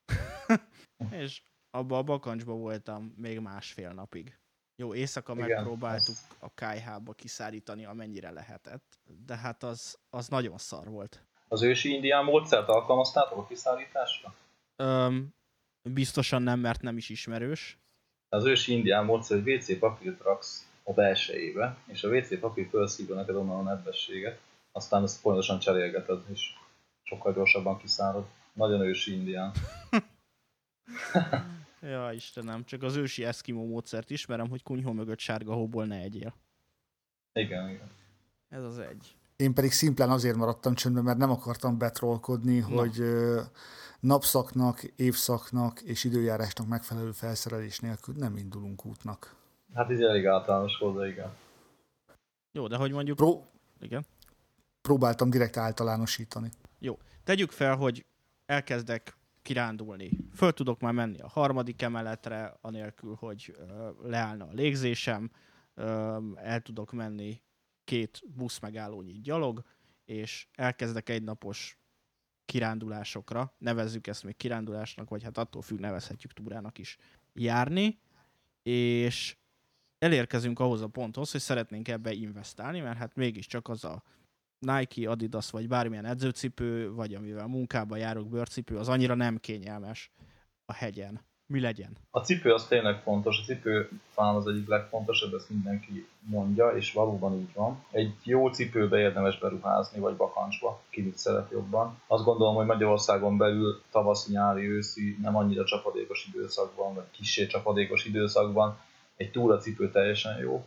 és 1.11 1.43
abba 1.71 1.99
a 1.99 2.03
bakancsba 2.03 2.53
voltam 2.53 3.15
még 3.17 3.41
másfél 3.41 3.91
napig. 3.93 4.39
Jó, 4.77 4.95
éjszaka 4.95 5.33
Igen, 5.33 5.47
megpróbáltuk 5.49 6.15
a 6.39 6.55
kájhába 6.55 7.13
kiszárítani, 7.13 7.85
amennyire 7.85 8.31
lehetett, 8.31 8.99
de 9.27 9.37
hát 9.37 9.63
az, 9.63 9.99
az 10.11 10.29
nagyon 10.29 10.59
szar 10.59 10.89
volt. 10.89 11.25
Az 11.49 11.63
ősi 11.63 11.93
indián 11.93 12.25
módszert 12.25 12.69
alkalmaztátok 12.69 13.39
a 13.39 13.47
kiszállításra? 13.47 14.35
Öm, 14.77 15.35
biztosan 15.83 16.43
nem, 16.43 16.61
mert 16.61 16.83
nem 16.83 16.97
is 16.97 17.09
ismerős. 17.09 17.79
Az 18.29 18.45
ősi 18.45 18.73
indián 18.73 19.05
módszer, 19.05 19.43
hogy 19.43 19.53
WC 19.55 19.79
papírt 19.79 20.21
raksz 20.21 20.69
a 20.89 20.93
belsejébe, 20.93 21.77
és 21.87 22.03
a 22.03 22.09
WC 22.09 22.41
papír 22.41 22.69
felszívja 22.71 23.15
neked 23.15 23.35
onnan 23.35 23.59
a 23.59 23.63
nedvességet, 23.63 24.41
aztán 24.73 25.03
ezt 25.03 25.21
folyamatosan 25.21 25.59
cserélgeted, 25.59 26.23
és 26.33 26.53
sokkal 27.03 27.33
gyorsabban 27.33 27.79
kiszárad. 27.79 28.27
Nagyon 28.53 28.81
ősi 28.81 29.13
indián. 29.13 29.53
Ja, 31.81 32.13
Istenem, 32.13 32.65
csak 32.65 32.83
az 32.83 32.97
ősi 32.97 33.25
eszkimó 33.25 33.67
módszert 33.67 34.11
ismerem, 34.11 34.49
hogy 34.49 34.63
kunyhó 34.63 34.93
mögött 34.93 35.19
sárga 35.19 35.53
hóból 35.55 35.85
ne 35.85 35.97
egyél. 35.97 36.35
Igen, 37.33 37.69
igen. 37.69 37.91
Ez 38.49 38.63
az 38.63 38.79
egy. 38.79 39.17
Én 39.37 39.55
pedig 39.55 39.73
szimplán 39.73 40.11
azért 40.11 40.37
maradtam 40.37 40.75
csöndben, 40.75 41.05
mert 41.05 41.19
nem 41.19 41.31
akartam 41.31 41.79
betrolkodni, 41.79 42.59
Na. 42.59 42.67
hogy 42.67 43.03
napszaknak, 44.01 44.83
évszaknak 44.83 45.81
és 45.81 46.05
időjárásnak 46.05 46.67
megfelelő 46.67 47.13
felszerelés 47.13 47.79
nélkül 47.79 48.15
nem 48.15 48.37
indulunk 48.37 48.85
útnak. 48.85 49.35
Hát 49.75 49.91
így 49.91 50.03
elég 50.03 50.27
általános 50.27 50.79
volt, 50.79 50.97
de 50.97 51.09
igen. 51.09 51.35
Jó, 52.53 52.67
de 52.67 52.77
hogy 52.77 52.93
mondjuk... 52.93 53.17
Pró- 53.17 53.47
Igen. 53.81 54.05
próbáltam 54.81 55.31
direkt 55.31 55.57
általánosítani. 55.57 56.51
Tegyük 57.27 57.51
fel, 57.51 57.77
hogy 57.77 58.07
elkezdek 58.45 59.17
kirándulni. 59.43 60.11
Föl 60.35 60.53
tudok 60.53 60.81
már 60.81 60.93
menni 60.93 61.19
a 61.19 61.29
harmadik 61.29 61.83
emeletre, 61.83 62.57
anélkül, 62.61 63.15
hogy 63.15 63.57
leállna 64.03 64.45
a 64.45 64.53
légzésem, 64.53 65.31
el 66.35 66.61
tudok 66.63 66.93
menni 66.93 67.43
két 67.85 68.23
busz 68.27 68.59
megállónyi 68.59 69.21
gyalog, 69.21 69.65
és 70.05 70.47
elkezdek 70.55 71.09
egy 71.09 71.23
napos 71.23 71.79
kirándulásokra, 72.45 73.55
nevezzük 73.59 74.07
ezt 74.07 74.25
még 74.25 74.37
kirándulásnak, 74.37 75.09
vagy 75.09 75.23
hát 75.23 75.39
attól 75.39 75.63
függ, 75.63 75.79
nevezhetjük 75.79 76.33
túrának 76.33 76.79
is 76.79 76.97
járni, 77.35 77.99
és 78.63 79.37
elérkezünk 80.07 80.61
ahhoz 80.61 80.83
a 80.83 80.87
ponthoz, 80.87 81.31
hogy 81.31 81.41
szeretnénk 81.41 81.89
ebbe 81.89 82.13
investálni, 82.13 82.81
mert 82.81 82.99
hát 82.99 83.17
mégiscsak 83.17 83.69
az 83.69 83.85
a 83.85 84.03
Nike, 84.59 85.11
Adidas, 85.11 85.51
vagy 85.51 85.69
bármilyen 85.69 86.05
edzőcipő, 86.05 86.93
vagy 86.93 87.15
amivel 87.15 87.47
munkába 87.47 87.97
járok 87.97 88.29
bőrcipő, 88.29 88.77
az 88.77 88.89
annyira 88.89 89.15
nem 89.15 89.39
kényelmes 89.39 90.11
a 90.65 90.73
hegyen. 90.73 91.21
Mi 91.49 91.61
legyen? 91.61 91.97
A 92.11 92.21
cipő 92.21 92.53
az 92.53 92.67
tényleg 92.67 93.03
fontos, 93.03 93.41
a 93.41 93.45
cipő 93.45 93.89
talán 94.15 94.35
az 94.35 94.47
egyik 94.47 94.69
legfontosabb, 94.69 95.35
ezt 95.35 95.51
mindenki 95.51 96.07
mondja, 96.21 96.69
és 96.69 96.93
valóban 96.93 97.39
így 97.39 97.53
van. 97.55 97.85
Egy 97.91 98.15
jó 98.23 98.49
cipőbe 98.49 98.99
érdemes 98.99 99.39
beruházni, 99.39 100.01
vagy 100.01 100.17
bakancsba, 100.17 100.81
ki 100.91 101.03
mit 101.03 101.19
szeret 101.19 101.51
jobban. 101.51 102.01
Azt 102.07 102.25
gondolom, 102.25 102.55
hogy 102.55 102.67
Magyarországon 102.67 103.37
belül 103.37 103.83
tavaszi, 103.91 104.33
nyári, 104.33 104.71
őszi, 104.71 105.17
nem 105.23 105.37
annyira 105.37 105.65
csapadékos 105.65 106.29
időszakban, 106.33 106.95
vagy 106.95 107.11
kissé 107.11 107.47
csapadékos 107.47 108.05
időszakban 108.05 108.79
egy 109.17 109.31
túracipő 109.31 109.91
teljesen 109.91 110.39
jó. 110.39 110.67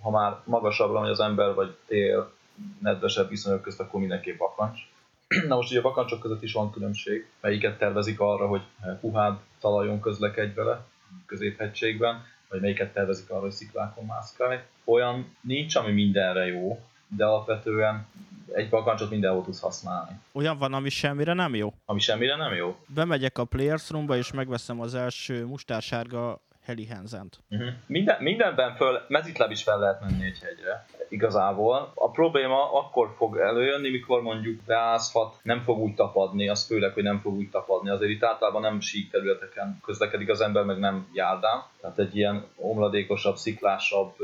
Ha 0.00 0.10
már 0.10 0.36
magasabbra 0.44 1.00
megy 1.00 1.10
az 1.10 1.20
ember, 1.20 1.54
vagy 1.54 1.76
tél, 1.86 2.32
nedvesebb 2.78 3.28
viszonyok 3.28 3.62
közt, 3.62 3.80
akkor 3.80 4.00
mindenképp 4.00 4.38
bakancs. 4.38 4.80
Na 5.48 5.54
most 5.54 5.70
ugye 5.70 5.78
a 5.78 5.82
bakancsok 5.82 6.20
között 6.20 6.42
is 6.42 6.52
van 6.52 6.72
különbség, 6.72 7.26
melyiket 7.40 7.78
tervezik 7.78 8.20
arra, 8.20 8.46
hogy 8.46 8.62
puhább 9.00 9.40
talajon 9.60 10.00
közlekedj 10.00 10.54
vele, 10.54 10.84
középhegységben, 11.26 12.24
vagy 12.48 12.60
melyiket 12.60 12.92
tervezik 12.92 13.30
arra, 13.30 13.40
hogy 13.40 13.50
sziklákon 13.50 14.04
mászkálj. 14.04 14.58
Olyan 14.84 15.36
nincs, 15.40 15.76
ami 15.76 15.92
mindenre 15.92 16.46
jó, 16.46 16.80
de 17.16 17.24
alapvetően 17.24 18.06
egy 18.52 18.68
bakancsot 18.68 19.10
mindenhol 19.10 19.44
tudsz 19.44 19.60
használni. 19.60 20.20
Olyan 20.32 20.58
van, 20.58 20.74
ami 20.74 20.88
semmire 20.88 21.32
nem 21.32 21.54
jó? 21.54 21.72
Ami 21.84 22.00
semmire 22.00 22.36
nem 22.36 22.54
jó? 22.54 22.76
Bemegyek 22.86 23.38
a 23.38 23.44
Players 23.44 23.90
Roomba, 23.90 24.16
és 24.16 24.32
megveszem 24.32 24.80
az 24.80 24.94
első 24.94 25.44
mustársárga 25.44 26.40
Heli 26.66 26.86
Henzent. 26.86 27.38
Uh-huh. 27.50 27.68
Minden, 27.86 28.22
mindenben 28.22 28.74
föl, 28.74 29.00
mezitláb 29.08 29.50
is 29.50 29.62
fel 29.62 29.78
lehet 29.78 30.00
menni 30.00 30.24
egy 30.24 30.38
hegyre 30.42 30.86
igazából. 31.08 31.92
A 31.94 32.10
probléma 32.10 32.72
akkor 32.72 33.14
fog 33.16 33.36
előjönni, 33.38 33.90
mikor 33.90 34.22
mondjuk 34.22 34.62
beázhat, 34.62 35.36
nem 35.42 35.62
fog 35.62 35.78
úgy 35.78 35.94
tapadni, 35.94 36.48
az 36.48 36.66
főleg, 36.66 36.92
hogy 36.92 37.02
nem 37.02 37.20
fog 37.20 37.34
úgy 37.34 37.50
tapadni. 37.50 37.90
Azért 37.90 38.10
itt 38.10 38.24
általában 38.24 38.62
nem 38.62 38.80
sík 38.80 39.10
területeken 39.10 39.80
közlekedik 39.84 40.28
az 40.28 40.40
ember, 40.40 40.64
meg 40.64 40.78
nem 40.78 41.08
járdán. 41.12 41.64
Tehát 41.86 42.10
egy 42.10 42.16
ilyen 42.16 42.44
omladékosabb, 42.56 43.36
sziklásabb, 43.36 44.14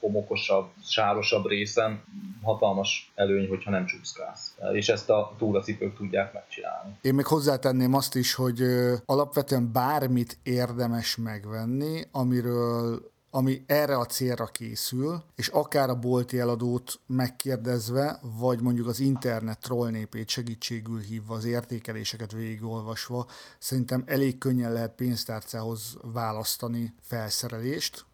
homokosabb, 0.00 0.68
sárosabb 0.84 1.46
részen 1.46 2.02
hatalmas 2.42 3.12
előny, 3.14 3.48
hogyha 3.48 3.70
nem 3.70 3.86
csúszkálsz. 3.86 4.56
És 4.72 4.88
ezt 4.88 5.10
a 5.10 5.34
túracipők 5.38 5.96
tudják 5.96 6.32
megcsinálni. 6.32 6.96
Én 7.00 7.14
még 7.14 7.26
hozzátenném 7.26 7.94
azt 7.94 8.14
is, 8.14 8.34
hogy 8.34 8.62
alapvetően 9.06 9.72
bármit 9.72 10.38
érdemes 10.42 11.16
megvenni, 11.16 12.02
amiről 12.12 13.10
ami 13.36 13.64
erre 13.66 13.96
a 13.96 14.06
célra 14.06 14.46
készül, 14.46 15.22
és 15.34 15.48
akár 15.48 15.90
a 15.90 15.98
bolti 15.98 16.38
eladót 16.38 17.00
megkérdezve, 17.06 18.20
vagy 18.38 18.60
mondjuk 18.60 18.86
az 18.86 19.00
internet 19.00 19.60
trollnépét 19.60 20.28
segítségül 20.28 21.00
hívva, 21.00 21.34
az 21.34 21.44
értékeléseket 21.44 22.32
végigolvasva, 22.32 23.26
szerintem 23.58 24.02
elég 24.06 24.38
könnyen 24.38 24.72
lehet 24.72 24.94
pénztárcához 24.94 25.96
választani 26.02 26.94
felszerelést, 27.00 28.06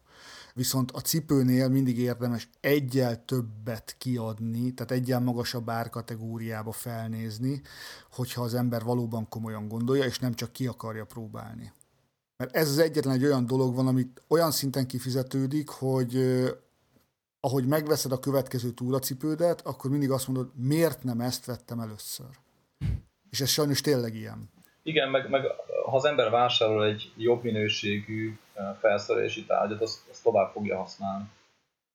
viszont 0.53 0.91
a 0.91 0.99
cipőnél 0.99 1.67
mindig 1.67 1.99
érdemes 1.99 2.49
egyel 2.59 3.25
többet 3.25 3.95
kiadni, 3.97 4.73
tehát 4.73 4.91
egyel 4.91 5.19
magasabb 5.19 5.69
árkategóriába 5.69 6.71
felnézni, 6.71 7.61
hogyha 8.11 8.41
az 8.41 8.53
ember 8.53 8.83
valóban 8.83 9.29
komolyan 9.29 9.67
gondolja, 9.67 10.03
és 10.03 10.19
nem 10.19 10.33
csak 10.33 10.51
ki 10.51 10.67
akarja 10.67 11.05
próbálni. 11.05 11.71
Mert 12.43 12.55
ez 12.55 12.69
az 12.69 12.77
egyetlen 12.77 13.13
egy 13.13 13.25
olyan 13.25 13.45
dolog 13.45 13.75
van, 13.75 13.87
amit 13.87 14.21
olyan 14.27 14.51
szinten 14.51 14.87
kifizetődik, 14.87 15.69
hogy 15.69 16.17
ahogy 17.39 17.65
megveszed 17.65 18.11
a 18.11 18.19
következő 18.19 18.69
túracipődet, 18.69 19.61
akkor 19.61 19.91
mindig 19.91 20.11
azt 20.11 20.27
mondod, 20.27 20.51
miért 20.55 21.03
nem 21.03 21.19
ezt 21.19 21.45
vettem 21.45 21.79
először. 21.79 22.25
És 23.29 23.41
ez 23.41 23.49
sajnos 23.49 23.81
tényleg 23.81 24.15
ilyen. 24.15 24.49
Igen, 24.81 25.09
meg, 25.09 25.29
meg 25.29 25.45
ha 25.85 25.95
az 25.95 26.05
ember 26.05 26.29
vásárol 26.29 26.85
egy 26.85 27.11
jobb 27.17 27.43
minőségű 27.43 28.37
felszerelési 28.79 29.45
tárgyat, 29.45 29.81
azt, 29.81 29.99
azt 30.09 30.23
tovább 30.23 30.51
fogja 30.51 30.77
használni. 30.77 31.25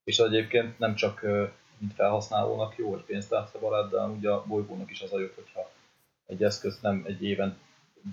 És 0.05 0.19
egyébként 0.19 0.79
nem 0.79 0.95
csak 0.95 1.23
mint 1.79 1.95
felhasználónak 1.95 2.77
jó, 2.77 2.91
hogy 2.91 3.03
pénztárca 3.03 3.59
barát, 3.59 3.91
de 3.91 4.01
ugye 4.01 4.31
a 4.31 4.45
bolygónak 4.47 4.91
is 4.91 5.01
az 5.01 5.13
a 5.13 5.21
jobb, 5.21 5.35
hogyha 5.35 5.71
egy 6.27 6.43
eszközt 6.43 6.83
nem 6.83 7.05
egy 7.07 7.23
éven 7.23 7.59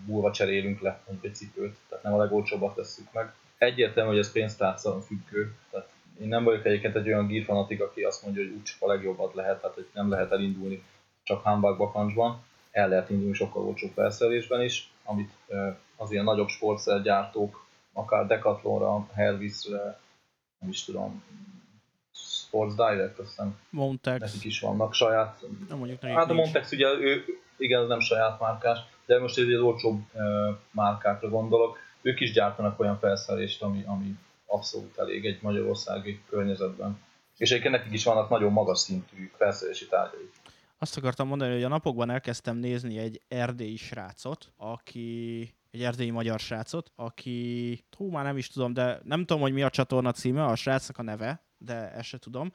múlva 0.06 0.32
cserélünk 0.32 0.80
le 0.80 1.04
egy 1.22 1.36
cipőt, 1.36 1.76
tehát 1.90 2.04
nem 2.04 2.14
a 2.14 2.18
legolcsóbbat 2.18 2.76
tesszük 2.76 3.14
meg. 3.14 3.34
Egyértelmű, 3.58 4.10
hogy 4.10 4.20
ez 4.20 4.32
pénztárca 4.32 5.02
függő, 5.02 5.56
tehát 5.72 5.90
én 6.22 6.28
nem 6.28 6.44
vagyok 6.44 6.66
egyébként 6.66 6.96
egy 6.96 7.08
olyan 7.08 7.28
gírfanatik, 7.28 7.82
aki 7.82 8.02
azt 8.02 8.24
mondja, 8.24 8.44
hogy 8.44 8.52
úgy 8.52 8.64
csak 8.64 8.82
a 8.82 8.88
legjobbat 8.88 9.34
lehet, 9.34 9.62
tehát 9.62 9.76
hogy 9.76 9.88
nem 9.94 10.10
lehet 10.10 10.32
elindulni 10.32 10.84
csak 11.24 11.44
Hambach 11.44 11.78
bakancsban, 11.78 12.44
el 12.72 12.88
lehet 12.88 13.10
indulni 13.10 13.34
sokkal 13.34 13.66
olcsóbb 13.66 13.92
felszerelésben 13.92 14.62
is, 14.62 14.92
amit 15.04 15.32
az 15.96 16.12
ilyen 16.12 16.24
nagyobb 16.24 16.48
sportszergyártók, 16.48 17.66
akár 17.94 18.28
Decathlonra, 18.28 19.08
Hervisre, 19.14 20.00
nem 20.60 20.70
is 20.70 20.84
tudom, 20.84 21.24
Sports 22.14 22.76
Direct, 22.76 23.20
azt 23.20 23.30
hiszem, 23.30 23.60
Montex. 23.70 24.20
nekik 24.20 24.44
is 24.44 24.60
vannak 24.60 24.94
saját. 24.94 25.42
Nem 25.70 25.78
mondjuk 25.78 26.02
hát 26.02 26.30
a 26.30 26.34
Montex 26.34 26.72
ugye 26.72 26.88
ő, 26.88 27.26
igen, 27.58 27.82
ez 27.82 27.88
nem 27.88 28.00
saját 28.00 28.40
márkás, 28.40 28.80
de 29.06 29.20
most 29.20 29.38
egy 29.38 29.54
olcsóbb 29.54 30.02
márkákra 30.72 31.30
gondolok. 31.30 31.78
Ők 32.02 32.20
is 32.20 32.32
gyártanak 32.32 32.80
olyan 32.80 33.00
felszerelést, 33.00 33.62
ami, 33.62 33.84
ami 33.86 34.16
abszolút 34.46 34.98
elég 34.98 35.26
egy 35.26 35.42
magyarországi 35.42 36.22
környezetben. 36.30 37.00
És 37.38 37.52
egyébként 37.52 37.76
nekik 37.76 37.94
is 37.94 38.04
vannak 38.04 38.30
nagyon 38.30 38.52
magas 38.52 38.80
szintű 38.80 39.32
felszerelési 39.38 39.88
tárgyai. 39.88 40.30
Azt 40.78 40.98
akartam 40.98 41.28
mondani, 41.28 41.54
hogy 41.54 41.64
a 41.64 41.68
napokban 41.68 42.10
elkezdtem 42.10 42.58
nézni 42.58 42.98
egy 42.98 43.22
erdélyi 43.28 43.76
srácot, 43.76 44.52
aki 44.58 45.54
egy 45.72 45.84
erdélyi 45.84 46.10
magyar 46.10 46.40
srácot, 46.40 46.92
aki, 46.96 47.80
hú, 47.98 48.10
már 48.10 48.24
nem 48.24 48.38
is 48.38 48.48
tudom, 48.48 48.74
de 48.74 49.00
nem 49.04 49.20
tudom, 49.20 49.42
hogy 49.42 49.54
mi 49.54 49.62
a 49.62 49.70
csatorna 49.70 50.12
címe, 50.12 50.46
a 50.46 50.56
srácnak 50.56 50.98
a 50.98 51.02
neve, 51.02 51.44
de 51.58 51.92
ezt 51.92 52.08
se 52.08 52.18
tudom. 52.18 52.54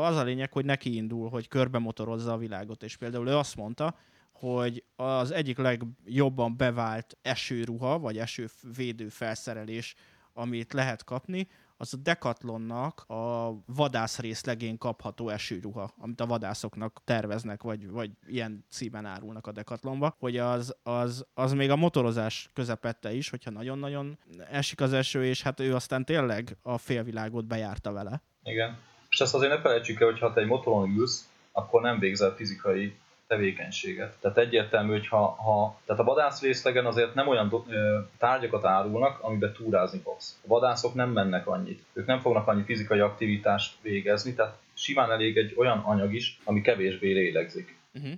Az 0.00 0.16
a 0.16 0.22
lényeg, 0.22 0.52
hogy 0.52 0.64
neki 0.64 0.96
indul, 0.96 1.28
hogy 1.28 1.48
körbe 1.48 1.78
motorozza 1.78 2.32
a 2.32 2.36
világot, 2.36 2.82
és 2.82 2.96
például 2.96 3.28
ő 3.28 3.36
azt 3.36 3.56
mondta, 3.56 3.96
hogy 4.40 4.84
az 4.96 5.30
egyik 5.30 5.58
legjobban 5.58 6.56
bevált 6.56 7.18
esőruha, 7.22 7.98
vagy 7.98 8.18
esővédő 8.18 9.08
felszerelés, 9.08 9.94
amit 10.32 10.72
lehet 10.72 11.04
kapni, 11.04 11.48
az 11.76 11.94
a 11.94 11.96
Decathlonnak 11.96 13.00
a 13.00 13.54
vadász 13.66 14.18
részlegén 14.18 14.78
kapható 14.78 15.28
esőruha, 15.28 15.94
amit 15.98 16.20
a 16.20 16.26
vadászoknak 16.26 17.00
terveznek, 17.04 17.62
vagy, 17.62 17.90
vagy 17.90 18.10
ilyen 18.26 18.64
címen 18.70 19.06
árulnak 19.06 19.46
a 19.46 19.52
Decathlonba, 19.52 20.16
hogy 20.18 20.36
az, 20.36 20.76
az, 20.82 21.26
az 21.34 21.52
még 21.52 21.70
a 21.70 21.76
motorozás 21.76 22.50
közepette 22.54 23.12
is, 23.12 23.30
hogyha 23.30 23.50
nagyon-nagyon 23.50 24.18
esik 24.50 24.80
az 24.80 24.92
eső, 24.92 25.24
és 25.24 25.42
hát 25.42 25.60
ő 25.60 25.74
aztán 25.74 26.04
tényleg 26.04 26.56
a 26.62 26.78
félvilágot 26.78 27.46
bejárta 27.46 27.92
vele. 27.92 28.22
Igen. 28.42 28.78
És 29.08 29.20
ezt 29.20 29.34
azért 29.34 29.52
ne 29.52 29.60
felejtsük 29.60 30.00
el, 30.00 30.10
hogy 30.10 30.18
ha 30.18 30.32
te 30.32 30.40
egy 30.40 30.46
motoron 30.46 30.90
ülsz, 30.90 31.28
akkor 31.52 31.80
nem 31.80 31.98
végzel 31.98 32.34
fizikai 32.34 32.94
tevékenységet. 33.30 34.16
Tehát 34.20 34.38
egyértelmű, 34.38 34.90
hogy 34.90 35.08
ha, 35.08 35.26
ha 35.26 35.80
tehát 35.84 36.00
a 36.00 36.04
vadász 36.04 36.40
részlegen 36.40 36.86
azért 36.86 37.14
nem 37.14 37.28
olyan 37.28 37.48
do, 37.48 37.64
ö, 37.68 37.98
tárgyakat 38.18 38.64
árulnak, 38.64 39.22
amiben 39.22 39.52
túrázni 39.52 39.98
fogsz. 39.98 40.38
A 40.44 40.46
vadászok 40.46 40.94
nem 40.94 41.10
mennek 41.10 41.46
annyit. 41.46 41.84
Ők 41.92 42.06
nem 42.06 42.20
fognak 42.20 42.46
annyi 42.46 42.62
fizikai 42.62 42.98
aktivitást 42.98 43.76
végezni, 43.82 44.34
tehát 44.34 44.58
simán 44.74 45.10
elég 45.10 45.36
egy 45.36 45.54
olyan 45.56 45.78
anyag 45.78 46.14
is, 46.14 46.38
ami 46.44 46.60
kevésbé 46.60 47.12
lélegzik. 47.12 47.78
Uh-huh. 47.94 48.12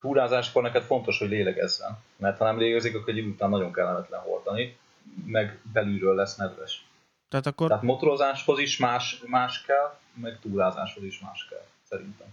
Túrázáskor 0.00 0.62
neked 0.62 0.82
fontos, 0.82 1.18
hogy 1.18 1.28
lélegezzen, 1.28 1.98
mert 2.16 2.38
ha 2.38 2.44
nem 2.44 2.58
lélegezik, 2.58 2.94
akkor 2.94 3.08
egy 3.08 3.16
idő 3.16 3.28
után 3.28 3.50
nagyon 3.50 3.72
kellemetlen 3.72 4.20
hordani, 4.20 4.76
meg 5.26 5.58
belülről 5.72 6.14
lesz 6.14 6.36
nedves. 6.36 6.86
Tehát, 7.28 7.46
akkor... 7.46 7.68
Tehát 7.68 7.82
motorozáshoz 7.82 8.58
is 8.58 8.78
más, 8.78 9.22
más 9.26 9.62
kell, 9.62 9.98
meg 10.14 10.38
túrázáshoz 10.40 11.04
is 11.04 11.20
más 11.20 11.46
kell, 11.50 11.66
szerintem 11.88 12.26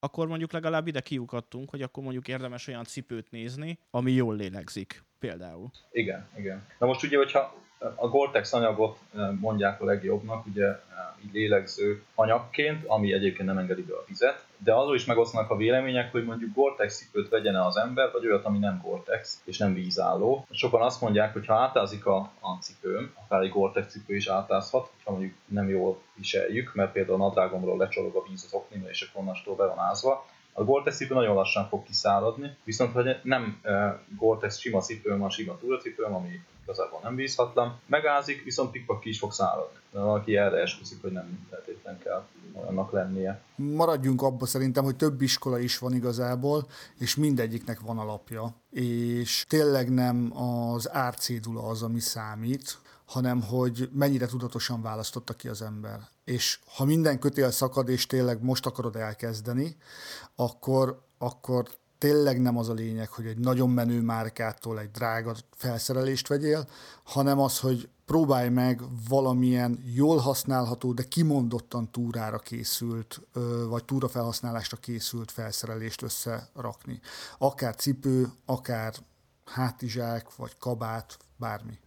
akkor 0.00 0.26
mondjuk 0.26 0.52
legalább 0.52 0.86
ide 0.86 1.00
kiukadtunk, 1.00 1.70
hogy 1.70 1.82
akkor 1.82 2.02
mondjuk 2.02 2.28
érdemes 2.28 2.66
olyan 2.66 2.84
cipőt 2.84 3.30
nézni, 3.30 3.78
ami 3.90 4.12
jól 4.12 4.36
lélegzik, 4.36 5.04
például. 5.18 5.70
Igen, 5.92 6.28
igen. 6.36 6.66
Na 6.78 6.86
most 6.86 7.02
ugye, 7.02 7.16
hogyha 7.16 7.65
a 7.78 8.08
Gore-Tex 8.08 8.52
anyagot 8.52 8.98
mondják 9.40 9.80
a 9.80 9.84
legjobbnak, 9.84 10.46
ugye 10.46 10.66
így 11.24 11.32
lélegző 11.32 12.02
anyagként, 12.14 12.84
ami 12.86 13.12
egyébként 13.12 13.48
nem 13.48 13.58
engedi 13.58 13.82
be 13.82 13.94
a 13.94 14.04
vizet, 14.06 14.44
de 14.58 14.74
azról 14.74 14.94
is 14.94 15.04
megosztanak 15.04 15.50
a 15.50 15.56
vélemények, 15.56 16.12
hogy 16.12 16.24
mondjuk 16.24 16.54
Gore-Tex 16.54 16.96
cipőt 16.96 17.28
vegyen 17.28 17.54
az 17.54 17.76
ember, 17.76 18.10
vagy 18.12 18.26
olyat, 18.26 18.44
ami 18.44 18.58
nem 18.58 18.80
Gore-Tex, 18.84 19.40
és 19.44 19.58
nem 19.58 19.74
vízálló. 19.74 20.46
Sokan 20.50 20.82
azt 20.82 21.00
mondják, 21.00 21.32
hogy 21.32 21.46
ha 21.46 21.54
átázik 21.54 22.06
a, 22.06 22.16
a 22.40 22.52
cipőm, 22.60 23.14
akár 23.24 23.42
egy 23.42 23.50
Gore-Tex 23.50 23.92
cipő 23.92 24.14
is 24.14 24.26
átázhat, 24.26 24.90
ha 25.04 25.10
mondjuk 25.10 25.34
nem 25.46 25.68
jól 25.68 25.98
viseljük, 26.14 26.74
mert 26.74 26.92
például 26.92 27.22
a 27.22 27.26
nadrágomról 27.26 27.76
lecsorog 27.76 28.16
a 28.16 28.24
víz 28.28 28.44
az 28.44 28.54
oknimra, 28.54 28.88
és 28.88 29.02
akkor 29.02 29.22
onnastól 29.22 29.56
be 29.56 29.66
van 29.66 29.78
ázva, 29.78 30.26
a 30.56 30.90
cipő 30.90 31.14
nagyon 31.14 31.34
lassan 31.34 31.68
fog 31.68 31.82
kiszáradni, 31.82 32.56
viszont 32.64 32.92
hogy 32.92 33.20
nem 33.22 33.60
uh, 33.64 33.72
Gore-Tex 34.18 34.58
sima 34.58 34.80
cipőm 34.80 35.18
van, 35.18 35.30
sima 35.30 35.58
túracipőm, 35.58 36.14
ami 36.14 36.40
igazából 36.62 37.00
nem 37.02 37.14
vízhatlan, 37.14 37.78
megázik, 37.86 38.44
viszont 38.44 38.70
pikpak 38.70 39.00
ki 39.00 39.08
is 39.08 39.18
fog 39.18 39.32
száradni. 39.32 39.78
De 39.90 39.98
valaki 39.98 40.36
erre 40.36 40.60
esküszik, 40.60 41.02
hogy 41.02 41.12
nem 41.12 41.46
feltétlenül 41.50 42.00
kell 42.00 42.26
olyannak 42.60 42.92
lennie. 42.92 43.40
Maradjunk 43.54 44.22
abba 44.22 44.46
szerintem, 44.46 44.84
hogy 44.84 44.96
több 44.96 45.22
iskola 45.22 45.58
is 45.58 45.78
van 45.78 45.94
igazából, 45.94 46.66
és 46.98 47.16
mindegyiknek 47.16 47.80
van 47.80 47.98
alapja. 47.98 48.54
És 48.70 49.44
tényleg 49.48 49.92
nem 49.92 50.32
az 50.36 50.92
árcédula 50.92 51.62
az, 51.62 51.82
ami 51.82 52.00
számít, 52.00 52.78
hanem 53.06 53.42
hogy 53.42 53.90
mennyire 53.92 54.26
tudatosan 54.26 54.82
választotta 54.82 55.34
ki 55.34 55.48
az 55.48 55.62
ember. 55.62 56.08
És 56.24 56.60
ha 56.76 56.84
minden 56.84 57.18
kötél 57.18 57.50
szakad, 57.50 57.88
és 57.88 58.06
tényleg 58.06 58.42
most 58.42 58.66
akarod 58.66 58.96
elkezdeni, 58.96 59.76
akkor, 60.34 61.02
akkor 61.18 61.68
tényleg 61.98 62.40
nem 62.40 62.56
az 62.56 62.68
a 62.68 62.72
lényeg, 62.72 63.08
hogy 63.08 63.26
egy 63.26 63.38
nagyon 63.38 63.70
menő 63.70 64.00
márkától 64.00 64.80
egy 64.80 64.90
drága 64.90 65.34
felszerelést 65.50 66.28
vegyél, 66.28 66.68
hanem 67.04 67.38
az, 67.38 67.58
hogy 67.58 67.88
próbálj 68.04 68.48
meg 68.48 68.80
valamilyen 69.08 69.82
jól 69.94 70.18
használható, 70.18 70.92
de 70.92 71.02
kimondottan 71.02 71.90
túrára 71.90 72.38
készült, 72.38 73.20
vagy 73.68 73.84
túra 73.84 74.08
felhasználásra 74.08 74.76
készült 74.76 75.30
felszerelést 75.30 76.02
összerakni. 76.02 77.00
Akár 77.38 77.74
cipő, 77.74 78.32
akár 78.44 78.94
hátizsák, 79.44 80.36
vagy 80.36 80.58
kabát, 80.58 81.18
bármi. 81.36 81.78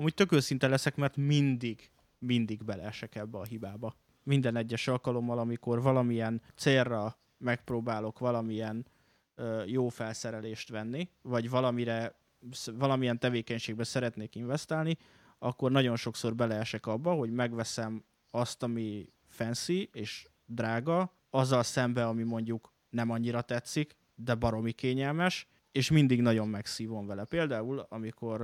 Amúgy 0.00 0.14
tök 0.14 0.32
őszinte 0.32 0.68
leszek, 0.68 0.96
mert 0.96 1.16
mindig, 1.16 1.90
mindig 2.18 2.64
beleesek 2.64 3.14
ebbe 3.14 3.38
a 3.38 3.44
hibába. 3.44 3.94
Minden 4.22 4.56
egyes 4.56 4.88
alkalommal, 4.88 5.38
amikor 5.38 5.82
valamilyen 5.82 6.42
célra 6.54 7.18
megpróbálok 7.38 8.18
valamilyen 8.18 8.86
ö, 9.34 9.64
jó 9.64 9.88
felszerelést 9.88 10.68
venni, 10.68 11.08
vagy 11.22 11.50
valamire, 11.50 12.14
valamilyen 12.72 13.18
tevékenységbe 13.18 13.84
szeretnék 13.84 14.34
investálni, 14.34 14.96
akkor 15.38 15.70
nagyon 15.70 15.96
sokszor 15.96 16.34
beleesek 16.34 16.86
abba, 16.86 17.12
hogy 17.12 17.30
megveszem 17.30 18.04
azt, 18.30 18.62
ami 18.62 19.12
fancy 19.28 19.88
és 19.92 20.26
drága, 20.46 21.12
azzal 21.30 21.62
szembe, 21.62 22.06
ami 22.06 22.22
mondjuk 22.22 22.72
nem 22.90 23.10
annyira 23.10 23.42
tetszik, 23.42 23.96
de 24.14 24.34
baromi 24.34 24.72
kényelmes, 24.72 25.48
és 25.72 25.90
mindig 25.90 26.20
nagyon 26.20 26.48
megszívom 26.48 27.06
vele. 27.06 27.24
Például, 27.24 27.86
amikor 27.88 28.40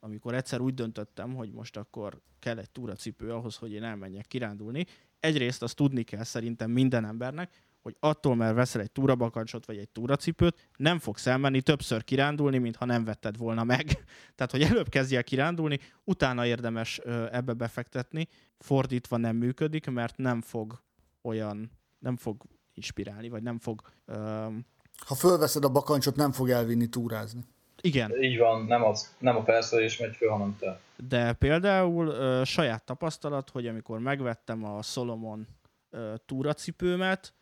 amikor 0.00 0.34
egyszer 0.34 0.60
úgy 0.60 0.74
döntöttem, 0.74 1.34
hogy 1.34 1.52
most 1.52 1.76
akkor 1.76 2.20
kell 2.38 2.58
egy 2.58 2.70
túracipő 2.70 3.32
ahhoz, 3.32 3.56
hogy 3.56 3.72
én 3.72 3.82
elmenjek 3.82 4.26
kirándulni. 4.26 4.86
Egyrészt 5.20 5.62
azt 5.62 5.76
tudni 5.76 6.02
kell 6.02 6.24
szerintem 6.24 6.70
minden 6.70 7.04
embernek, 7.04 7.50
hogy 7.82 7.96
attól, 8.00 8.34
mert 8.34 8.54
veszel 8.54 8.80
egy 8.80 8.90
túrabakancsot 8.90 9.66
vagy 9.66 9.76
egy 9.76 9.88
túracipőt, 9.88 10.68
nem 10.76 10.98
fogsz 10.98 11.26
elmenni 11.26 11.62
többször 11.62 12.04
kirándulni, 12.04 12.58
mintha 12.58 12.84
nem 12.84 13.04
vetted 13.04 13.36
volna 13.36 13.64
meg. 13.64 13.86
Tehát, 14.36 14.52
hogy 14.52 14.62
előbb 14.62 14.88
kezdjél 14.88 15.22
kirándulni, 15.22 15.78
utána 16.04 16.46
érdemes 16.46 16.98
ebbe 17.30 17.52
befektetni. 17.52 18.28
Fordítva 18.58 19.16
nem 19.16 19.36
működik, 19.36 19.86
mert 19.86 20.16
nem 20.16 20.40
fog 20.40 20.82
olyan, 21.22 21.70
nem 21.98 22.16
fog 22.16 22.42
inspirálni, 22.74 23.28
vagy 23.28 23.42
nem 23.42 23.58
fog... 23.58 23.80
Um... 24.06 24.66
Ha 25.06 25.14
fölveszed 25.14 25.64
a 25.64 25.68
bakancsot, 25.68 26.16
nem 26.16 26.32
fog 26.32 26.50
elvinni 26.50 26.86
túrázni. 26.86 27.44
Igen. 27.80 28.22
Így 28.22 28.38
van, 28.38 28.64
nem, 28.64 28.84
az, 28.84 29.14
nem 29.18 29.36
a 29.36 29.44
felszerelés 29.44 29.98
megy 29.98 30.16
föl, 30.16 30.28
hanem 30.28 30.56
te. 30.58 30.80
De 31.08 31.32
például 31.32 32.06
ö, 32.06 32.44
saját 32.44 32.84
tapasztalat, 32.84 33.50
hogy 33.50 33.66
amikor 33.66 33.98
megvettem 33.98 34.64
a 34.64 34.82
Solomon 34.82 35.46
ö, 35.90 36.14
túracipőmet, 36.26 37.34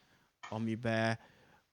amiben 0.48 1.18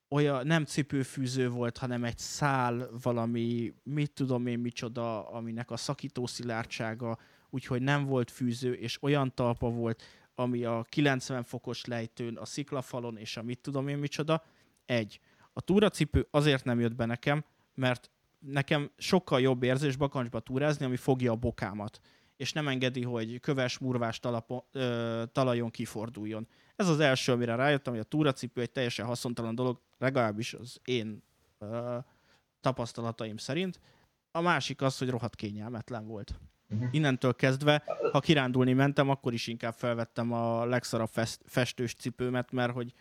olyan 0.09 0.47
nem 0.47 0.65
cipőfűző 0.65 1.49
volt, 1.49 1.77
hanem 1.77 2.03
egy 2.03 2.17
szál 2.17 2.89
valami, 3.03 3.73
mit 3.83 4.11
tudom 4.11 4.47
én 4.47 4.59
micsoda, 4.59 5.29
aminek 5.29 5.71
a 5.71 5.77
szakító 5.77 6.25
szilárdsága, 6.25 7.17
úgyhogy 7.49 7.81
nem 7.81 8.05
volt 8.05 8.31
fűző, 8.31 8.73
és 8.73 9.01
olyan 9.01 9.33
talpa 9.33 9.69
volt, 9.69 10.03
ami 10.35 10.63
a 10.63 10.85
90 10.89 11.43
fokos 11.43 11.85
lejtőn, 11.85 12.37
a 12.37 12.45
sziklafalon, 12.45 13.17
és 13.17 13.37
a 13.37 13.43
mit 13.43 13.59
tudom 13.59 13.87
én 13.87 13.97
micsoda. 13.97 14.43
Egy. 14.85 15.19
A 15.53 15.61
túracipő 15.61 16.27
azért 16.31 16.63
nem 16.63 16.79
jött 16.79 16.95
be 16.95 17.05
nekem, 17.05 17.43
mert 17.73 18.11
nekem 18.47 18.91
sokkal 18.97 19.41
jobb 19.41 19.63
érzés 19.63 19.95
bakancsba 19.95 20.39
túrázni, 20.39 20.85
ami 20.85 20.95
fogja 20.95 21.31
a 21.31 21.35
bokámat, 21.35 21.99
és 22.37 22.53
nem 22.53 22.67
engedi, 22.67 23.03
hogy 23.03 23.39
köves, 23.39 23.77
murvás 23.77 24.19
talapon, 24.19 24.63
ö, 24.71 25.23
talajon 25.31 25.69
kiforduljon. 25.69 26.47
Ez 26.75 26.87
az 26.87 26.99
első, 26.99 27.31
amire 27.31 27.55
rájöttem, 27.55 27.93
hogy 27.93 28.01
a 28.01 28.07
túracipő 28.07 28.61
egy 28.61 28.71
teljesen 28.71 29.05
haszontalan 29.05 29.55
dolog, 29.55 29.81
legalábbis 29.97 30.53
az 30.53 30.79
én 30.83 31.23
ö, 31.59 31.97
tapasztalataim 32.61 33.37
szerint. 33.37 33.79
A 34.31 34.41
másik 34.41 34.81
az, 34.81 34.97
hogy 34.97 35.09
rohadt 35.09 35.35
kényelmetlen 35.35 36.07
volt. 36.07 36.39
Uh-huh. 36.69 36.89
Innentől 36.91 37.35
kezdve, 37.35 37.83
ha 38.11 38.19
kirándulni 38.19 38.73
mentem, 38.73 39.09
akkor 39.09 39.33
is 39.33 39.47
inkább 39.47 39.73
felvettem 39.73 40.31
a 40.31 40.65
legszarabb 40.65 41.09
fest, 41.09 41.41
festős 41.45 41.93
cipőmet, 41.93 42.51
mert 42.51 42.73
hogy 42.73 42.93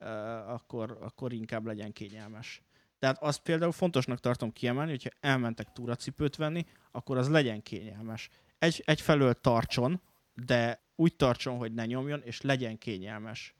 uh, 0.00 0.08
akkor, 0.52 0.98
akkor 1.00 1.32
inkább 1.32 1.66
legyen 1.66 1.92
kényelmes. 1.92 2.62
Tehát 3.00 3.22
azt 3.22 3.42
például 3.42 3.72
fontosnak 3.72 4.20
tartom 4.20 4.52
kiemelni, 4.52 4.90
hogyha 4.90 5.10
elmentek 5.20 5.72
túracipőt 5.72 6.36
venni, 6.36 6.66
akkor 6.92 7.16
az 7.16 7.30
legyen 7.30 7.62
kényelmes. 7.62 8.28
Egy, 8.58 8.82
egyfelől 8.86 9.34
tartson, 9.34 10.00
de 10.46 10.82
úgy 10.96 11.16
tartson, 11.16 11.56
hogy 11.56 11.74
ne 11.74 11.86
nyomjon, 11.86 12.22
és 12.24 12.40
legyen 12.40 12.78
kényelmes. 12.78 13.54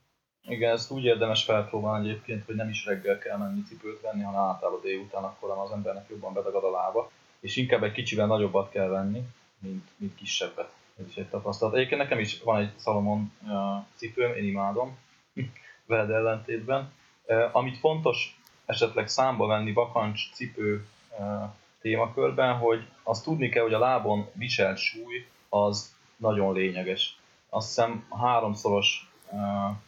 Igen, 0.49 0.73
ezt 0.73 0.91
úgy 0.91 1.05
érdemes 1.05 1.45
felpróbálni 1.45 2.09
egyébként, 2.09 2.45
hogy 2.45 2.55
nem 2.55 2.69
is 2.69 2.85
reggel 2.85 3.19
kell 3.19 3.37
menni 3.37 3.63
cipőt 3.63 4.01
venni, 4.01 4.23
hanem 4.23 4.41
általában 4.41 4.81
délután, 4.81 5.25
akkor 5.25 5.51
az 5.51 5.71
embernek 5.71 6.09
jobban 6.09 6.33
bedagad 6.33 6.65
a 6.65 6.71
lába. 6.71 7.11
És 7.41 7.57
inkább 7.57 7.83
egy 7.83 7.93
kicsivel 7.93 8.27
nagyobbat 8.27 8.71
kell 8.71 8.89
venni, 8.89 9.23
mint, 9.59 9.89
mint 9.97 10.15
kisebbet. 10.15 10.73
Ez 10.99 11.07
is 11.09 11.17
egy 11.17 11.29
tapasztalat. 11.29 11.75
Egyébként 11.75 12.01
nekem 12.01 12.19
is 12.19 12.43
van 12.43 12.61
egy 12.61 12.73
Salomon 12.79 13.33
uh, 13.43 13.51
cipőm, 13.95 14.35
én 14.35 14.45
imádom, 14.45 14.99
veled 15.87 16.11
ellentétben. 16.11 16.93
Uh, 17.27 17.57
amit 17.57 17.79
fontos 17.79 18.40
esetleg 18.71 19.09
számba 19.09 19.47
venni 19.47 19.73
vakancs 19.73 20.33
cipő 20.33 20.87
témakörben, 21.81 22.57
hogy 22.57 22.89
azt 23.03 23.25
tudni 23.25 23.49
kell, 23.49 23.63
hogy 23.63 23.75
a 23.75 23.79
lábon 23.79 24.29
viselt 24.33 24.79
súly 24.79 25.27
az 25.49 25.95
nagyon 26.17 26.55
lényeges. 26.55 27.19
Azt 27.49 27.67
hiszem 27.67 28.07
háromszoros 28.11 29.11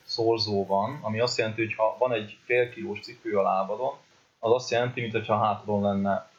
szorzó 0.05 0.66
van, 0.66 0.99
ami 1.03 1.20
azt 1.20 1.39
jelenti, 1.39 1.64
hogy 1.64 1.74
ha 1.74 1.97
van 1.99 2.12
egy 2.12 2.39
fél 2.45 2.70
kilós 2.70 3.01
cipő 3.01 3.39
a 3.39 3.43
lábadon, 3.43 3.95
az 4.39 4.53
azt 4.53 4.70
jelenti, 4.70 5.01
mintha 5.01 5.39
hátadon 5.39 5.83
lenne 5.83 6.30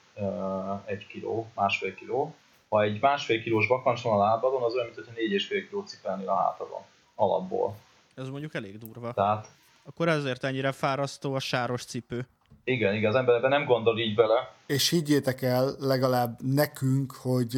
egy 0.85 1.07
kiló, 1.07 1.47
másfél 1.55 1.95
kiló. 1.95 2.35
Ha 2.69 2.81
egy 2.81 3.01
másfél 3.01 3.41
kilós 3.41 3.67
vakancs 3.67 4.01
van 4.01 4.13
a 4.13 4.23
lábadon, 4.23 4.63
az 4.63 4.73
olyan, 4.73 4.85
mintha 4.95 5.13
négy 5.15 5.31
és 5.31 5.47
fél 5.47 5.67
kiló 5.67 5.81
cipelni 5.81 6.25
a 6.25 6.35
hátadon 6.35 6.81
alapból. 7.15 7.75
Ez 8.15 8.29
mondjuk 8.29 8.53
elég 8.53 8.77
durva. 8.77 9.13
Tehát 9.13 9.47
akkor 9.84 10.07
ezért 10.07 10.43
ennyire 10.43 10.71
fárasztó 10.71 11.34
a 11.34 11.39
sáros 11.39 11.86
cipő. 11.86 12.27
Igen, 12.63 12.95
igen, 12.95 13.09
az 13.09 13.15
ember 13.15 13.36
ebben 13.36 13.49
nem 13.49 13.65
gondol 13.65 13.99
így 13.99 14.15
bele. 14.15 14.55
És 14.65 14.89
higgyétek 14.89 15.41
el, 15.41 15.75
legalább 15.79 16.38
nekünk, 16.41 17.11
hogy 17.11 17.55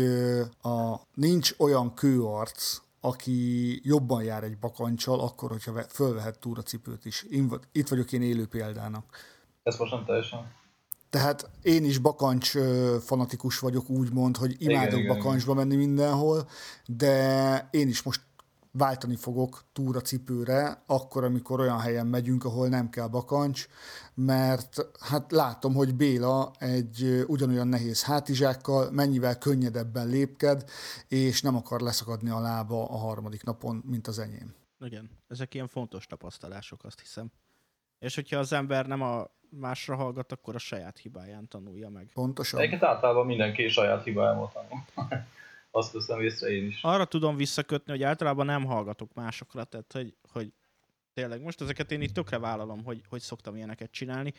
a, 0.62 0.96
nincs 1.14 1.54
olyan 1.58 1.94
kőarc, 1.94 2.78
aki 3.02 3.80
jobban 3.84 4.24
jár 4.24 4.44
egy 4.44 4.58
bakancsal, 4.58 5.20
akkor, 5.20 5.50
hogyha 5.50 5.84
fölvehet 5.90 6.40
túracipőt 6.40 7.06
is. 7.06 7.24
Én, 7.24 7.52
itt 7.72 7.88
vagyok 7.88 8.12
én 8.12 8.22
élő 8.22 8.48
példának. 8.48 9.06
Ez 9.64 9.78
most 9.78 9.92
nem 9.92 10.06
teljesen. 10.06 10.54
Tehát 11.10 11.50
én 11.62 11.84
is 11.84 11.98
bakancs 11.98 12.52
fanatikus 13.06 13.60
vagyok, 13.60 13.90
úgymond, 13.90 14.38
hogy 14.38 14.56
imádok 14.58 15.00
igen, 15.00 15.16
bakancsba 15.16 15.54
igen. 15.54 15.68
menni 15.68 15.86
mindenhol, 15.86 16.48
de 16.86 17.68
én 17.72 17.88
is 17.88 18.04
most 18.04 18.22
váltani 18.78 19.16
fogok 19.16 19.64
túra 19.74 20.02
cipőre, 20.02 20.84
akkor, 20.86 21.24
amikor 21.24 21.60
olyan 21.60 21.80
helyen 21.80 22.08
megyünk, 22.08 22.46
ahol 22.46 22.68
nem 22.68 22.90
kell 22.90 23.08
bakancs, 23.08 23.68
mert 24.14 24.76
hát 25.00 25.32
látom, 25.32 25.74
hogy 25.74 25.96
Béla 25.96 26.52
egy 26.58 27.24
ugyanolyan 27.28 27.68
nehéz 27.68 28.04
hátizsákkal 28.04 28.92
mennyivel 28.92 29.38
könnyedebben 29.38 30.08
lépked, 30.08 30.70
és 31.08 31.42
nem 31.42 31.56
akar 31.56 31.82
leszakadni 31.82 32.30
a 32.30 32.40
lába 32.40 32.90
a 32.90 32.98
harmadik 32.98 33.44
napon, 33.44 33.84
mint 33.86 34.08
az 34.08 34.20
enyém. 34.20 34.56
Igen, 34.80 35.10
ezek 35.28 35.54
ilyen 35.54 35.68
fontos 35.68 36.06
tapasztalások, 36.06 36.84
azt 36.84 37.00
hiszem. 37.00 37.32
És 38.00 38.16
hogyha 38.16 38.38
az 38.38 38.54
ember 38.54 38.86
nem 38.86 39.02
a 39.02 39.28
másra 39.50 39.96
hallgat, 39.96 40.32
akkor 40.32 40.56
a 40.56 40.58
saját 40.60 40.98
hibáján 40.98 41.48
tanulja 41.48 41.90
meg. 41.90 42.10
Pontosan. 42.14 42.60
Egyébként 42.60 42.84
általában 42.84 43.26
mindenki 43.26 43.68
saját 43.68 44.04
hibájával 44.04 44.52
tanul. 44.54 44.84
Azt 45.76 45.92
veszem 45.92 46.22
észre 46.22 46.50
én 46.50 46.66
is. 46.66 46.82
Arra 46.82 47.06
tudom 47.06 47.36
visszakötni, 47.36 47.92
hogy 47.92 48.04
általában 48.04 48.46
nem 48.46 48.66
hallgatok 48.66 49.14
másokra, 49.14 49.64
tehát 49.64 49.92
hogy, 49.92 50.16
hogy 50.32 50.54
tényleg 51.14 51.42
most 51.42 51.62
ezeket 51.62 51.92
én 51.92 52.02
itt 52.02 52.14
tökre 52.14 52.38
vállalom, 52.38 52.84
hogy, 52.84 53.02
hogy 53.10 53.22
szoktam 53.22 53.56
ilyeneket 53.56 53.92
csinálni, 53.92 54.34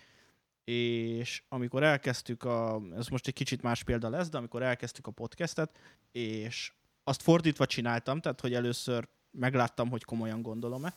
és 0.64 1.42
amikor 1.48 1.82
elkezdtük 1.82 2.44
a, 2.44 2.80
ez 2.96 3.06
most 3.06 3.26
egy 3.26 3.34
kicsit 3.34 3.62
más 3.62 3.82
példa 3.82 4.08
lesz, 4.08 4.28
de 4.28 4.38
amikor 4.38 4.62
elkezdtük 4.62 5.06
a 5.06 5.10
podcastet, 5.10 5.78
és 6.12 6.72
azt 7.04 7.22
fordítva 7.22 7.66
csináltam, 7.66 8.20
tehát 8.20 8.40
hogy 8.40 8.54
először 8.54 9.08
megláttam, 9.30 9.90
hogy 9.90 10.04
komolyan 10.04 10.42
gondolom-e, 10.42 10.94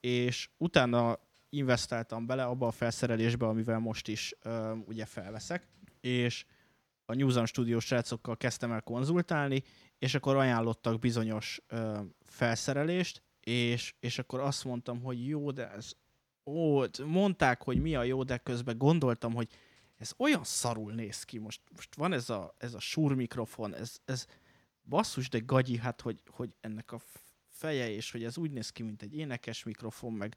és 0.00 0.48
utána 0.56 1.18
investáltam 1.48 2.26
bele 2.26 2.44
abba 2.44 2.66
a 2.66 2.70
felszerelésbe, 2.70 3.46
amivel 3.46 3.78
most 3.78 4.08
is 4.08 4.34
ö, 4.42 4.72
ugye 4.86 5.04
felveszek, 5.04 5.68
és 6.00 6.44
a 7.06 7.14
Newsom 7.14 7.44
Studio 7.44 7.80
srácokkal 7.80 8.36
kezdtem 8.36 8.72
el 8.72 8.82
konzultálni, 8.82 9.62
és 9.98 10.14
akkor 10.14 10.36
ajánlottak 10.36 10.98
bizonyos 10.98 11.60
ö, 11.68 12.00
felszerelést, 12.20 13.22
és, 13.40 13.94
és 14.00 14.18
akkor 14.18 14.40
azt 14.40 14.64
mondtam, 14.64 15.02
hogy 15.02 15.28
jó, 15.28 15.50
de 15.50 15.70
ez 15.70 15.92
ó, 16.44 16.82
mondták, 17.04 17.62
hogy 17.62 17.80
mi 17.80 17.94
a 17.94 18.02
jó, 18.02 18.22
de 18.22 18.38
közben 18.38 18.78
gondoltam, 18.78 19.34
hogy 19.34 19.48
ez 19.96 20.12
olyan 20.16 20.44
szarul 20.44 20.92
néz 20.92 21.22
ki. 21.22 21.38
Most, 21.38 21.60
most 21.74 21.94
van 21.94 22.12
ez 22.12 22.30
a, 22.30 22.54
ez 22.58 22.74
a 22.74 22.80
sur 22.80 23.14
mikrofon, 23.14 23.74
ez, 23.74 23.96
ez 24.04 24.26
basszus, 24.88 25.28
de 25.28 25.38
gagyi, 25.38 25.76
hát, 25.76 26.00
hogy, 26.00 26.22
hogy 26.26 26.54
ennek 26.60 26.92
a 26.92 27.00
feje, 27.48 27.90
és 27.90 28.10
hogy 28.10 28.24
ez 28.24 28.38
úgy 28.38 28.50
néz 28.50 28.70
ki, 28.70 28.82
mint 28.82 29.02
egy 29.02 29.16
énekes 29.16 29.64
mikrofon, 29.64 30.12
meg, 30.12 30.36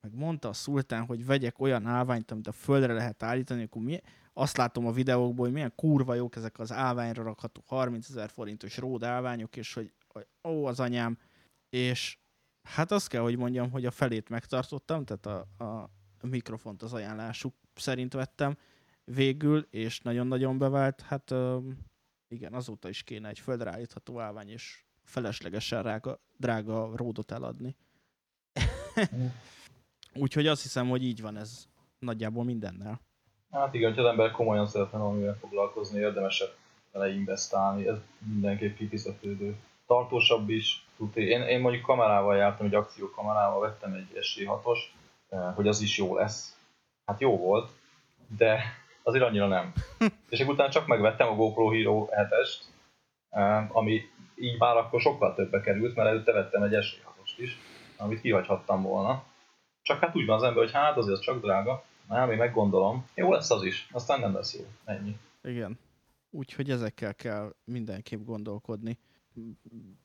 meg 0.00 0.14
mondta 0.14 0.48
a 0.48 0.52
szultán, 0.52 1.04
hogy 1.04 1.26
vegyek 1.26 1.58
olyan 1.58 1.86
állványt, 1.86 2.30
amit 2.30 2.46
a 2.46 2.52
földre 2.52 2.92
lehet 2.92 3.22
állítani, 3.22 3.62
akkor 3.62 3.82
mi, 3.82 4.00
azt 4.38 4.56
látom 4.56 4.86
a 4.86 4.92
videókból, 4.92 5.44
hogy 5.44 5.54
milyen 5.54 5.72
kurva 5.74 6.14
jók 6.14 6.36
ezek 6.36 6.58
az 6.58 6.72
állványra 6.72 7.22
rakható 7.22 7.62
30 7.66 8.08
ezer 8.08 8.30
forintos 8.30 8.76
ród 8.76 9.02
állványok, 9.02 9.56
és 9.56 9.74
hogy, 9.74 9.92
hogy 10.08 10.26
ó, 10.48 10.64
az 10.66 10.80
anyám, 10.80 11.18
és 11.68 12.18
hát 12.62 12.90
azt 12.90 13.08
kell, 13.08 13.22
hogy 13.22 13.36
mondjam, 13.36 13.70
hogy 13.70 13.86
a 13.86 13.90
felét 13.90 14.28
megtartottam, 14.28 15.04
tehát 15.04 15.26
a, 15.26 15.64
a 15.64 15.90
mikrofont 16.26 16.82
az 16.82 16.92
ajánlásuk 16.92 17.54
szerint 17.74 18.12
vettem 18.12 18.56
végül, 19.04 19.66
és 19.70 20.00
nagyon-nagyon 20.00 20.58
bevált, 20.58 21.00
hát 21.00 21.34
igen, 22.28 22.54
azóta 22.54 22.88
is 22.88 23.02
kéne 23.02 23.28
egy 23.28 23.38
földre 23.38 23.70
állítható 23.70 24.20
állvány, 24.20 24.48
és 24.48 24.84
feleslegesen 25.02 25.82
rága, 25.82 26.20
drága 26.36 26.96
ródot 26.96 27.30
eladni. 27.30 27.76
Úgyhogy 30.14 30.46
azt 30.46 30.62
hiszem, 30.62 30.88
hogy 30.88 31.04
így 31.04 31.20
van 31.20 31.36
ez 31.36 31.66
nagyjából 31.98 32.44
mindennel. 32.44 33.06
Hát 33.52 33.74
igen, 33.74 33.94
ha 33.94 34.00
az 34.00 34.06
ember 34.06 34.30
komolyan 34.30 34.66
szeretne 34.66 34.98
valamivel 34.98 35.36
foglalkozni, 35.40 36.00
érdemesebb 36.00 36.54
vele 36.92 37.10
investálni, 37.10 37.88
ez 37.88 37.96
mindenképp 38.18 38.76
kifizetődő. 38.76 39.56
Tartósabb 39.86 40.48
is, 40.48 40.86
tudni. 40.96 41.22
Én, 41.22 41.42
én 41.42 41.60
mondjuk 41.60 41.82
kamerával 41.82 42.36
jártam, 42.36 42.66
egy 42.66 42.74
akciókamerával, 42.74 43.60
vettem 43.60 43.92
egy 43.92 44.18
SC6-os, 44.20 44.78
eh, 45.28 45.54
hogy 45.54 45.68
az 45.68 45.80
is 45.80 45.98
jó 45.98 46.16
lesz. 46.16 46.56
Hát 47.04 47.20
jó 47.20 47.38
volt, 47.38 47.70
de 48.36 48.60
azért 49.02 49.24
annyira 49.24 49.46
nem. 49.46 49.72
És 50.28 50.40
utána 50.40 50.70
csak 50.70 50.86
megvettem 50.86 51.28
a 51.28 51.34
GoPro 51.34 51.70
Hero 51.70 52.08
7-est, 52.10 52.60
eh, 53.30 53.76
ami 53.76 54.02
így 54.34 54.58
már 54.58 54.76
akkor 54.76 55.00
sokkal 55.00 55.34
többbe 55.34 55.60
került, 55.60 55.94
mert 55.94 56.08
előtte 56.08 56.32
vettem 56.32 56.62
egy 56.62 56.72
SC6-ost 56.72 57.36
is, 57.36 57.58
amit 57.96 58.20
kihagyhattam 58.20 58.82
volna. 58.82 59.22
Csak 59.82 60.00
hát 60.00 60.16
úgy 60.16 60.26
van 60.26 60.36
az 60.36 60.42
ember, 60.42 60.62
hogy 60.62 60.72
hát 60.72 60.96
azért 60.96 61.18
az 61.18 61.24
csak 61.24 61.40
drága, 61.40 61.84
nem, 62.08 62.30
én 62.30 62.36
meggondolom. 62.36 63.06
Jó 63.14 63.32
lesz 63.32 63.50
az 63.50 63.62
is, 63.62 63.88
aztán 63.92 64.20
nem 64.20 64.34
lesz 64.34 64.54
jó. 64.54 64.64
Ennyi. 64.84 65.18
Igen. 65.42 65.78
Úgyhogy 66.30 66.70
ezekkel 66.70 67.14
kell 67.14 67.54
mindenképp 67.64 68.24
gondolkodni. 68.24 68.98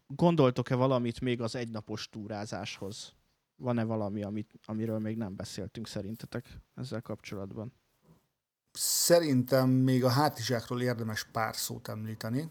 Gondoltok-e 0.07 0.75
valamit 0.75 1.21
még 1.21 1.41
az 1.41 1.55
egynapos 1.55 2.09
túrázáshoz? 2.09 3.13
Van-e 3.55 3.83
valami, 3.83 4.23
amit, 4.23 4.53
amiről 4.65 4.99
még 4.99 5.17
nem 5.17 5.35
beszéltünk 5.35 5.87
szerintetek 5.87 6.59
ezzel 6.75 7.01
kapcsolatban? 7.01 7.73
Szerintem 8.71 9.69
még 9.69 10.03
a 10.03 10.09
hátizsákról 10.09 10.81
érdemes 10.81 11.23
pár 11.23 11.55
szót 11.55 11.87
említeni. 11.87 12.49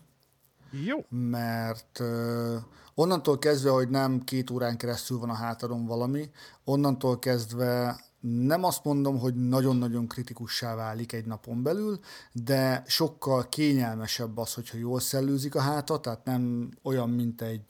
Jó. 0.84 1.04
Mert 1.08 1.98
uh, 1.98 2.56
onnantól 2.94 3.38
kezdve, 3.38 3.70
hogy 3.70 3.88
nem 3.88 4.20
két 4.20 4.50
órán 4.50 4.76
keresztül 4.76 5.18
van 5.18 5.30
a 5.30 5.34
hátadon 5.34 5.86
valami, 5.86 6.30
onnantól 6.64 7.18
kezdve 7.18 8.00
nem 8.22 8.64
azt 8.64 8.84
mondom, 8.84 9.18
hogy 9.18 9.34
nagyon-nagyon 9.34 10.08
kritikussá 10.08 10.74
válik 10.74 11.12
egy 11.12 11.24
napon 11.24 11.62
belül, 11.62 11.98
de 12.32 12.82
sokkal 12.86 13.48
kényelmesebb 13.48 14.38
az, 14.38 14.54
hogyha 14.54 14.78
jól 14.78 15.00
szellőzik 15.00 15.54
a 15.54 15.60
háta, 15.60 16.00
tehát 16.00 16.24
nem 16.24 16.70
olyan, 16.82 17.10
mint 17.10 17.42
egy 17.42 17.64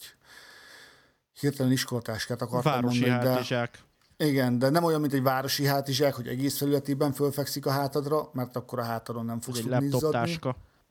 hirtelen 1.41 1.73
iskolatáskát 1.73 2.43
akartam 2.43 2.73
Városi 2.73 3.11
mondani, 3.11 3.45
de 3.47 3.71
igen, 4.17 4.59
de 4.59 4.69
nem 4.69 4.85
olyan, 4.85 5.01
mint 5.01 5.13
egy 5.13 5.23
városi 5.23 5.67
hátizsák, 5.67 6.15
hogy 6.15 6.27
egész 6.27 6.57
felületében 6.57 7.13
fölfekszik 7.13 7.67
a 7.67 7.71
hátadra, 7.71 8.31
mert 8.33 8.57
akkor 8.57 8.79
a 8.79 8.83
hátadon 8.83 9.25
nem 9.25 9.41
fogsz 9.41 9.59
Egy 9.59 9.83
izzadni. 9.83 10.39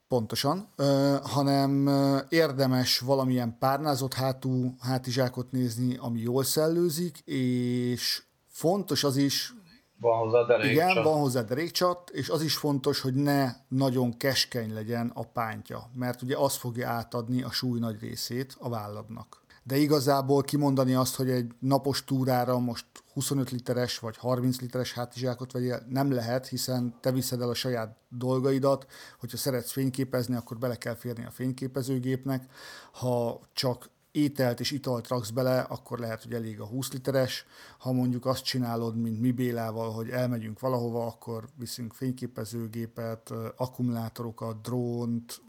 Pontosan, 0.08 0.68
ö, 0.76 1.16
hanem 1.24 1.88
érdemes 2.30 3.00
valamilyen 3.00 3.58
párnázott 3.60 4.14
hátú 4.14 4.76
hátizsákot 4.80 5.52
nézni, 5.52 5.96
ami 5.96 6.20
jól 6.20 6.44
szellőzik, 6.44 7.18
és 7.20 8.24
fontos 8.62 9.04
az 9.04 9.16
is, 9.16 9.54
Van 10.00 10.18
hozzá 10.18 10.44
derék 10.44 10.72
igen, 10.72 11.04
van 11.04 11.20
hozzá 11.20 11.42
derékcsat, 11.42 12.10
és 12.10 12.30
az 12.30 12.42
is 12.42 12.56
fontos, 12.56 13.02
hogy 13.02 13.14
ne 13.14 13.52
nagyon 13.68 14.18
keskeny 14.18 14.74
legyen 14.74 15.12
a 15.14 15.24
pántja, 15.24 15.90
mert 15.94 16.22
ugye 16.22 16.38
az 16.38 16.56
fogja 16.56 16.90
átadni 16.90 17.44
a 17.44 17.52
súly 17.52 17.80
nagy 17.80 18.00
részét 18.00 18.56
a 18.60 18.70
válladnak. 18.70 19.42
De 19.64 19.78
igazából 19.78 20.44
kimondani 20.44 20.94
azt, 20.94 21.16
hogy 21.16 21.30
egy 21.30 21.52
napos 21.60 22.04
túrára 22.04 22.60
most 22.60 22.86
25 23.14 23.52
literes 23.52 24.00
vagy 24.00 24.18
30 24.18 24.60
literes 24.60 24.94
hátizsákot 24.94 25.52
vegyél, 25.52 25.86
nem 25.90 26.12
lehet, 26.12 26.48
hiszen 26.48 26.96
te 27.00 27.12
viszed 27.12 27.42
el 27.42 27.50
a 27.50 27.54
saját 27.54 27.98
dolgaidat, 28.10 28.86
hogyha 29.20 29.38
szeretsz 29.38 29.72
fényképezni, 29.72 30.36
akkor 30.36 30.58
bele 30.58 30.76
kell 30.76 30.96
férni 30.96 31.26
a 31.26 31.32
fényképezőgépnek. 31.32 32.46
Ha 32.92 33.40
csak 33.54 33.90
ételt 34.12 34.60
és 34.60 34.72
italt 34.72 35.08
raksz 35.08 35.30
bele, 35.30 35.60
akkor 35.60 36.00
lehet, 36.00 36.24
hogy 36.24 36.34
elég 36.34 36.60
a 36.60 36.66
20 36.66 36.94
literes. 36.94 37.46
Ha 37.78 37.92
mondjuk 37.92 38.26
azt 38.26 38.44
csinálod, 38.44 39.02
mint 39.02 39.22
mi 39.22 39.32
Bélával, 39.32 39.92
hogy 39.92 40.10
elmegyünk 40.10 40.60
valahova, 40.60 41.06
akkor 41.06 41.44
viszünk 41.60 41.94
fényképezőgépet, 41.94 43.32
akkumulátorokat, 43.56 44.62
drónt, 44.62 45.42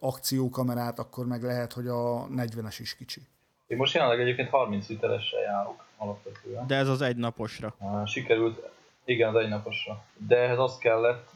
akciókamerát, 0.00 0.98
akkor 0.98 1.26
meg 1.26 1.42
lehet, 1.42 1.72
hogy 1.72 1.86
a 1.86 2.26
40-es 2.26 2.76
is 2.78 2.96
kicsi. 2.96 3.20
Én 3.66 3.76
most 3.76 3.94
jelenleg 3.94 4.20
egyébként 4.20 4.48
30 4.48 4.88
literessel 4.88 5.40
járok 5.40 5.84
alapvetően. 5.96 6.66
De 6.66 6.76
ez 6.76 6.88
az 6.88 7.00
egynnaposra. 7.00 7.74
Uh, 7.78 8.06
sikerült, 8.06 8.70
igen, 9.04 9.34
az 9.34 9.42
egynaposra. 9.42 10.04
De 10.26 10.36
ehhez 10.36 10.58
az 10.58 10.78
kellett, 10.78 11.28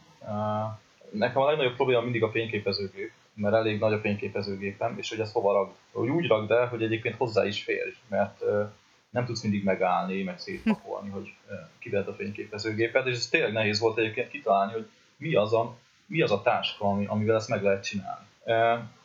nekem 1.10 1.42
a 1.42 1.46
legnagyobb 1.46 1.74
probléma 1.74 2.00
mindig 2.00 2.22
a 2.22 2.30
fényképezőgép, 2.30 3.12
mert 3.34 3.54
elég 3.54 3.78
nagy 3.78 3.92
a 3.92 4.00
fényképezőgépem, 4.00 4.98
és 4.98 5.08
hogy 5.08 5.20
ezt 5.20 5.32
hova 5.32 5.52
ragd. 5.52 5.72
Hogy 5.92 6.08
úgy 6.08 6.26
ragd 6.26 6.50
el, 6.50 6.66
hogy 6.66 6.82
egyébként 6.82 7.16
hozzá 7.16 7.46
is 7.46 7.62
férj, 7.62 7.90
mert 8.08 8.44
nem 9.10 9.24
tudsz 9.24 9.42
mindig 9.42 9.64
megállni, 9.64 10.22
meg 10.22 10.38
szétpakolni, 10.38 11.10
hogy 11.10 11.34
kivedd 11.78 12.06
a 12.06 12.14
fényképezőgépet, 12.14 13.06
és 13.06 13.16
ez 13.16 13.28
tényleg 13.28 13.52
nehéz 13.52 13.80
volt 13.80 13.98
egyébként 13.98 14.30
kitalálni, 14.30 14.72
hogy 14.72 14.88
mi 15.16 15.34
az 15.34 15.52
a, 15.52 15.76
mi 16.06 16.22
az 16.22 16.30
a 16.30 16.42
táska, 16.42 16.84
ami, 16.88 17.06
amivel 17.06 17.36
ezt 17.36 17.48
meg 17.48 17.62
lehet 17.62 17.84
csinálni. 17.84 18.26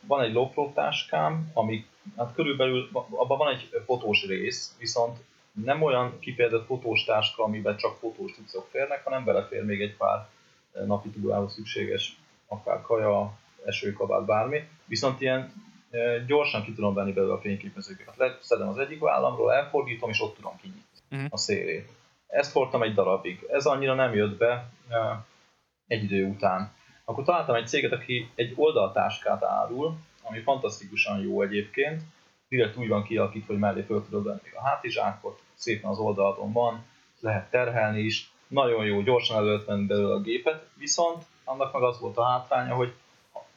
Van 0.06 0.20
egy 0.20 0.32
low 0.32 0.72
táskám, 0.72 1.50
ami 1.52 1.86
hát 2.16 2.34
körülbelül 2.34 2.88
abban 2.92 3.38
van 3.38 3.52
egy 3.52 3.82
fotós 3.84 4.26
rész, 4.26 4.76
viszont 4.78 5.18
nem 5.52 5.82
olyan 5.82 6.18
kifejezett 6.20 6.66
fotós 6.66 7.04
táska, 7.04 7.44
amiben 7.44 7.76
csak 7.76 7.96
fotós 7.96 8.32
cuccok 8.32 8.68
férnek, 8.70 9.04
hanem 9.04 9.24
belefér 9.24 9.64
még 9.64 9.80
egy 9.80 9.96
pár 9.96 10.28
napi 10.86 11.08
túrához 11.08 11.52
szükséges, 11.52 12.16
akár 12.46 12.82
kaja, 12.82 13.38
esőkabát, 13.64 14.24
bármi. 14.24 14.68
Viszont 14.84 15.20
ilyen 15.20 15.52
gyorsan 16.26 16.62
ki 16.62 16.72
tudom 16.72 16.94
venni 16.94 17.12
belőle 17.12 17.32
a 17.32 17.40
fényképezőgépet. 17.40 18.16
Leszedem 18.16 18.68
az 18.68 18.78
egyik 18.78 19.00
vállamról, 19.00 19.52
elfordítom, 19.52 20.10
és 20.10 20.20
ott 20.20 20.34
tudom 20.34 20.56
kinyitni 20.56 20.82
Mhm. 21.08 21.24
a 21.30 21.36
szélét. 21.36 21.88
Ezt 22.26 22.52
hordtam 22.52 22.82
egy 22.82 22.94
darabig. 22.94 23.46
Ez 23.50 23.66
annyira 23.66 23.94
nem 23.94 24.14
jött 24.14 24.38
be 24.38 24.70
egy 25.86 26.02
idő 26.02 26.26
után. 26.26 26.72
Akkor 27.04 27.24
találtam 27.24 27.54
egy 27.54 27.66
céget, 27.68 27.92
aki 27.92 28.30
egy 28.34 28.52
oldaltáskát 28.56 29.44
árul, 29.44 29.94
ami 30.22 30.40
fantasztikusan 30.40 31.20
jó 31.20 31.42
egyébként. 31.42 32.02
Direkt 32.48 32.76
úgy 32.76 32.88
van 32.88 33.02
kialakítva, 33.04 33.52
hogy 33.52 33.62
mellé 33.62 33.82
föl 33.82 34.04
tudod 34.04 34.24
venni 34.24 34.40
a 34.56 34.66
hátizsákot, 34.68 35.42
szépen 35.54 35.90
az 35.90 35.98
oldalon 35.98 36.52
van, 36.52 36.84
lehet 37.20 37.50
terhelni 37.50 38.00
is, 38.00 38.30
nagyon 38.48 38.84
jó, 38.84 39.00
gyorsan 39.00 39.36
elő 39.36 39.46
lehet 39.46 39.66
venni 39.66 39.86
belőle 39.86 40.14
a 40.14 40.20
gépet, 40.20 40.66
viszont 40.74 41.24
annak 41.44 41.72
meg 41.72 41.82
az 41.82 42.00
volt 42.00 42.16
a 42.16 42.24
hátránya, 42.24 42.74
hogy 42.74 42.92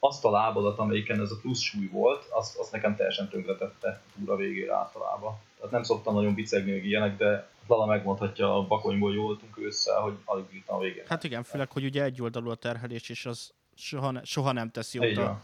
azt 0.06 0.24
a 0.24 0.30
lábadat, 0.30 0.78
amelyiken 0.78 1.20
ez 1.20 1.30
a 1.30 1.36
plusz 1.40 1.60
súly 1.60 1.86
volt, 1.86 2.26
azt, 2.30 2.58
azt 2.58 2.72
nekem 2.72 2.96
teljesen 2.96 3.28
tönkretette 3.28 3.88
a 3.88 4.18
túra 4.18 4.36
végére 4.36 4.74
általában. 4.74 5.36
Tehát 5.56 5.72
nem 5.72 5.82
szoktam 5.82 6.14
nagyon 6.14 6.34
bicegni 6.34 6.70
meg 6.70 6.84
ilyenek, 6.84 7.16
de 7.16 7.48
Lala 7.66 7.86
megmondhatja, 7.86 8.56
a 8.56 8.66
bakonyból 8.66 9.14
jól 9.14 9.24
voltunk 9.24 9.58
ősszel, 9.58 10.00
hogy 10.00 10.14
alig 10.24 10.44
bírtam 10.44 10.76
a 10.76 10.80
végén. 10.80 11.04
Hát 11.06 11.24
igen, 11.24 11.42
főleg, 11.42 11.72
hogy 11.72 11.84
ugye 11.84 12.02
egyoldalú 12.02 12.50
a 12.50 12.54
terhelés, 12.54 13.08
és 13.08 13.26
az 13.26 13.52
soha, 13.74 14.10
ne, 14.10 14.24
soha 14.24 14.52
nem 14.52 14.70
teszi 14.70 14.98
jót 14.98 15.16
a, 15.16 15.40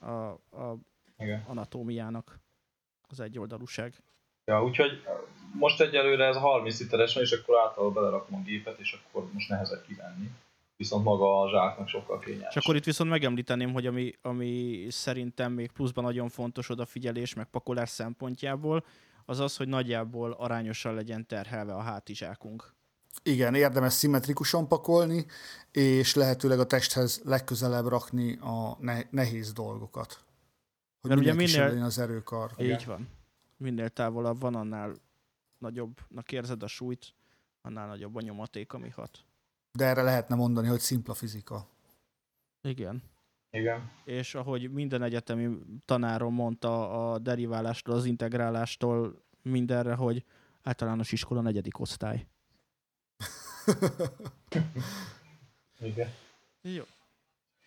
a, 0.00 0.28
a 0.62 0.76
Igen. 1.18 1.44
anatómiának 1.46 2.40
az 3.08 3.20
egyoldalúság. 3.20 4.02
Ja, 4.44 4.64
úgyhogy 4.64 5.02
most 5.52 5.80
egyelőre 5.80 6.26
ez 6.26 6.36
a 6.36 6.40
30 6.40 6.80
literes 6.80 7.14
van, 7.14 7.22
és 7.22 7.32
akkor 7.32 7.58
általában 7.58 7.92
belerakom 7.92 8.38
a 8.38 8.42
gépet, 8.42 8.78
és 8.78 8.98
akkor 9.02 9.32
most 9.32 9.48
nehezebb 9.48 9.84
kivenni. 9.86 10.30
Viszont 10.78 11.04
maga 11.04 11.40
a 11.40 11.50
zsáknak 11.50 11.88
sokkal 11.88 12.18
kényelmes. 12.18 12.54
És 12.54 12.62
akkor 12.62 12.76
itt 12.76 12.84
viszont 12.84 13.10
megemlíteném, 13.10 13.72
hogy 13.72 13.86
ami, 13.86 14.12
ami 14.22 14.86
szerintem 14.90 15.52
még 15.52 15.70
pluszban 15.70 16.04
nagyon 16.04 16.28
fontos 16.28 16.68
odafigyelés, 16.68 17.34
meg 17.34 17.46
pakolás 17.50 17.88
szempontjából, 17.88 18.84
az 19.24 19.40
az, 19.40 19.56
hogy 19.56 19.68
nagyjából 19.68 20.32
arányosan 20.32 20.94
legyen 20.94 21.26
terhelve 21.26 21.74
a 21.74 21.80
hátizsákunk. 21.80 22.74
Igen, 23.22 23.54
érdemes 23.54 23.92
szimmetrikusan 23.92 24.68
pakolni, 24.68 25.26
és 25.72 26.14
lehetőleg 26.14 26.58
a 26.58 26.66
testhez 26.66 27.20
legközelebb 27.24 27.86
rakni 27.86 28.36
a 28.36 28.76
ne- 28.80 29.10
nehéz 29.10 29.52
dolgokat. 29.52 30.24
Hogy 31.00 31.10
Mert 31.10 31.22
ugye 31.22 31.34
minél 31.34 31.82
az 31.82 31.98
erőkar. 31.98 32.50
Így 32.58 32.84
van. 32.86 33.08
Minél 33.56 33.88
távolabb 33.88 34.40
van, 34.40 34.54
annál 34.54 34.94
nagyobbnak 35.58 36.32
érzed 36.32 36.62
a 36.62 36.66
súlyt, 36.66 37.14
annál 37.62 37.86
nagyobb 37.86 38.16
a 38.16 38.20
nyomaték, 38.20 38.72
ami 38.72 38.88
hat. 38.88 39.24
De 39.78 39.84
erre 39.84 40.02
lehetne 40.02 40.34
mondani, 40.34 40.68
hogy 40.68 40.78
szimpla 40.78 41.14
fizika. 41.14 41.66
Igen. 42.62 43.02
Igen. 43.50 43.90
És 44.04 44.34
ahogy 44.34 44.72
minden 44.72 45.02
egyetemi 45.02 45.58
tanárom 45.84 46.34
mondta 46.34 46.90
a 47.10 47.18
deriválástól, 47.18 47.94
az 47.94 48.04
integrálástól 48.04 49.22
mindenre, 49.42 49.94
hogy 49.94 50.24
általános 50.62 51.12
iskola 51.12 51.40
negyedik 51.40 51.80
osztály. 51.80 52.26
Igen. 55.80 56.08
Jó. 56.62 56.82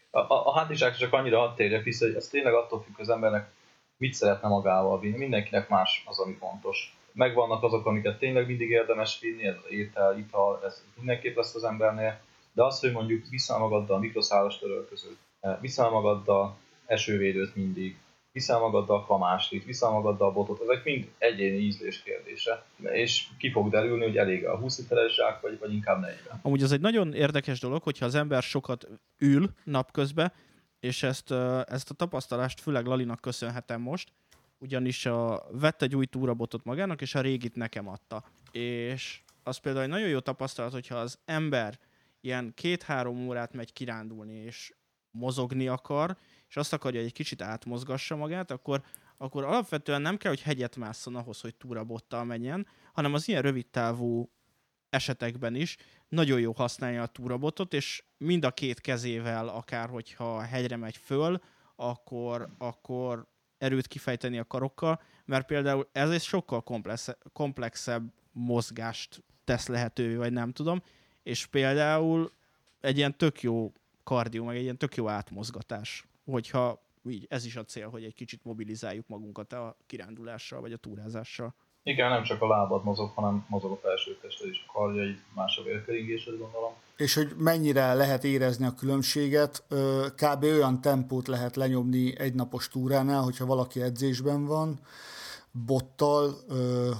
A, 0.09 0.19
a, 0.19 0.47
a 0.47 0.57
hátizsák 0.57 0.95
csak 0.95 1.13
annyira 1.13 1.39
hadd 1.39 1.55
térjek 1.55 1.83
vissza, 1.83 2.05
hogy 2.05 2.15
ez 2.15 2.27
tényleg 2.27 2.53
attól 2.53 2.81
függ 2.81 2.99
az 2.99 3.09
embernek, 3.09 3.51
mit 3.97 4.13
szeretne 4.13 4.47
magával 4.47 4.99
vinni. 4.99 5.17
Mindenkinek 5.17 5.69
más 5.69 6.03
az, 6.07 6.19
ami 6.19 6.33
fontos. 6.33 6.97
Megvannak 7.13 7.63
azok, 7.63 7.85
amiket 7.85 8.19
tényleg 8.19 8.47
mindig 8.47 8.69
érdemes 8.69 9.19
vinni, 9.19 9.45
ez 9.45 9.55
étel, 9.69 10.17
ital, 10.17 10.61
ez 10.65 10.83
mindenképp 10.95 11.35
lesz 11.35 11.55
az 11.55 11.63
embernél. 11.63 12.19
De 12.53 12.63
az, 12.63 12.79
hogy 12.79 12.91
mondjuk 12.91 13.27
viszel 13.29 13.57
magaddal 13.57 13.99
mikroszálas 13.99 14.59
törölközőt, 14.59 15.17
viszel 15.59 15.89
magaddal 15.89 16.57
esővédőt 16.85 17.55
mindig, 17.55 17.97
viszel 18.31 18.59
magaddal 18.59 19.05
kamáslit, 19.05 19.65
viszel 19.65 19.89
magaddal 19.89 20.31
botot, 20.31 20.61
ezek 20.61 20.83
mind 20.83 21.09
egyéni 21.17 21.57
ízlés 21.57 22.03
kérdése. 22.03 22.65
És 22.81 23.27
ki 23.37 23.51
fog 23.51 23.69
derülni, 23.69 24.03
hogy 24.03 24.17
elég 24.17 24.45
a 24.45 24.57
20 24.57 24.77
literes 24.77 25.13
zsák, 25.13 25.41
vagy, 25.41 25.59
vagy 25.59 25.73
inkább 25.73 25.99
40. 25.99 26.39
Amúgy 26.41 26.63
az 26.63 26.71
egy 26.71 26.81
nagyon 26.81 27.13
érdekes 27.13 27.59
dolog, 27.59 27.83
hogyha 27.83 28.05
az 28.05 28.15
ember 28.15 28.41
sokat 28.43 28.87
ül 29.17 29.49
napközben, 29.63 30.31
és 30.79 31.03
ezt, 31.03 31.31
ezt 31.65 31.89
a 31.89 31.93
tapasztalást 31.93 32.61
főleg 32.61 32.85
Lalinak 32.85 33.19
köszönhetem 33.19 33.81
most, 33.81 34.11
ugyanis 34.61 35.05
a, 35.05 35.47
vett 35.51 35.81
egy 35.81 35.95
új 35.95 36.05
túrabotot 36.05 36.63
magának, 36.63 37.01
és 37.01 37.15
a 37.15 37.21
régit 37.21 37.55
nekem 37.55 37.87
adta. 37.87 38.23
És 38.51 39.21
az 39.43 39.57
például 39.57 39.83
egy 39.83 39.89
nagyon 39.89 40.07
jó 40.07 40.19
tapasztalat, 40.19 40.71
hogyha 40.71 40.95
az 40.95 41.19
ember 41.25 41.79
ilyen 42.21 42.53
két-három 42.55 43.27
órát 43.27 43.53
megy 43.53 43.73
kirándulni, 43.73 44.33
és 44.33 44.73
mozogni 45.11 45.67
akar, 45.67 46.17
és 46.49 46.57
azt 46.57 46.73
akarja, 46.73 46.99
hogy 46.99 47.07
egy 47.07 47.15
kicsit 47.15 47.41
átmozgassa 47.41 48.15
magát, 48.15 48.51
akkor, 48.51 48.81
akkor 49.17 49.43
alapvetően 49.43 50.01
nem 50.01 50.17
kell, 50.17 50.31
hogy 50.31 50.41
hegyet 50.41 50.75
másszon 50.75 51.15
ahhoz, 51.15 51.41
hogy 51.41 51.55
túrabottal 51.55 52.23
menjen, 52.23 52.67
hanem 52.93 53.13
az 53.13 53.27
ilyen 53.27 53.41
rövid 53.41 53.67
távú 53.67 54.31
esetekben 54.89 55.55
is 55.55 55.77
nagyon 56.07 56.39
jó 56.39 56.51
használja 56.51 57.01
a 57.01 57.07
túrabotot, 57.07 57.73
és 57.73 58.03
mind 58.17 58.45
a 58.45 58.51
két 58.51 58.81
kezével, 58.81 59.47
akár 59.47 59.89
hogyha 59.89 60.41
hegyre 60.41 60.75
megy 60.75 60.97
föl, 60.97 61.41
akkor, 61.75 62.49
akkor 62.57 63.30
erőt 63.61 63.87
kifejteni 63.87 64.39
a 64.39 64.45
karokkal, 64.45 65.01
mert 65.25 65.45
például 65.45 65.89
ez 65.91 66.09
egy 66.09 66.21
sokkal 66.21 66.61
komplex, 66.61 67.09
komplexebb 67.33 68.13
mozgást 68.31 69.23
tesz 69.43 69.67
lehetővé, 69.67 70.15
vagy 70.15 70.31
nem 70.31 70.51
tudom, 70.51 70.81
és 71.23 71.45
például 71.45 72.31
egy 72.79 72.97
ilyen 72.97 73.17
tök 73.17 73.41
jó 73.41 73.71
kardió, 74.03 74.45
meg 74.45 74.55
egy 74.55 74.61
ilyen 74.61 74.77
tök 74.77 74.95
jó 74.95 75.07
átmozgatás, 75.07 76.05
hogyha 76.25 76.81
így 77.09 77.25
ez 77.29 77.45
is 77.45 77.55
a 77.55 77.63
cél, 77.63 77.89
hogy 77.89 78.03
egy 78.03 78.13
kicsit 78.13 78.43
mobilizáljuk 78.43 79.07
magunkat 79.07 79.53
a 79.53 79.77
kirándulással, 79.85 80.61
vagy 80.61 80.73
a 80.73 80.77
túrázással. 80.77 81.55
Igen, 81.83 82.09
nem 82.09 82.23
csak 82.23 82.41
a 82.41 82.47
lábad 82.47 82.83
mozog, 82.83 83.11
hanem 83.15 83.45
mozog 83.47 83.71
a 83.71 83.79
felső 83.81 84.17
tested 84.21 84.49
is, 84.49 84.65
a 84.67 84.71
karjaid, 84.71 85.21
más 85.35 85.57
a 85.57 85.63
vérkeringésed 85.63 86.37
gondolom. 86.37 86.73
És 86.97 87.15
hogy 87.15 87.35
mennyire 87.37 87.93
lehet 87.93 88.23
érezni 88.23 88.65
a 88.65 88.73
különbséget, 88.73 89.63
kb. 90.15 90.43
olyan 90.43 90.81
tempót 90.81 91.27
lehet 91.27 91.55
lenyomni 91.55 92.19
egy 92.19 92.33
napos 92.33 92.67
túránál, 92.67 93.21
hogyha 93.21 93.45
valaki 93.45 93.81
edzésben 93.81 94.45
van, 94.45 94.79
bottal, 95.51 96.33
ö, 96.47 96.91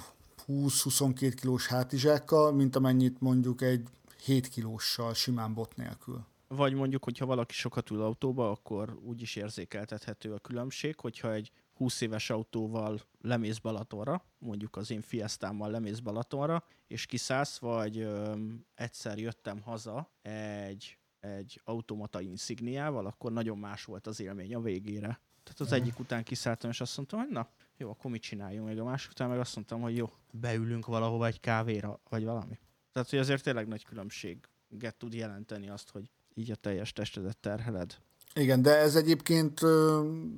20-22 0.47 1.33
kilós 1.39 1.67
hátizsákkal, 1.67 2.51
mint 2.51 2.75
amennyit 2.75 3.21
mondjuk 3.21 3.61
egy 3.61 3.87
7 4.23 4.47
kilóssal 4.47 5.13
simán 5.13 5.53
bot 5.53 5.75
nélkül. 5.75 6.25
Vagy 6.47 6.73
mondjuk, 6.73 7.03
hogyha 7.03 7.25
valaki 7.25 7.53
sokat 7.53 7.89
ül 7.89 8.01
autóba, 8.01 8.49
akkor 8.49 8.97
úgy 9.03 9.21
is 9.21 9.35
érzékeltethető 9.35 10.33
a 10.33 10.39
különbség, 10.39 10.99
hogyha 10.99 11.33
egy 11.33 11.51
20 11.81 12.01
éves 12.01 12.29
autóval 12.29 13.01
lemész 13.21 13.57
Balatonra, 13.57 14.23
mondjuk 14.37 14.75
az 14.75 14.91
én 14.91 15.01
fiesztámmal 15.01 15.71
lemész 15.71 15.99
Balatonra, 15.99 16.63
és 16.87 17.05
kiszállsz, 17.05 17.57
vagy 17.57 17.97
öm, 17.97 18.65
egyszer 18.75 19.17
jöttem 19.17 19.61
haza 19.61 20.11
egy, 20.21 20.97
egy 21.19 21.61
automata 21.63 22.21
insigniával, 22.21 23.05
akkor 23.05 23.31
nagyon 23.31 23.57
más 23.57 23.85
volt 23.85 24.07
az 24.07 24.19
élmény 24.19 24.55
a 24.55 24.61
végére. 24.61 25.19
Tehát 25.43 25.59
az 25.59 25.71
egyik 25.71 25.99
után 25.99 26.23
kiszálltam, 26.23 26.69
és 26.69 26.81
azt 26.81 26.97
mondtam, 26.97 27.19
hogy 27.19 27.29
na, 27.29 27.49
jó, 27.77 27.89
akkor 27.89 28.11
mit 28.11 28.21
csináljunk 28.21 28.67
még 28.67 28.79
a 28.79 28.83
másik 28.83 29.11
után, 29.11 29.29
meg 29.29 29.39
azt 29.39 29.55
mondtam, 29.55 29.81
hogy 29.81 29.95
jó, 29.95 30.09
beülünk 30.31 30.85
valahova 30.85 31.25
egy 31.25 31.39
kávéra, 31.39 31.99
vagy 32.09 32.23
valami. 32.23 32.59
Tehát, 32.91 33.09
hogy 33.09 33.19
azért 33.19 33.43
tényleg 33.43 33.67
nagy 33.67 33.83
különbséget 33.83 34.95
tud 34.97 35.13
jelenteni 35.13 35.69
azt, 35.69 35.89
hogy 35.89 36.11
így 36.33 36.51
a 36.51 36.55
teljes 36.55 36.93
testedet 36.93 37.37
terheled. 37.37 38.01
Igen, 38.33 38.61
de 38.61 38.77
ez 38.77 38.95
egyébként 38.95 39.59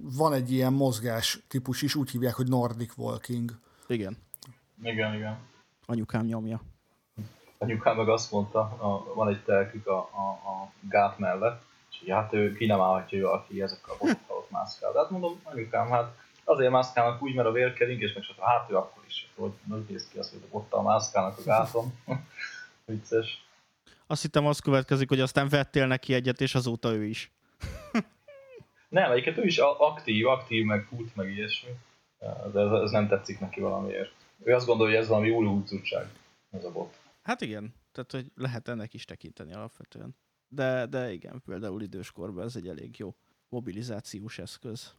van 0.02 0.34
egy 0.34 0.52
ilyen 0.52 0.74
mozgás 0.74 1.40
típus 1.48 1.82
is, 1.82 1.96
úgy 1.96 2.10
hívják, 2.10 2.34
hogy 2.34 2.48
Nordic 2.48 2.98
Walking. 2.98 3.52
Igen, 3.88 4.18
Igen, 4.84 5.14
igen. 5.14 5.38
anyukám 5.86 6.26
nyomja. 6.26 6.62
Anyukám 7.58 7.98
meg 7.98 8.10
azt 8.10 8.32
mondta, 8.32 8.60
a, 8.60 9.14
van 9.14 9.28
egy 9.28 9.44
telkük 9.44 9.88
a, 9.88 9.98
a, 9.98 10.30
a 10.30 10.72
gát 10.90 11.20
mellett, 11.20 11.64
és 11.92 12.00
hogy 12.00 12.10
hát 12.10 12.34
ő 12.34 12.54
ki 12.54 12.66
nem 12.66 12.82
állhatja 12.82 13.18
ő, 13.18 13.28
aki 13.28 13.62
ezekkel 13.62 13.94
a 13.94 13.98
botokkal 13.98 14.38
ott 14.38 14.52
mászkál. 14.52 14.92
De 14.92 15.00
hát 15.00 15.10
mondom, 15.10 15.40
anyukám, 15.44 15.90
hát 15.90 16.18
azért 16.44 16.72
mászkálnak 16.72 17.22
úgy, 17.22 17.34
mert 17.34 17.48
a 17.48 17.52
vérkeringés, 17.52 18.14
meg 18.14 18.24
csak 18.24 18.40
hát 18.40 18.72
ő 18.72 18.76
akkor 18.76 19.04
is. 19.08 19.32
Hogy 19.36 19.52
hogy 19.70 19.86
néz 19.90 20.08
ki 20.08 20.18
az, 20.18 20.30
hogy 20.30 20.42
ott 20.50 20.84
mászkálnak 20.84 21.38
a 21.38 21.42
gáton. 21.44 21.94
Vicces. 22.86 23.46
Azt 24.08 24.22
hittem 24.22 24.46
az 24.46 24.60
következik, 24.60 25.10
hogy 25.10 25.20
aztán 25.20 25.50
vettél 25.50 25.88
neki 25.88 26.14
egyet, 26.14 26.42
és 26.42 26.56
azóta 26.56 26.94
ő 26.94 27.04
is. 27.04 27.33
Nem, 28.94 29.12
egyiket 29.12 29.38
ő 29.38 29.44
is 29.44 29.58
aktív, 29.58 30.28
aktív, 30.28 30.66
meg 30.66 30.84
fut, 30.84 31.16
meg 31.16 31.32
ilyesmi. 31.32 31.70
De 32.52 32.60
ez, 32.60 32.72
ez 32.72 32.92
nem 32.92 33.08
tetszik 33.08 33.40
neki 33.40 33.60
valamiért. 33.60 34.12
Ő 34.44 34.54
azt 34.54 34.66
gondolja, 34.66 34.94
hogy 34.94 35.04
ez 35.04 35.10
valami 35.10 35.30
új 35.30 35.46
húzutság, 35.46 36.10
ez 36.52 36.64
a 36.64 36.72
bot. 36.72 37.00
Hát 37.24 37.42
igen, 37.42 37.74
tehát 37.92 38.12
hogy 38.12 38.32
lehet 38.36 38.68
ennek 38.68 38.94
is 38.94 39.06
tekinteni 39.06 39.54
alapvetően. 39.54 40.16
De, 40.48 40.86
de 40.86 41.12
igen, 41.12 41.42
például 41.46 41.82
időskorban 41.82 42.44
ez 42.44 42.56
egy 42.56 42.68
elég 42.68 43.00
jó 43.00 43.16
mobilizációs 43.50 44.40
eszköz. 44.40 44.96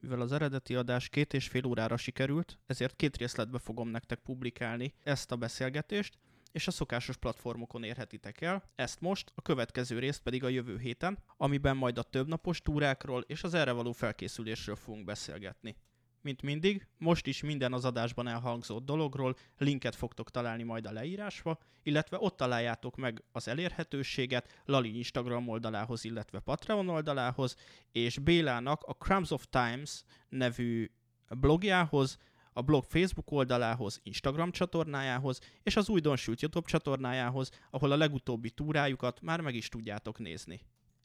Mivel 0.00 0.20
az 0.20 0.32
eredeti 0.32 0.74
adás 0.74 1.08
két 1.08 1.34
és 1.34 1.48
fél 1.48 1.66
órára 1.66 1.96
sikerült, 1.96 2.58
ezért 2.66 2.96
két 2.96 3.16
részletbe 3.16 3.58
fogom 3.58 3.88
nektek 3.88 4.18
publikálni 4.18 4.94
ezt 5.02 5.32
a 5.32 5.36
beszélgetést, 5.36 6.18
és 6.52 6.66
a 6.66 6.70
szokásos 6.70 7.16
platformokon 7.16 7.82
érhetitek 7.82 8.40
el, 8.40 8.70
ezt 8.74 9.00
most, 9.00 9.32
a 9.34 9.42
következő 9.42 9.98
részt 9.98 10.22
pedig 10.22 10.44
a 10.44 10.48
jövő 10.48 10.78
héten, 10.78 11.18
amiben 11.36 11.76
majd 11.76 11.98
a 11.98 12.02
többnapos 12.02 12.62
túrákról 12.62 13.24
és 13.26 13.42
az 13.42 13.54
erre 13.54 13.72
való 13.72 13.92
felkészülésről 13.92 14.76
fogunk 14.76 15.04
beszélgetni. 15.04 15.76
Mint 16.22 16.42
mindig, 16.42 16.86
most 16.98 17.26
is 17.26 17.42
minden 17.42 17.72
az 17.72 17.84
adásban 17.84 18.28
elhangzott 18.28 18.84
dologról 18.84 19.36
linket 19.58 19.94
fogtok 19.94 20.30
találni 20.30 20.62
majd 20.62 20.86
a 20.86 20.92
leírásba, 20.92 21.58
illetve 21.82 22.16
ott 22.20 22.36
találjátok 22.36 22.96
meg 22.96 23.24
az 23.32 23.48
elérhetőséget 23.48 24.60
Lali 24.64 24.96
Instagram 24.96 25.48
oldalához, 25.48 26.04
illetve 26.04 26.38
Patreon 26.38 26.88
oldalához, 26.88 27.56
és 27.92 28.18
Bélának 28.18 28.82
a 28.82 28.92
Crumbs 28.92 29.30
of 29.30 29.46
Times 29.50 30.02
nevű 30.28 30.90
blogjához, 31.28 32.18
a 32.52 32.62
blog 32.62 32.84
Facebook 32.84 33.30
oldalához, 33.30 34.00
Instagram 34.02 34.50
csatornájához, 34.50 35.40
és 35.62 35.76
az 35.76 35.88
újdonsült 35.88 36.40
YouTube 36.40 36.68
csatornájához, 36.68 37.50
ahol 37.70 37.92
a 37.92 37.96
legutóbbi 37.96 38.50
túrájukat 38.50 39.20
már 39.20 39.40
meg 39.40 39.54
is 39.54 39.68
tudjátok 39.68 40.18
nézni. 40.18 40.60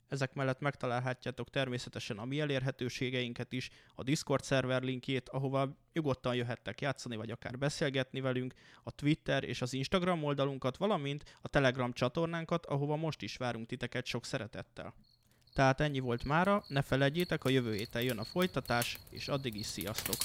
Ezek 0.08 0.34
mellett 0.34 0.60
megtalálhatjátok 0.60 1.50
természetesen 1.50 2.18
a 2.18 2.26
mi 2.26 2.40
elérhetőségeinket 2.40 3.54
is, 3.54 3.70
a 3.96 4.04
Discord 4.04 4.44
szerver 4.44 4.82
linkjét, 4.82 5.30
ahova 5.30 5.78
nyugodtan 5.94 6.36
jöhettek 6.36 6.82
játszani, 6.82 7.16
vagy 7.16 7.32
akár 7.32 7.58
beszélgetni 7.58 8.20
velünk, 8.20 8.54
a 8.84 8.92
Twitter 8.92 9.44
és 9.44 9.62
az 9.62 9.74
Instagram 9.74 10.24
oldalunkat, 10.24 10.78
valamint 10.78 11.38
a 11.42 11.48
Telegram 11.48 11.94
csatornánkat, 11.94 12.66
ahova 12.66 12.96
most 12.96 13.22
is 13.22 13.38
várunk 13.38 13.68
titeket 13.68 14.06
sok 14.06 14.26
szeretettel. 14.26 14.94
Tehát 15.54 15.82
ennyi 15.82 16.00
volt 16.00 16.24
mára, 16.24 16.64
ne 16.68 16.82
felejtjétek, 16.82 17.44
a 17.44 17.50
jövő 17.50 17.74
héten 17.74 18.02
jön 18.02 18.18
a 18.18 18.24
folytatás, 18.24 19.00
és 19.10 19.28
addig 19.28 19.56
is 19.56 19.66
sziasztok! 19.66 20.16